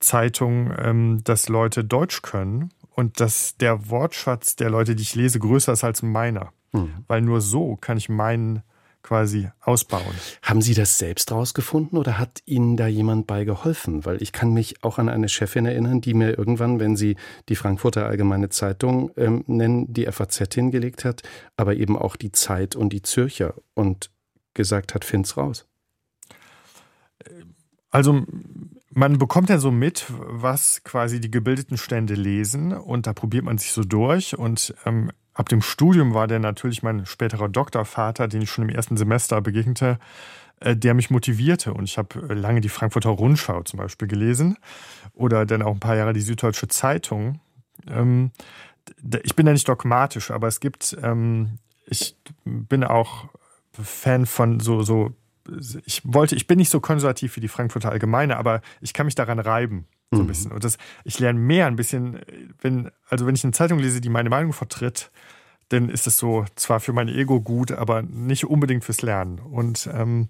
Zeitungen, 0.00 0.74
ähm, 0.78 1.20
dass 1.24 1.48
Leute 1.48 1.84
Deutsch 1.84 2.22
können 2.22 2.70
und 2.90 3.20
dass 3.20 3.56
der 3.56 3.88
Wortschatz 3.90 4.56
der 4.56 4.70
Leute, 4.70 4.94
die 4.94 5.02
ich 5.02 5.14
lese, 5.14 5.38
größer 5.38 5.72
ist 5.72 5.84
als 5.84 6.02
meiner. 6.02 6.52
Mhm. 6.72 7.04
Weil 7.06 7.22
nur 7.22 7.40
so 7.40 7.76
kann 7.76 7.96
ich 7.96 8.08
meinen 8.08 8.62
quasi 9.04 9.50
ausbauen. 9.60 10.14
Haben 10.42 10.62
Sie 10.62 10.74
das 10.74 10.98
selbst 10.98 11.30
rausgefunden 11.30 11.98
oder 11.98 12.18
hat 12.18 12.40
Ihnen 12.46 12.76
da 12.76 12.86
jemand 12.86 13.26
bei 13.26 13.44
geholfen? 13.44 14.04
Weil 14.04 14.20
ich 14.22 14.32
kann 14.32 14.52
mich 14.52 14.82
auch 14.82 14.98
an 14.98 15.08
eine 15.08 15.28
Chefin 15.28 15.66
erinnern, 15.66 16.00
die 16.00 16.14
mir 16.14 16.36
irgendwann, 16.36 16.80
wenn 16.80 16.96
sie 16.96 17.16
die 17.48 17.54
Frankfurter 17.54 18.06
Allgemeine 18.06 18.48
Zeitung 18.48 19.10
ähm, 19.16 19.44
nennen, 19.46 19.92
die 19.92 20.06
FAZ 20.06 20.54
hingelegt 20.54 21.04
hat, 21.04 21.22
aber 21.56 21.76
eben 21.76 21.98
auch 21.98 22.16
die 22.16 22.32
Zeit 22.32 22.74
und 22.74 22.94
die 22.94 23.02
Zürcher. 23.02 23.54
Und 23.74 24.10
gesagt 24.54 24.94
hat, 24.94 25.04
find's 25.04 25.36
raus? 25.36 25.66
Also 27.90 28.24
man 28.90 29.18
bekommt 29.18 29.50
ja 29.50 29.58
so 29.58 29.70
mit, 29.70 30.06
was 30.08 30.82
quasi 30.84 31.20
die 31.20 31.30
gebildeten 31.30 31.76
Stände 31.76 32.14
lesen 32.14 32.72
und 32.72 33.06
da 33.06 33.12
probiert 33.12 33.44
man 33.44 33.58
sich 33.58 33.72
so 33.72 33.82
durch 33.82 34.38
und 34.38 34.74
ähm, 34.84 35.10
ab 35.32 35.48
dem 35.48 35.62
Studium 35.62 36.14
war 36.14 36.26
der 36.26 36.38
natürlich 36.38 36.82
mein 36.82 37.06
späterer 37.06 37.48
Doktorvater, 37.48 38.28
den 38.28 38.42
ich 38.42 38.50
schon 38.50 38.68
im 38.68 38.74
ersten 38.74 38.96
Semester 38.96 39.40
begegnete, 39.40 39.98
äh, 40.60 40.76
der 40.76 40.94
mich 40.94 41.10
motivierte 41.10 41.74
und 41.74 41.84
ich 41.84 41.98
habe 41.98 42.28
äh, 42.28 42.34
lange 42.34 42.60
die 42.60 42.68
Frankfurter 42.68 43.10
Rundschau 43.10 43.62
zum 43.62 43.78
Beispiel 43.78 44.08
gelesen 44.08 44.56
oder 45.12 45.44
dann 45.44 45.62
auch 45.62 45.72
ein 45.72 45.80
paar 45.80 45.96
Jahre 45.96 46.12
die 46.12 46.20
Süddeutsche 46.20 46.68
Zeitung. 46.68 47.40
Ähm, 47.88 48.30
ich 49.22 49.34
bin 49.34 49.46
ja 49.46 49.52
nicht 49.52 49.68
dogmatisch, 49.68 50.30
aber 50.30 50.46
es 50.46 50.60
gibt, 50.60 50.96
ähm, 51.02 51.58
ich 51.86 52.16
bin 52.44 52.84
auch 52.84 53.28
Fan 53.82 54.26
von 54.26 54.60
so, 54.60 54.82
so, 54.82 55.12
ich 55.84 56.02
wollte, 56.04 56.36
ich 56.36 56.46
bin 56.46 56.58
nicht 56.58 56.70
so 56.70 56.80
konservativ 56.80 57.36
wie 57.36 57.40
die 57.40 57.48
Frankfurter 57.48 57.90
Allgemeine, 57.90 58.36
aber 58.36 58.60
ich 58.80 58.92
kann 58.94 59.06
mich 59.06 59.14
daran 59.14 59.38
reiben. 59.38 59.86
So 60.10 60.20
ein 60.20 60.24
mhm. 60.24 60.28
bisschen. 60.28 60.52
Und 60.52 60.64
das, 60.64 60.78
ich 61.04 61.18
lerne 61.18 61.38
mehr 61.38 61.66
ein 61.66 61.76
bisschen, 61.76 62.20
wenn, 62.60 62.90
also 63.08 63.26
wenn 63.26 63.34
ich 63.34 63.44
eine 63.44 63.52
Zeitung 63.52 63.78
lese, 63.78 64.00
die 64.00 64.08
meine 64.08 64.30
Meinung 64.30 64.52
vertritt, 64.52 65.10
dann 65.68 65.88
ist 65.88 66.06
es 66.06 66.18
so 66.18 66.44
zwar 66.56 66.80
für 66.80 66.92
mein 66.92 67.08
Ego 67.08 67.40
gut, 67.40 67.72
aber 67.72 68.02
nicht 68.02 68.44
unbedingt 68.44 68.84
fürs 68.84 69.02
Lernen. 69.02 69.38
Und 69.38 69.88
ähm, 69.92 70.28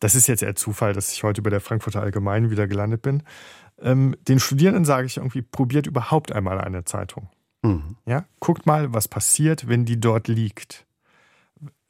das 0.00 0.14
ist 0.14 0.26
jetzt 0.26 0.42
eher 0.42 0.56
Zufall, 0.56 0.92
dass 0.92 1.12
ich 1.12 1.22
heute 1.22 1.42
bei 1.42 1.50
der 1.50 1.60
Frankfurter 1.60 2.02
Allgemeinen 2.02 2.50
wieder 2.50 2.66
gelandet 2.66 3.02
bin. 3.02 3.22
Ähm, 3.80 4.16
den 4.28 4.40
Studierenden 4.40 4.84
sage 4.84 5.06
ich 5.06 5.18
irgendwie, 5.18 5.42
probiert 5.42 5.86
überhaupt 5.86 6.32
einmal 6.32 6.60
eine 6.60 6.84
Zeitung. 6.84 7.28
Mhm. 7.62 7.96
Ja, 8.06 8.24
guckt 8.40 8.66
mal, 8.66 8.92
was 8.92 9.08
passiert, 9.08 9.68
wenn 9.68 9.84
die 9.84 10.00
dort 10.00 10.28
liegt. 10.28 10.85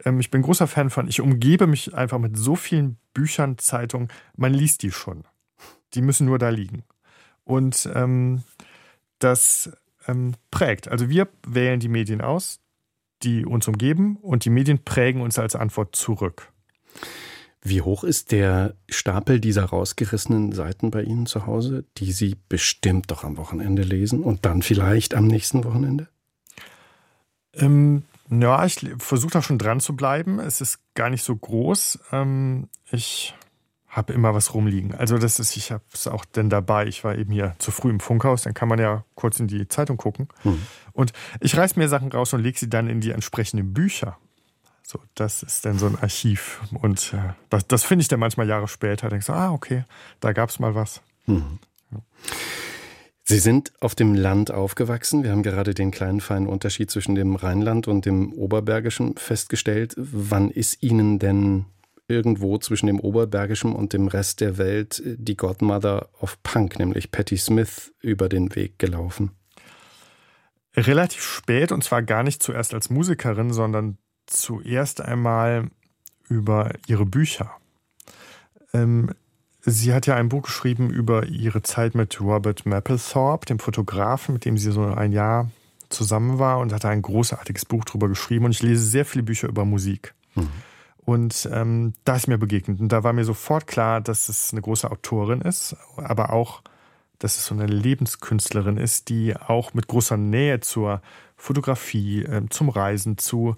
Ähm, 0.05 0.21
ich 0.21 0.31
bin 0.31 0.43
großer 0.43 0.67
Fan 0.67 0.91
von, 0.91 1.09
ich 1.09 1.21
umgebe 1.21 1.67
mich 1.67 1.95
einfach 1.95 2.19
mit 2.19 2.37
so 2.37 2.57
vielen 2.57 2.99
Büchern, 3.15 3.59
Zeitungen, 3.59 4.09
man 4.37 4.53
liest 4.53 4.83
die 4.83 4.91
schon. 4.91 5.25
Die 5.95 6.03
müssen 6.03 6.27
nur 6.27 6.39
da 6.39 6.51
liegen. 6.51 6.85
Und 7.45 7.89
ähm, 7.95 8.43
das 9.19 9.71
ähm, 10.07 10.35
prägt. 10.51 10.89
Also 10.89 11.09
wir 11.09 11.29
wählen 11.47 11.81
die 11.81 11.89
Medien 11.89 12.21
aus, 12.21 12.61
die 13.23 13.47
uns 13.47 13.67
umgeben 13.69 14.17
und 14.17 14.45
die 14.45 14.51
Medien 14.51 14.85
prägen 14.85 15.21
uns 15.21 15.39
als 15.39 15.57
Antwort 15.57 15.97
zurück. 15.97 16.53
Wie 17.63 17.83
hoch 17.83 18.05
ist 18.05 18.31
der 18.31 18.75
Stapel 18.89 19.41
dieser 19.41 19.65
rausgerissenen 19.65 20.53
Seiten 20.53 20.93
bei 20.93 21.03
Ihnen 21.03 21.27
zu 21.27 21.47
Hause, 21.47 21.85
die 21.97 22.13
Sie 22.13 22.37
bestimmt 22.49 23.11
doch 23.11 23.25
am 23.25 23.37
Wochenende 23.39 23.83
lesen 23.83 24.23
und 24.23 24.45
dann 24.45 24.63
vielleicht 24.63 25.15
am 25.15 25.27
nächsten 25.27 25.65
Wochenende? 25.65 26.07
Ähm, 27.55 28.05
ja, 28.31 28.65
ich 28.65 28.85
versuche 28.99 29.33
da 29.33 29.43
schon 29.43 29.59
dran 29.59 29.81
zu 29.81 29.95
bleiben. 29.97 30.39
Es 30.39 30.61
ist 30.61 30.81
gar 30.95 31.11
nicht 31.11 31.23
so 31.23 31.37
groß. 31.37 31.99
Ähm, 32.13 32.69
ich 32.91 33.35
habe 33.89 34.13
immer 34.13 34.35
was 34.35 34.53
rumliegen. 34.53 34.95
Also 34.95 35.17
das 35.17 35.39
ist, 35.39 35.57
ich 35.57 35.73
habe 35.73 35.83
es 35.93 36.07
auch 36.07 36.27
denn 36.27 36.51
dabei. 36.51 36.87
Ich 36.87 37.03
war 37.03 37.17
eben 37.17 37.33
hier 37.33 37.55
zu 37.59 37.71
früh 37.71 37.89
im 37.89 38.01
Funkhaus, 38.01 38.43
dann 38.43 38.53
kann 38.53 38.69
man 38.69 38.79
ja 38.79 39.05
kurz 39.15 39.41
in 39.41 39.49
die 39.49 39.69
Zeitung 39.69 39.97
gucken. 39.97 40.29
Mhm. 40.45 40.67
Und 40.93 41.13
ich 41.41 41.57
reiß 41.57 41.77
mir 41.77 41.89
Sachen 41.89 42.13
raus 42.13 42.35
und 42.35 42.43
lege 42.43 42.59
sie 42.59 42.69
dann 42.69 42.89
in 42.89 43.01
die 43.01 43.11
entsprechenden 43.11 43.73
Bücher. 43.73 44.19
So, 44.83 45.01
das 45.15 45.43
ist 45.43 45.65
dann 45.65 45.79
so 45.79 45.87
ein 45.87 45.99
Archiv. 45.99 46.61
Und 46.75 47.15
äh, 47.15 47.33
das, 47.49 47.67
das 47.67 47.85
finde 47.85 48.03
ich 48.03 48.09
dann 48.09 48.21
manchmal 48.21 48.47
Jahre 48.47 48.69
später. 48.69 49.09
Denkst 49.09 49.27
du, 49.27 49.33
ah, 49.33 49.51
okay, 49.51 49.85
da 50.21 50.33
gab 50.33 50.51
es 50.51 50.59
mal 50.59 50.75
was. 50.75 51.01
Mhm. 51.27 51.59
Ja. 51.91 51.99
Sie 53.29 53.41
sind 53.41 53.73
auf 53.81 53.97
dem 53.97 54.15
Land 54.15 54.53
aufgewachsen. 54.53 55.25
Wir 55.25 55.33
haben 55.33 55.43
gerade 55.43 55.75
den 55.75 55.91
kleinen 55.91 56.21
feinen 56.21 56.47
Unterschied 56.47 56.93
zwischen 56.93 57.17
dem 57.17 57.35
Rheinland 57.35 57.89
und 57.89 58.07
dem 58.07 58.33
Oberbergischen 58.33 59.17
festgestellt. 59.17 59.95
Wann 59.97 60.49
ist 60.49 60.81
Ihnen 60.85 61.19
denn 61.19 61.65
irgendwo 62.07 62.57
zwischen 62.59 62.87
dem 62.87 63.01
Oberbergischen 63.01 63.73
und 63.73 63.93
dem 63.93 64.07
Rest 64.07 64.41
der 64.41 64.59
Welt 64.59 65.03
die 65.05 65.37
Godmother 65.37 66.09
of 66.21 66.41
Punk, 66.45 66.79
nämlich 66.79 67.11
Patti 67.11 67.37
Smith, 67.37 67.93
über 68.01 68.29
den 68.29 68.55
Weg 68.55 68.79
gelaufen? 68.79 69.33
Relativ 70.77 71.23
spät 71.23 71.73
und 71.73 71.83
zwar 71.83 72.03
gar 72.03 72.23
nicht 72.23 72.45
zuerst 72.45 72.75
als 72.75 72.91
Musikerin, 72.91 73.53
sondern 73.53 73.99
zuerst 74.27 75.01
einmal 75.01 75.69
über 76.29 76.71
ihre 76.87 77.07
Bücher. 77.07 77.51
Ähm, 78.73 79.11
sie 79.67 79.93
hat 79.93 80.07
ja 80.07 80.15
ein 80.15 80.29
Buch 80.29 80.43
geschrieben 80.43 80.91
über 80.91 81.27
ihre 81.27 81.63
Zeit 81.63 81.95
mit 81.95 82.21
Robert 82.21 82.65
Mapplethorpe, 82.65 83.47
dem 83.47 83.59
Fotografen, 83.59 84.35
mit 84.35 84.45
dem 84.45 84.57
sie 84.57 84.71
so 84.71 84.85
ein 84.85 85.13
Jahr 85.13 85.51
zusammen 85.89 86.39
war 86.39 86.59
und 86.61 86.73
hat 86.73 86.85
ein 86.85 87.03
großartiges 87.03 87.65
Buch 87.65 87.85
darüber 87.85 88.09
geschrieben. 88.09 88.45
Und 88.45 88.53
ich 88.53 88.63
lese 88.63 88.85
sehr 88.85 89.05
viele 89.05 89.25
Bücher 89.25 89.49
über 89.49 89.65
Musik. 89.65 90.15
Mhm. 90.37 90.49
Und 91.05 91.49
ähm, 91.53 91.93
da 92.05 92.17
ist 92.17 92.29
mir 92.29 92.39
begegnet. 92.39 92.81
Und 92.81 92.91
da 92.91 93.03
war 93.05 93.13
mir 93.13 93.25
sofort 93.25 93.67
klar, 93.67 94.01
dass 94.01 94.29
es 94.29 94.53
eine 94.53 94.63
große 94.63 94.91
Autorin 94.91 95.41
ist, 95.41 95.77
aber 95.97 96.33
auch, 96.33 96.63
dass 97.19 97.37
es 97.37 97.47
so 97.47 97.55
eine 97.55 97.67
Lebenskünstlerin 97.67 98.77
ist, 98.77 99.09
die 99.09 99.37
auch 99.37 99.75
mit 99.75 99.89
großer 99.89 100.17
Nähe 100.17 100.61
zur 100.61 101.03
Fotografie, 101.37 102.23
äh, 102.23 102.43
zum 102.51 102.69
Reisen, 102.69 103.19
zu. 103.19 103.57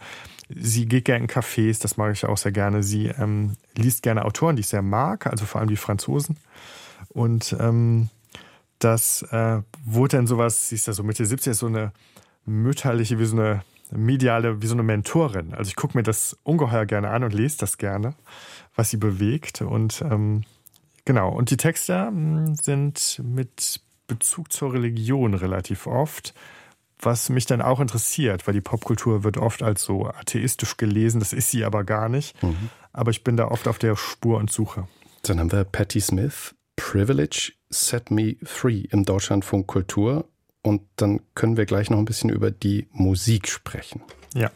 Sie 0.49 0.87
geht 0.87 1.05
gerne 1.05 1.25
in 1.25 1.31
Cafés, 1.31 1.81
das 1.81 1.97
mag 1.97 2.12
ich 2.12 2.25
auch 2.25 2.38
sehr 2.38 2.53
gerne. 2.53 2.83
Sie 2.83 3.07
ähm, 3.07 3.57
liest 3.77 4.03
gerne 4.03 4.25
Autoren, 4.25 4.57
die 4.57 4.61
ich 4.61 4.69
sehr 4.69 4.83
mag, 4.83 5.27
also 5.27 5.45
vor 5.45 5.61
allem 5.61 5.71
die 5.71 5.77
Franzosen. 5.77 6.37
Und 7.09 7.57
ähm, 7.59 8.09
das 8.79 9.23
äh, 9.31 9.62
wurde 9.85 10.17
dann 10.17 10.27
sowas, 10.27 10.69
sie 10.69 10.77
ist 10.77 10.87
ja 10.87 10.93
so 10.93 11.03
Mitte 11.03 11.25
70, 11.25 11.57
so 11.57 11.67
eine 11.67 11.93
mütterliche, 12.45 13.19
wie 13.19 13.25
so 13.25 13.37
eine 13.37 13.62
mediale, 13.91 14.62
wie 14.62 14.67
so 14.67 14.75
eine 14.75 14.83
Mentorin. 14.83 15.55
Also 15.55 15.69
ich 15.69 15.77
gucke 15.77 15.97
mir 15.97 16.03
das 16.03 16.37
ungeheuer 16.43 16.87
gerne 16.87 17.11
an 17.11 17.25
und 17.25 17.33
lese 17.33 17.59
das 17.59 17.79
gerne, 17.79 18.14
was 18.75 18.91
sie 18.91 18.97
bewegt. 18.97 19.62
Und 19.62 20.03
ähm, 20.03 20.45
genau, 21.05 21.31
und 21.31 21.51
die 21.51 21.57
Texte 21.57 22.07
hm, 22.07 22.55
sind 22.55 23.21
mit 23.25 23.81
Bezug 24.07 24.53
zur 24.53 24.73
Religion 24.73 25.35
relativ 25.35 25.87
oft, 25.87 26.35
was 27.00 27.28
mich 27.28 27.46
dann 27.46 27.62
auch 27.62 27.80
interessiert, 27.80 28.46
weil 28.46 28.54
die 28.54 28.61
Popkultur 28.61 29.24
wird 29.24 29.37
oft 29.37 29.62
als 29.62 29.82
so 29.82 30.06
atheistisch 30.06 30.76
gelesen, 30.76 31.20
das 31.20 31.32
ist 31.32 31.50
sie 31.50 31.64
aber 31.64 31.84
gar 31.84 32.08
nicht. 32.08 32.40
Mhm. 32.42 32.70
Aber 32.92 33.11
ich 33.11 33.24
bin 33.24 33.37
da 33.37 33.48
oft 33.48 33.68
auf 33.68 33.78
der 33.78 33.96
Spur 33.96 34.38
und 34.38 34.50
Suche. 34.50 34.88
Dann 35.22 35.38
haben 35.38 35.52
wir 35.52 35.64
Patti 35.64 36.00
Smith, 36.00 36.54
Privilege 36.76 37.52
Set 37.70 38.11
Me 38.11 38.37
Free 38.42 38.84
im 38.90 39.04
Deutschlandfunk 39.04 39.66
Kultur 39.66 40.28
und 40.62 40.82
dann 40.96 41.20
können 41.34 41.56
wir 41.56 41.66
gleich 41.66 41.90
noch 41.90 41.98
ein 41.98 42.04
bisschen 42.04 42.30
über 42.30 42.50
die 42.50 42.88
Musik 42.92 43.48
sprechen. 43.48 44.02
Ja. 44.34 44.50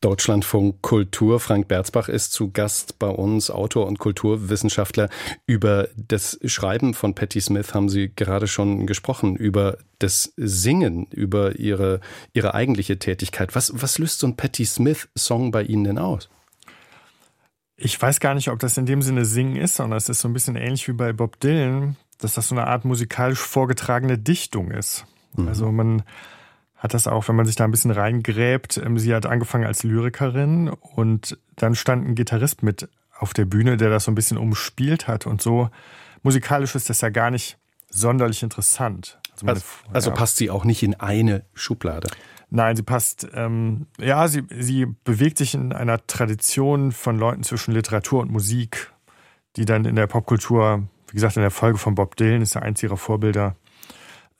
Deutschlandfunk 0.00 0.80
Kultur. 0.80 1.40
Frank 1.40 1.68
Berzbach 1.68 2.08
ist 2.08 2.32
zu 2.32 2.50
Gast 2.50 2.98
bei 2.98 3.08
uns, 3.08 3.50
Autor 3.50 3.86
und 3.86 3.98
Kulturwissenschaftler. 3.98 5.10
Über 5.46 5.88
das 5.96 6.38
Schreiben 6.44 6.94
von 6.94 7.14
Patti 7.14 7.40
Smith 7.40 7.74
haben 7.74 7.88
Sie 7.90 8.10
gerade 8.14 8.46
schon 8.46 8.86
gesprochen, 8.86 9.36
über 9.36 9.76
das 9.98 10.32
Singen, 10.36 11.06
über 11.10 11.56
Ihre, 11.56 12.00
Ihre 12.32 12.54
eigentliche 12.54 12.98
Tätigkeit. 12.98 13.54
Was, 13.54 13.72
was 13.74 13.98
löst 13.98 14.20
so 14.20 14.26
ein 14.26 14.36
Patti 14.36 14.64
Smith-Song 14.64 15.50
bei 15.50 15.62
Ihnen 15.64 15.84
denn 15.84 15.98
aus? 15.98 16.30
Ich 17.76 18.00
weiß 18.00 18.20
gar 18.20 18.34
nicht, 18.34 18.48
ob 18.48 18.58
das 18.58 18.76
in 18.76 18.86
dem 18.86 19.02
Sinne 19.02 19.24
Singen 19.24 19.56
ist, 19.56 19.76
sondern 19.76 19.96
es 19.96 20.08
ist 20.08 20.20
so 20.20 20.28
ein 20.28 20.34
bisschen 20.34 20.56
ähnlich 20.56 20.88
wie 20.88 20.92
bei 20.92 21.12
Bob 21.12 21.40
Dylan, 21.40 21.96
dass 22.18 22.34
das 22.34 22.48
so 22.48 22.54
eine 22.54 22.66
Art 22.66 22.84
musikalisch 22.84 23.38
vorgetragene 23.38 24.18
Dichtung 24.18 24.70
ist. 24.70 25.04
Mhm. 25.36 25.48
Also 25.48 25.70
man 25.72 26.02
hat 26.80 26.94
das 26.94 27.06
auch, 27.06 27.28
wenn 27.28 27.36
man 27.36 27.46
sich 27.46 27.56
da 27.56 27.64
ein 27.64 27.70
bisschen 27.70 27.90
reingräbt. 27.90 28.78
Ähm, 28.78 28.98
sie 28.98 29.14
hat 29.14 29.26
angefangen 29.26 29.64
als 29.64 29.84
Lyrikerin 29.84 30.68
und 30.68 31.38
dann 31.56 31.74
stand 31.74 32.08
ein 32.08 32.14
Gitarrist 32.14 32.62
mit 32.62 32.88
auf 33.18 33.34
der 33.34 33.44
Bühne, 33.44 33.76
der 33.76 33.90
das 33.90 34.04
so 34.04 34.10
ein 34.10 34.14
bisschen 34.14 34.38
umspielt 34.38 35.06
hat 35.06 35.26
und 35.26 35.42
so. 35.42 35.68
Musikalisch 36.22 36.74
ist 36.74 36.88
das 36.88 37.02
ja 37.02 37.10
gar 37.10 37.30
nicht 37.30 37.58
sonderlich 37.90 38.42
interessant. 38.42 39.20
Also, 39.32 39.46
meine, 39.46 39.56
also, 39.56 39.66
also 39.92 40.10
ja. 40.10 40.16
passt 40.16 40.36
sie 40.38 40.50
auch 40.50 40.64
nicht 40.64 40.82
in 40.82 40.94
eine 40.94 41.44
Schublade. 41.54 42.08
Nein, 42.48 42.76
sie 42.76 42.82
passt, 42.82 43.28
ähm, 43.34 43.86
ja, 43.98 44.26
sie, 44.26 44.42
sie 44.50 44.86
bewegt 45.04 45.38
sich 45.38 45.54
in 45.54 45.72
einer 45.72 46.04
Tradition 46.06 46.92
von 46.92 47.18
Leuten 47.18 47.42
zwischen 47.42 47.72
Literatur 47.72 48.20
und 48.22 48.32
Musik, 48.32 48.90
die 49.56 49.66
dann 49.66 49.84
in 49.84 49.96
der 49.96 50.06
Popkultur, 50.06 50.82
wie 51.08 51.14
gesagt, 51.14 51.36
in 51.36 51.42
der 51.42 51.50
Folge 51.50 51.78
von 51.78 51.94
Bob 51.94 52.16
Dylan 52.16 52.42
ist 52.42 52.54
ja 52.54 52.62
eins 52.62 52.82
ihrer 52.82 52.96
Vorbilder, 52.96 53.54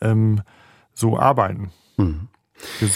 ähm, 0.00 0.42
so 0.92 1.18
arbeiten. 1.18 1.70
Hm. 2.00 2.90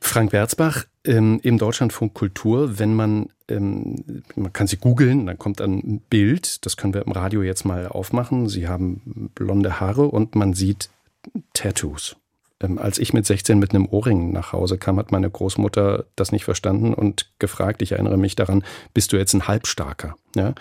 Frank 0.00 0.30
Berzbach 0.32 0.84
ähm, 1.04 1.40
im 1.42 1.58
Deutschlandfunk 1.58 2.14
Kultur, 2.14 2.78
wenn 2.78 2.94
man, 2.94 3.28
ähm, 3.48 4.22
man 4.36 4.52
kann 4.52 4.66
sie 4.66 4.76
googeln, 4.76 5.26
dann 5.26 5.38
kommt 5.38 5.60
ein 5.60 6.00
Bild, 6.10 6.64
das 6.66 6.76
können 6.76 6.94
wir 6.94 7.06
im 7.06 7.12
Radio 7.12 7.42
jetzt 7.42 7.64
mal 7.64 7.86
aufmachen. 7.86 8.48
Sie 8.48 8.68
haben 8.68 9.30
blonde 9.34 9.80
Haare 9.80 10.06
und 10.06 10.34
man 10.34 10.54
sieht 10.54 10.90
Tattoos. 11.54 12.16
Ähm, 12.60 12.78
als 12.78 12.98
ich 12.98 13.12
mit 13.12 13.26
16 13.26 13.58
mit 13.58 13.74
einem 13.74 13.86
Ohrring 13.86 14.32
nach 14.32 14.52
Hause 14.52 14.78
kam, 14.78 14.98
hat 14.98 15.12
meine 15.12 15.30
Großmutter 15.30 16.04
das 16.16 16.32
nicht 16.32 16.44
verstanden 16.44 16.94
und 16.94 17.30
gefragt, 17.38 17.82
ich 17.82 17.92
erinnere 17.92 18.16
mich 18.16 18.36
daran, 18.36 18.64
bist 18.94 19.12
du 19.12 19.16
jetzt 19.16 19.34
ein 19.34 19.48
Halbstarker? 19.48 20.16
Ja? 20.36 20.54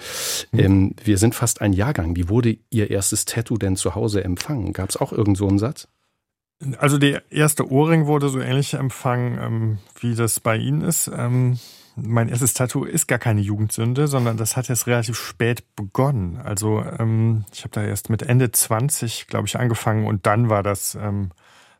Mhm. 0.52 0.96
wir 1.04 1.18
sind 1.18 1.36
fast 1.36 1.62
ein 1.62 1.74
Jahrgang. 1.74 2.16
Wie 2.16 2.30
wurde 2.30 2.58
Ihr 2.70 2.90
erstes 2.90 3.26
Tattoo 3.26 3.58
denn 3.58 3.76
zu 3.76 3.96
Hause 3.96 4.24
empfangen? 4.24 4.74
Gab 4.74 4.90
es 4.90 4.98
auch 4.98 5.14
irgend 5.14 5.38
so 5.38 5.48
einen 5.48 5.60
Satz? 5.60 5.88
Also 6.78 6.98
der 6.98 7.24
erste 7.32 7.72
Ohrring 7.72 8.06
wurde 8.06 8.30
so 8.30 8.40
ähnlich 8.40 8.74
empfangen, 8.74 9.40
ähm, 9.42 9.78
wie 10.00 10.16
das 10.16 10.40
bei 10.40 10.58
Ihnen 10.58 10.82
ist. 10.82 11.10
Ähm, 11.16 11.60
mein 11.96 12.30
erstes 12.30 12.54
Tattoo 12.54 12.86
ist 12.86 13.08
gar 13.08 13.20
keine 13.20 13.42
Jugendsünde, 13.42 14.08
sondern 14.08 14.38
das 14.38 14.56
hat 14.56 14.68
jetzt 14.68 14.88
relativ 14.88 15.18
spät 15.18 15.76
begonnen. 15.76 16.38
Also 16.38 16.84
ähm, 17.00 17.46
ich 17.52 17.62
habe 17.62 17.72
da 17.72 17.84
erst 17.84 18.10
mit 18.10 18.22
Ende 18.22 18.52
20, 18.52 19.28
glaube 19.28 19.48
ich, 19.48 19.60
angefangen 19.60 20.06
und 20.06 20.26
dann 20.26 20.50
war 20.50 20.64
das, 20.64 20.96
ähm, 20.96 21.32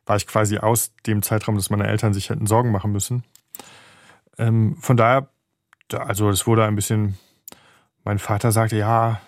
war 0.04 0.16
ich 0.16 0.26
quasi 0.26 0.58
aus 0.58 0.92
dem 1.06 1.22
Zeitraum, 1.22 1.54
dass 1.56 1.70
meine 1.70 1.86
Eltern 1.86 2.12
sich 2.12 2.30
hätten 2.30 2.46
Sorgen 2.46 2.72
machen 2.72 2.92
müssen. 2.92 3.24
Ähm, 4.38 4.76
von 4.80 4.96
daher 4.96 5.28
also 5.98 6.30
es 6.30 6.46
wurde 6.46 6.64
ein 6.64 6.74
bisschen, 6.74 7.18
mein 8.04 8.18
Vater 8.18 8.52
sagte, 8.52 8.76
ja, 8.76 9.20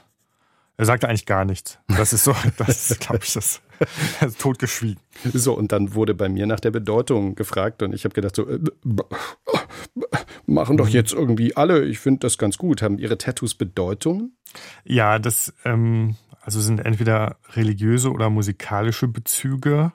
er 0.77 0.85
sagte 0.85 1.09
eigentlich 1.09 1.27
gar 1.27 1.45
nichts. 1.45 1.79
Das 1.89 2.13
ist 2.13 2.25
so, 2.25 2.35
das 2.57 2.91
ist, 2.91 3.01
glaube 3.01 3.25
ich, 3.25 3.33
das, 3.33 3.61
ist 4.27 4.41
totgeschwiegen. 4.41 5.01
So, 5.33 5.55
und 5.55 5.73
dann 5.73 5.95
wurde 5.95 6.15
bei 6.15 6.29
mir 6.29 6.47
nach 6.47 6.61
der 6.61 6.71
Bedeutung 6.71 7.35
gefragt 7.35 7.83
und 7.83 7.95
ich 7.95 8.05
habe 8.05 8.15
gedacht, 8.15 8.37
so, 8.37 8.49
äh, 8.49 8.59
machen 10.47 10.77
doch 10.77 10.89
jetzt 10.89 11.13
irgendwie 11.13 11.57
alle, 11.57 11.85
ich 11.85 11.99
finde 11.99 12.21
das 12.21 12.39
ganz 12.39 12.59
gut. 12.59 12.83
Haben 12.83 12.99
ihre 12.99 13.19
Tattoos 13.19 13.55
Bedeutungen? 13.55 14.37
Ja, 14.85 15.19
das, 15.19 15.53
ähm, 15.65 16.17
also 16.41 16.61
sind 16.61 16.81
entweder 16.81 17.37
religiöse 17.53 18.11
oder 18.11 18.31
musikalische 18.31 19.09
Bezüge 19.09 19.93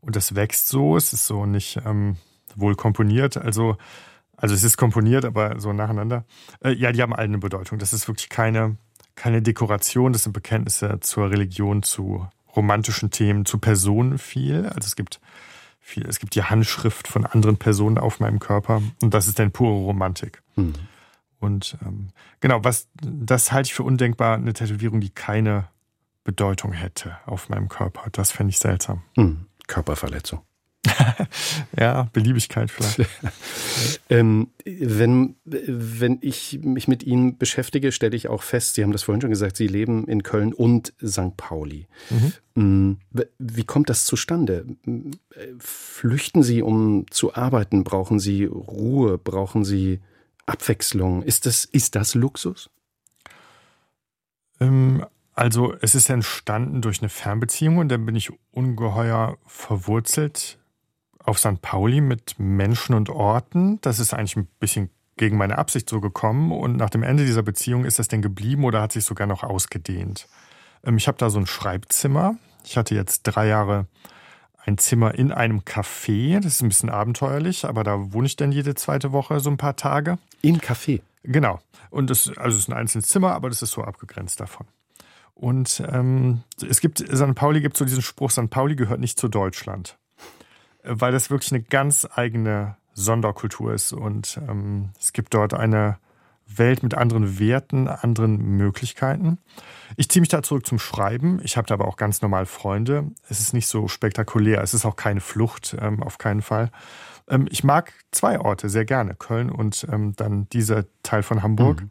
und 0.00 0.16
das 0.16 0.34
wächst 0.34 0.68
so, 0.68 0.96
es 0.96 1.12
ist 1.12 1.26
so 1.26 1.46
nicht 1.46 1.80
ähm, 1.84 2.16
wohl 2.56 2.74
komponiert, 2.74 3.36
also 3.36 3.76
also 4.42 4.56
es 4.56 4.64
ist 4.64 4.76
komponiert, 4.76 5.24
aber 5.24 5.60
so 5.60 5.72
nacheinander. 5.72 6.24
Äh, 6.64 6.72
ja, 6.72 6.90
die 6.90 7.00
haben 7.00 7.14
alle 7.14 7.26
eine 7.26 7.38
Bedeutung. 7.38 7.78
Das 7.78 7.92
ist 7.92 8.08
wirklich 8.08 8.28
keine, 8.28 8.76
keine 9.14 9.40
Dekoration, 9.40 10.12
das 10.12 10.24
sind 10.24 10.32
Bekenntnisse 10.32 10.98
zur 11.00 11.30
Religion, 11.30 11.84
zu 11.84 12.26
romantischen 12.54 13.10
Themen, 13.10 13.44
zu 13.44 13.58
Personen 13.58 14.18
viel. 14.18 14.66
Also 14.66 14.86
es 14.86 14.96
gibt 14.96 15.20
viel, 15.80 16.06
es 16.06 16.18
gibt 16.18 16.34
die 16.34 16.44
Handschrift 16.44 17.08
von 17.08 17.26
anderen 17.26 17.56
Personen 17.56 17.98
auf 17.98 18.20
meinem 18.20 18.38
Körper 18.38 18.82
und 19.02 19.14
das 19.14 19.26
ist 19.26 19.38
dann 19.38 19.50
pure 19.50 19.84
Romantik. 19.84 20.42
Mhm. 20.56 20.74
Und 21.40 21.76
ähm, 21.84 22.08
genau, 22.40 22.62
was 22.62 22.88
das 23.02 23.50
halte 23.50 23.66
ich 23.66 23.74
für 23.74 23.82
undenkbar, 23.82 24.36
eine 24.36 24.52
Tätowierung, 24.52 25.00
die 25.00 25.10
keine 25.10 25.68
Bedeutung 26.22 26.72
hätte 26.72 27.16
auf 27.26 27.48
meinem 27.48 27.68
Körper. 27.68 28.04
Das 28.12 28.30
fände 28.30 28.50
ich 28.50 28.58
seltsam. 28.58 29.02
Mhm. 29.16 29.46
Körperverletzung. 29.66 30.42
ja, 31.78 32.08
Beliebigkeit 32.12 32.70
vielleicht. 32.70 33.08
ähm, 34.10 34.48
wenn, 34.64 35.36
wenn 35.44 36.18
ich 36.20 36.60
mich 36.62 36.88
mit 36.88 37.02
Ihnen 37.04 37.38
beschäftige, 37.38 37.92
stelle 37.92 38.16
ich 38.16 38.28
auch 38.28 38.42
fest, 38.42 38.74
Sie 38.74 38.82
haben 38.82 38.92
das 38.92 39.04
vorhin 39.04 39.20
schon 39.20 39.30
gesagt, 39.30 39.56
Sie 39.56 39.68
leben 39.68 40.06
in 40.08 40.22
Köln 40.22 40.52
und 40.52 40.92
St. 41.04 41.36
Pauli. 41.36 41.86
Mhm. 42.54 42.98
Wie 43.38 43.64
kommt 43.64 43.90
das 43.90 44.04
zustande? 44.04 44.66
Flüchten 45.58 46.42
Sie, 46.42 46.62
um 46.62 47.06
zu 47.10 47.34
arbeiten? 47.34 47.84
Brauchen 47.84 48.18
Sie 48.18 48.44
Ruhe? 48.44 49.18
Brauchen 49.18 49.64
Sie 49.64 50.00
Abwechslung? 50.46 51.22
Ist 51.22 51.46
das, 51.46 51.64
ist 51.64 51.94
das 51.94 52.14
Luxus? 52.14 52.70
Ähm, 54.60 55.06
also 55.34 55.74
es 55.80 55.94
ist 55.94 56.10
entstanden 56.10 56.82
durch 56.82 57.00
eine 57.00 57.08
Fernbeziehung 57.08 57.78
und 57.78 57.88
dann 57.88 58.04
bin 58.04 58.16
ich 58.16 58.30
ungeheuer 58.50 59.38
verwurzelt 59.46 60.58
auf 61.24 61.38
St. 61.38 61.60
Pauli 61.62 62.00
mit 62.00 62.38
Menschen 62.38 62.94
und 62.94 63.10
Orten. 63.10 63.80
Das 63.80 63.98
ist 63.98 64.14
eigentlich 64.14 64.36
ein 64.36 64.48
bisschen 64.60 64.90
gegen 65.16 65.36
meine 65.36 65.58
Absicht 65.58 65.88
so 65.88 66.00
gekommen. 66.00 66.52
Und 66.52 66.76
nach 66.76 66.90
dem 66.90 67.02
Ende 67.02 67.24
dieser 67.24 67.42
Beziehung 67.42 67.84
ist 67.84 67.98
das 67.98 68.08
denn 68.08 68.22
geblieben 68.22 68.64
oder 68.64 68.80
hat 68.80 68.92
sich 68.92 69.04
sogar 69.04 69.26
noch 69.26 69.42
ausgedehnt. 69.42 70.28
Ähm, 70.84 70.96
ich 70.96 71.08
habe 71.08 71.18
da 71.18 71.30
so 71.30 71.38
ein 71.38 71.46
Schreibzimmer. 71.46 72.36
Ich 72.64 72.76
hatte 72.76 72.94
jetzt 72.94 73.22
drei 73.22 73.46
Jahre 73.46 73.86
ein 74.64 74.78
Zimmer 74.78 75.14
in 75.14 75.32
einem 75.32 75.60
Café. 75.60 76.40
Das 76.40 76.54
ist 76.54 76.62
ein 76.62 76.68
bisschen 76.68 76.90
abenteuerlich, 76.90 77.64
aber 77.64 77.82
da 77.84 78.12
wohne 78.12 78.26
ich 78.26 78.36
dann 78.36 78.52
jede 78.52 78.74
zweite 78.74 79.12
Woche 79.12 79.40
so 79.40 79.50
ein 79.50 79.56
paar 79.56 79.76
Tage. 79.76 80.18
In 80.40 80.60
Café? 80.60 81.02
Genau. 81.24 81.60
Und 81.90 82.10
das, 82.10 82.28
also 82.36 82.56
es 82.56 82.64
ist 82.64 82.68
ein 82.68 82.76
einzelnes 82.76 83.08
Zimmer, 83.08 83.32
aber 83.32 83.48
das 83.48 83.62
ist 83.62 83.72
so 83.72 83.82
abgegrenzt 83.82 84.40
davon. 84.40 84.66
Und 85.34 85.82
ähm, 85.90 86.42
es 86.68 86.80
gibt, 86.80 86.98
St. 86.98 87.34
Pauli 87.34 87.60
gibt 87.60 87.76
so 87.76 87.84
diesen 87.84 88.02
Spruch, 88.02 88.30
St. 88.30 88.50
Pauli 88.50 88.76
gehört 88.76 89.00
nicht 89.00 89.18
zu 89.18 89.28
Deutschland 89.28 89.98
weil 90.82 91.12
das 91.12 91.30
wirklich 91.30 91.52
eine 91.52 91.62
ganz 91.62 92.06
eigene 92.14 92.76
Sonderkultur 92.94 93.72
ist 93.72 93.92
und 93.92 94.38
ähm, 94.48 94.90
es 94.98 95.12
gibt 95.12 95.34
dort 95.34 95.54
eine 95.54 95.98
Welt 96.46 96.82
mit 96.82 96.94
anderen 96.94 97.38
Werten, 97.38 97.88
anderen 97.88 98.36
Möglichkeiten. 98.56 99.38
Ich 99.96 100.08
ziehe 100.08 100.20
mich 100.20 100.28
da 100.28 100.42
zurück 100.42 100.66
zum 100.66 100.78
Schreiben. 100.78 101.40
Ich 101.42 101.56
habe 101.56 101.66
da 101.66 101.74
aber 101.74 101.86
auch 101.86 101.96
ganz 101.96 102.20
normal 102.22 102.46
Freunde. 102.46 103.10
Es 103.28 103.40
ist 103.40 103.54
nicht 103.54 103.66
so 103.66 103.88
spektakulär. 103.88 104.60
Es 104.62 104.74
ist 104.74 104.84
auch 104.84 104.96
keine 104.96 105.20
Flucht, 105.20 105.76
ähm, 105.80 106.02
auf 106.02 106.18
keinen 106.18 106.42
Fall. 106.42 106.70
Ähm, 107.28 107.46
ich 107.50 107.64
mag 107.64 107.92
zwei 108.10 108.40
Orte 108.40 108.68
sehr 108.68 108.84
gerne, 108.84 109.14
Köln 109.14 109.50
und 109.50 109.86
ähm, 109.90 110.14
dann 110.16 110.48
dieser 110.50 110.84
Teil 111.02 111.22
von 111.22 111.42
Hamburg. 111.42 111.82
Mhm. 111.82 111.90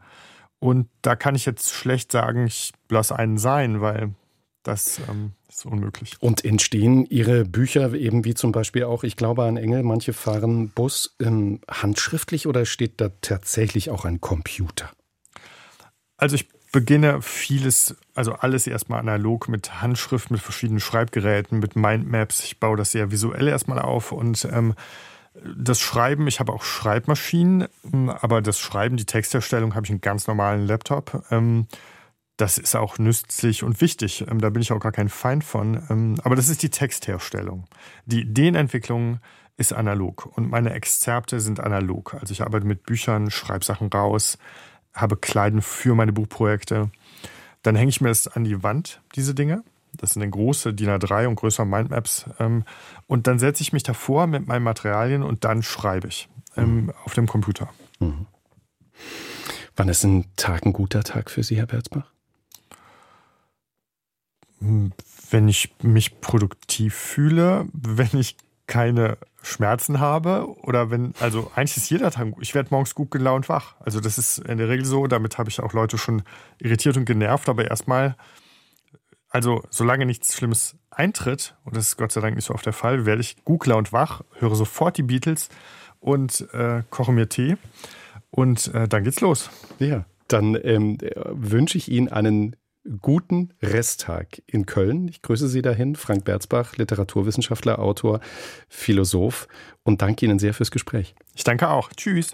Und 0.58 0.88
da 1.02 1.16
kann 1.16 1.34
ich 1.34 1.44
jetzt 1.44 1.72
schlecht 1.72 2.12
sagen, 2.12 2.46
ich 2.46 2.72
lasse 2.88 3.16
einen 3.16 3.38
sein, 3.38 3.80
weil 3.80 4.14
das 4.62 5.00
ähm, 5.10 5.32
ist 5.56 5.66
unmöglich. 5.66 6.16
Und 6.20 6.44
entstehen 6.44 7.06
Ihre 7.06 7.44
Bücher 7.44 7.92
eben 7.94 8.24
wie 8.24 8.34
zum 8.34 8.52
Beispiel 8.52 8.84
auch, 8.84 9.04
ich 9.04 9.16
glaube 9.16 9.44
an 9.44 9.56
Engel, 9.56 9.82
manche 9.82 10.12
fahren 10.12 10.70
Bus 10.70 11.14
ähm, 11.20 11.60
handschriftlich 11.68 12.46
oder 12.46 12.64
steht 12.64 13.00
da 13.00 13.10
tatsächlich 13.20 13.90
auch 13.90 14.04
ein 14.04 14.20
Computer? 14.20 14.90
Also 16.16 16.36
ich 16.36 16.48
beginne 16.72 17.20
vieles, 17.20 17.96
also 18.14 18.32
alles 18.32 18.66
erstmal 18.66 19.00
analog 19.00 19.48
mit 19.48 19.82
Handschrift, 19.82 20.30
mit 20.30 20.40
verschiedenen 20.40 20.80
Schreibgeräten, 20.80 21.58
mit 21.58 21.76
Mindmaps. 21.76 22.42
Ich 22.44 22.58
baue 22.58 22.76
das 22.78 22.92
sehr 22.92 23.10
visuell 23.10 23.48
erstmal 23.48 23.78
auf 23.78 24.12
und 24.12 24.48
ähm, 24.50 24.74
das 25.34 25.80
Schreiben, 25.80 26.26
ich 26.28 26.40
habe 26.40 26.52
auch 26.52 26.62
Schreibmaschinen, 26.62 27.68
aber 28.06 28.42
das 28.42 28.58
Schreiben, 28.58 28.96
die 28.96 29.06
Texterstellung 29.06 29.74
habe 29.74 29.86
ich 29.86 29.90
einen 29.90 30.00
ganz 30.00 30.26
normalen 30.26 30.66
Laptop. 30.66 31.24
Ähm, 31.30 31.66
das 32.36 32.58
ist 32.58 32.74
auch 32.74 32.98
nützlich 32.98 33.62
und 33.62 33.80
wichtig. 33.80 34.24
Ähm, 34.28 34.40
da 34.40 34.50
bin 34.50 34.62
ich 34.62 34.72
auch 34.72 34.80
gar 34.80 34.92
kein 34.92 35.08
Feind 35.08 35.44
von. 35.44 35.82
Ähm, 35.90 36.16
aber 36.24 36.36
das 36.36 36.48
ist 36.48 36.62
die 36.62 36.70
Textherstellung. 36.70 37.66
Die 38.06 38.22
Ideenentwicklung 38.22 39.20
ist 39.56 39.72
analog 39.72 40.26
und 40.36 40.50
meine 40.50 40.72
Exzerpte 40.72 41.40
sind 41.40 41.60
analog. 41.60 42.14
Also 42.14 42.32
ich 42.32 42.42
arbeite 42.42 42.66
mit 42.66 42.84
Büchern, 42.84 43.30
schreibe 43.30 43.64
Sachen 43.64 43.88
raus, 43.88 44.38
habe 44.94 45.16
Kleiden 45.16 45.62
für 45.62 45.94
meine 45.94 46.12
Buchprojekte. 46.12 46.90
Dann 47.62 47.76
hänge 47.76 47.90
ich 47.90 48.00
mir 48.00 48.08
das 48.08 48.28
an 48.28 48.44
die 48.44 48.62
Wand, 48.62 49.00
diese 49.14 49.34
Dinge. 49.34 49.62
Das 49.94 50.14
sind 50.14 50.20
dann 50.20 50.30
große 50.30 50.72
DIN 50.72 50.88
A3 50.88 51.26
und 51.26 51.36
größere 51.36 51.66
Mindmaps. 51.66 52.24
Ähm, 52.40 52.64
und 53.06 53.26
dann 53.26 53.38
setze 53.38 53.62
ich 53.62 53.74
mich 53.74 53.82
davor 53.82 54.26
mit 54.26 54.46
meinen 54.46 54.62
Materialien 54.62 55.22
und 55.22 55.44
dann 55.44 55.62
schreibe 55.62 56.08
ich 56.08 56.28
mhm. 56.56 56.92
auf 57.04 57.12
dem 57.12 57.26
Computer. 57.26 57.68
Mhm. 58.00 58.26
Wann 59.76 59.88
ist 59.88 60.04
ein 60.04 60.24
Tag 60.36 60.64
ein 60.64 60.72
guter 60.72 61.02
Tag 61.02 61.30
für 61.30 61.42
Sie, 61.42 61.56
Herr 61.56 61.66
Berzbach? 61.66 62.11
Wenn 65.30 65.48
ich 65.48 65.74
mich 65.82 66.20
produktiv 66.20 66.94
fühle, 66.94 67.66
wenn 67.72 68.18
ich 68.18 68.36
keine 68.66 69.18
Schmerzen 69.42 69.98
habe 69.98 70.46
oder 70.62 70.90
wenn, 70.90 71.14
also 71.20 71.50
eigentlich 71.54 71.76
ist 71.76 71.90
jeder 71.90 72.10
Tag, 72.10 72.28
ich 72.40 72.54
werde 72.54 72.68
morgens 72.70 72.94
gut 72.94 73.10
gelaunt 73.10 73.48
wach. 73.48 73.74
Also 73.80 74.00
das 74.00 74.18
ist 74.18 74.38
in 74.38 74.58
der 74.58 74.68
Regel 74.68 74.84
so, 74.84 75.06
damit 75.06 75.36
habe 75.36 75.50
ich 75.50 75.60
auch 75.60 75.72
Leute 75.72 75.98
schon 75.98 76.22
irritiert 76.58 76.96
und 76.96 77.04
genervt, 77.04 77.48
aber 77.48 77.68
erstmal, 77.68 78.16
also 79.28 79.62
solange 79.70 80.06
nichts 80.06 80.34
Schlimmes 80.34 80.76
eintritt, 80.90 81.56
und 81.64 81.76
das 81.76 81.88
ist 81.88 81.96
Gott 81.96 82.12
sei 82.12 82.20
Dank 82.20 82.36
nicht 82.36 82.44
so 82.44 82.54
oft 82.54 82.64
der 82.64 82.72
Fall, 82.72 83.04
werde 83.04 83.20
ich 83.20 83.44
gut 83.44 83.64
gelaunt 83.64 83.92
wach, 83.92 84.22
höre 84.38 84.54
sofort 84.54 84.96
die 84.96 85.02
Beatles 85.02 85.48
und 85.98 86.48
äh, 86.52 86.82
koche 86.90 87.12
mir 87.12 87.28
Tee 87.28 87.56
und 88.30 88.72
äh, 88.74 88.86
dann 88.86 89.02
geht's 89.02 89.20
los. 89.20 89.50
Ja, 89.78 90.04
dann 90.28 90.56
ähm, 90.62 90.98
wünsche 91.32 91.78
ich 91.78 91.90
Ihnen 91.90 92.08
einen 92.08 92.56
guten 93.00 93.52
Resttag 93.62 94.42
in 94.46 94.66
Köln. 94.66 95.08
Ich 95.08 95.22
grüße 95.22 95.48
Sie 95.48 95.62
dahin, 95.62 95.96
Frank 95.96 96.24
Berzbach, 96.24 96.76
Literaturwissenschaftler, 96.76 97.78
Autor, 97.78 98.20
Philosoph 98.68 99.48
und 99.82 100.02
danke 100.02 100.26
Ihnen 100.26 100.38
sehr 100.38 100.54
fürs 100.54 100.70
Gespräch. 100.70 101.14
Ich 101.34 101.44
danke 101.44 101.68
auch. 101.68 101.90
Tschüss. 101.96 102.32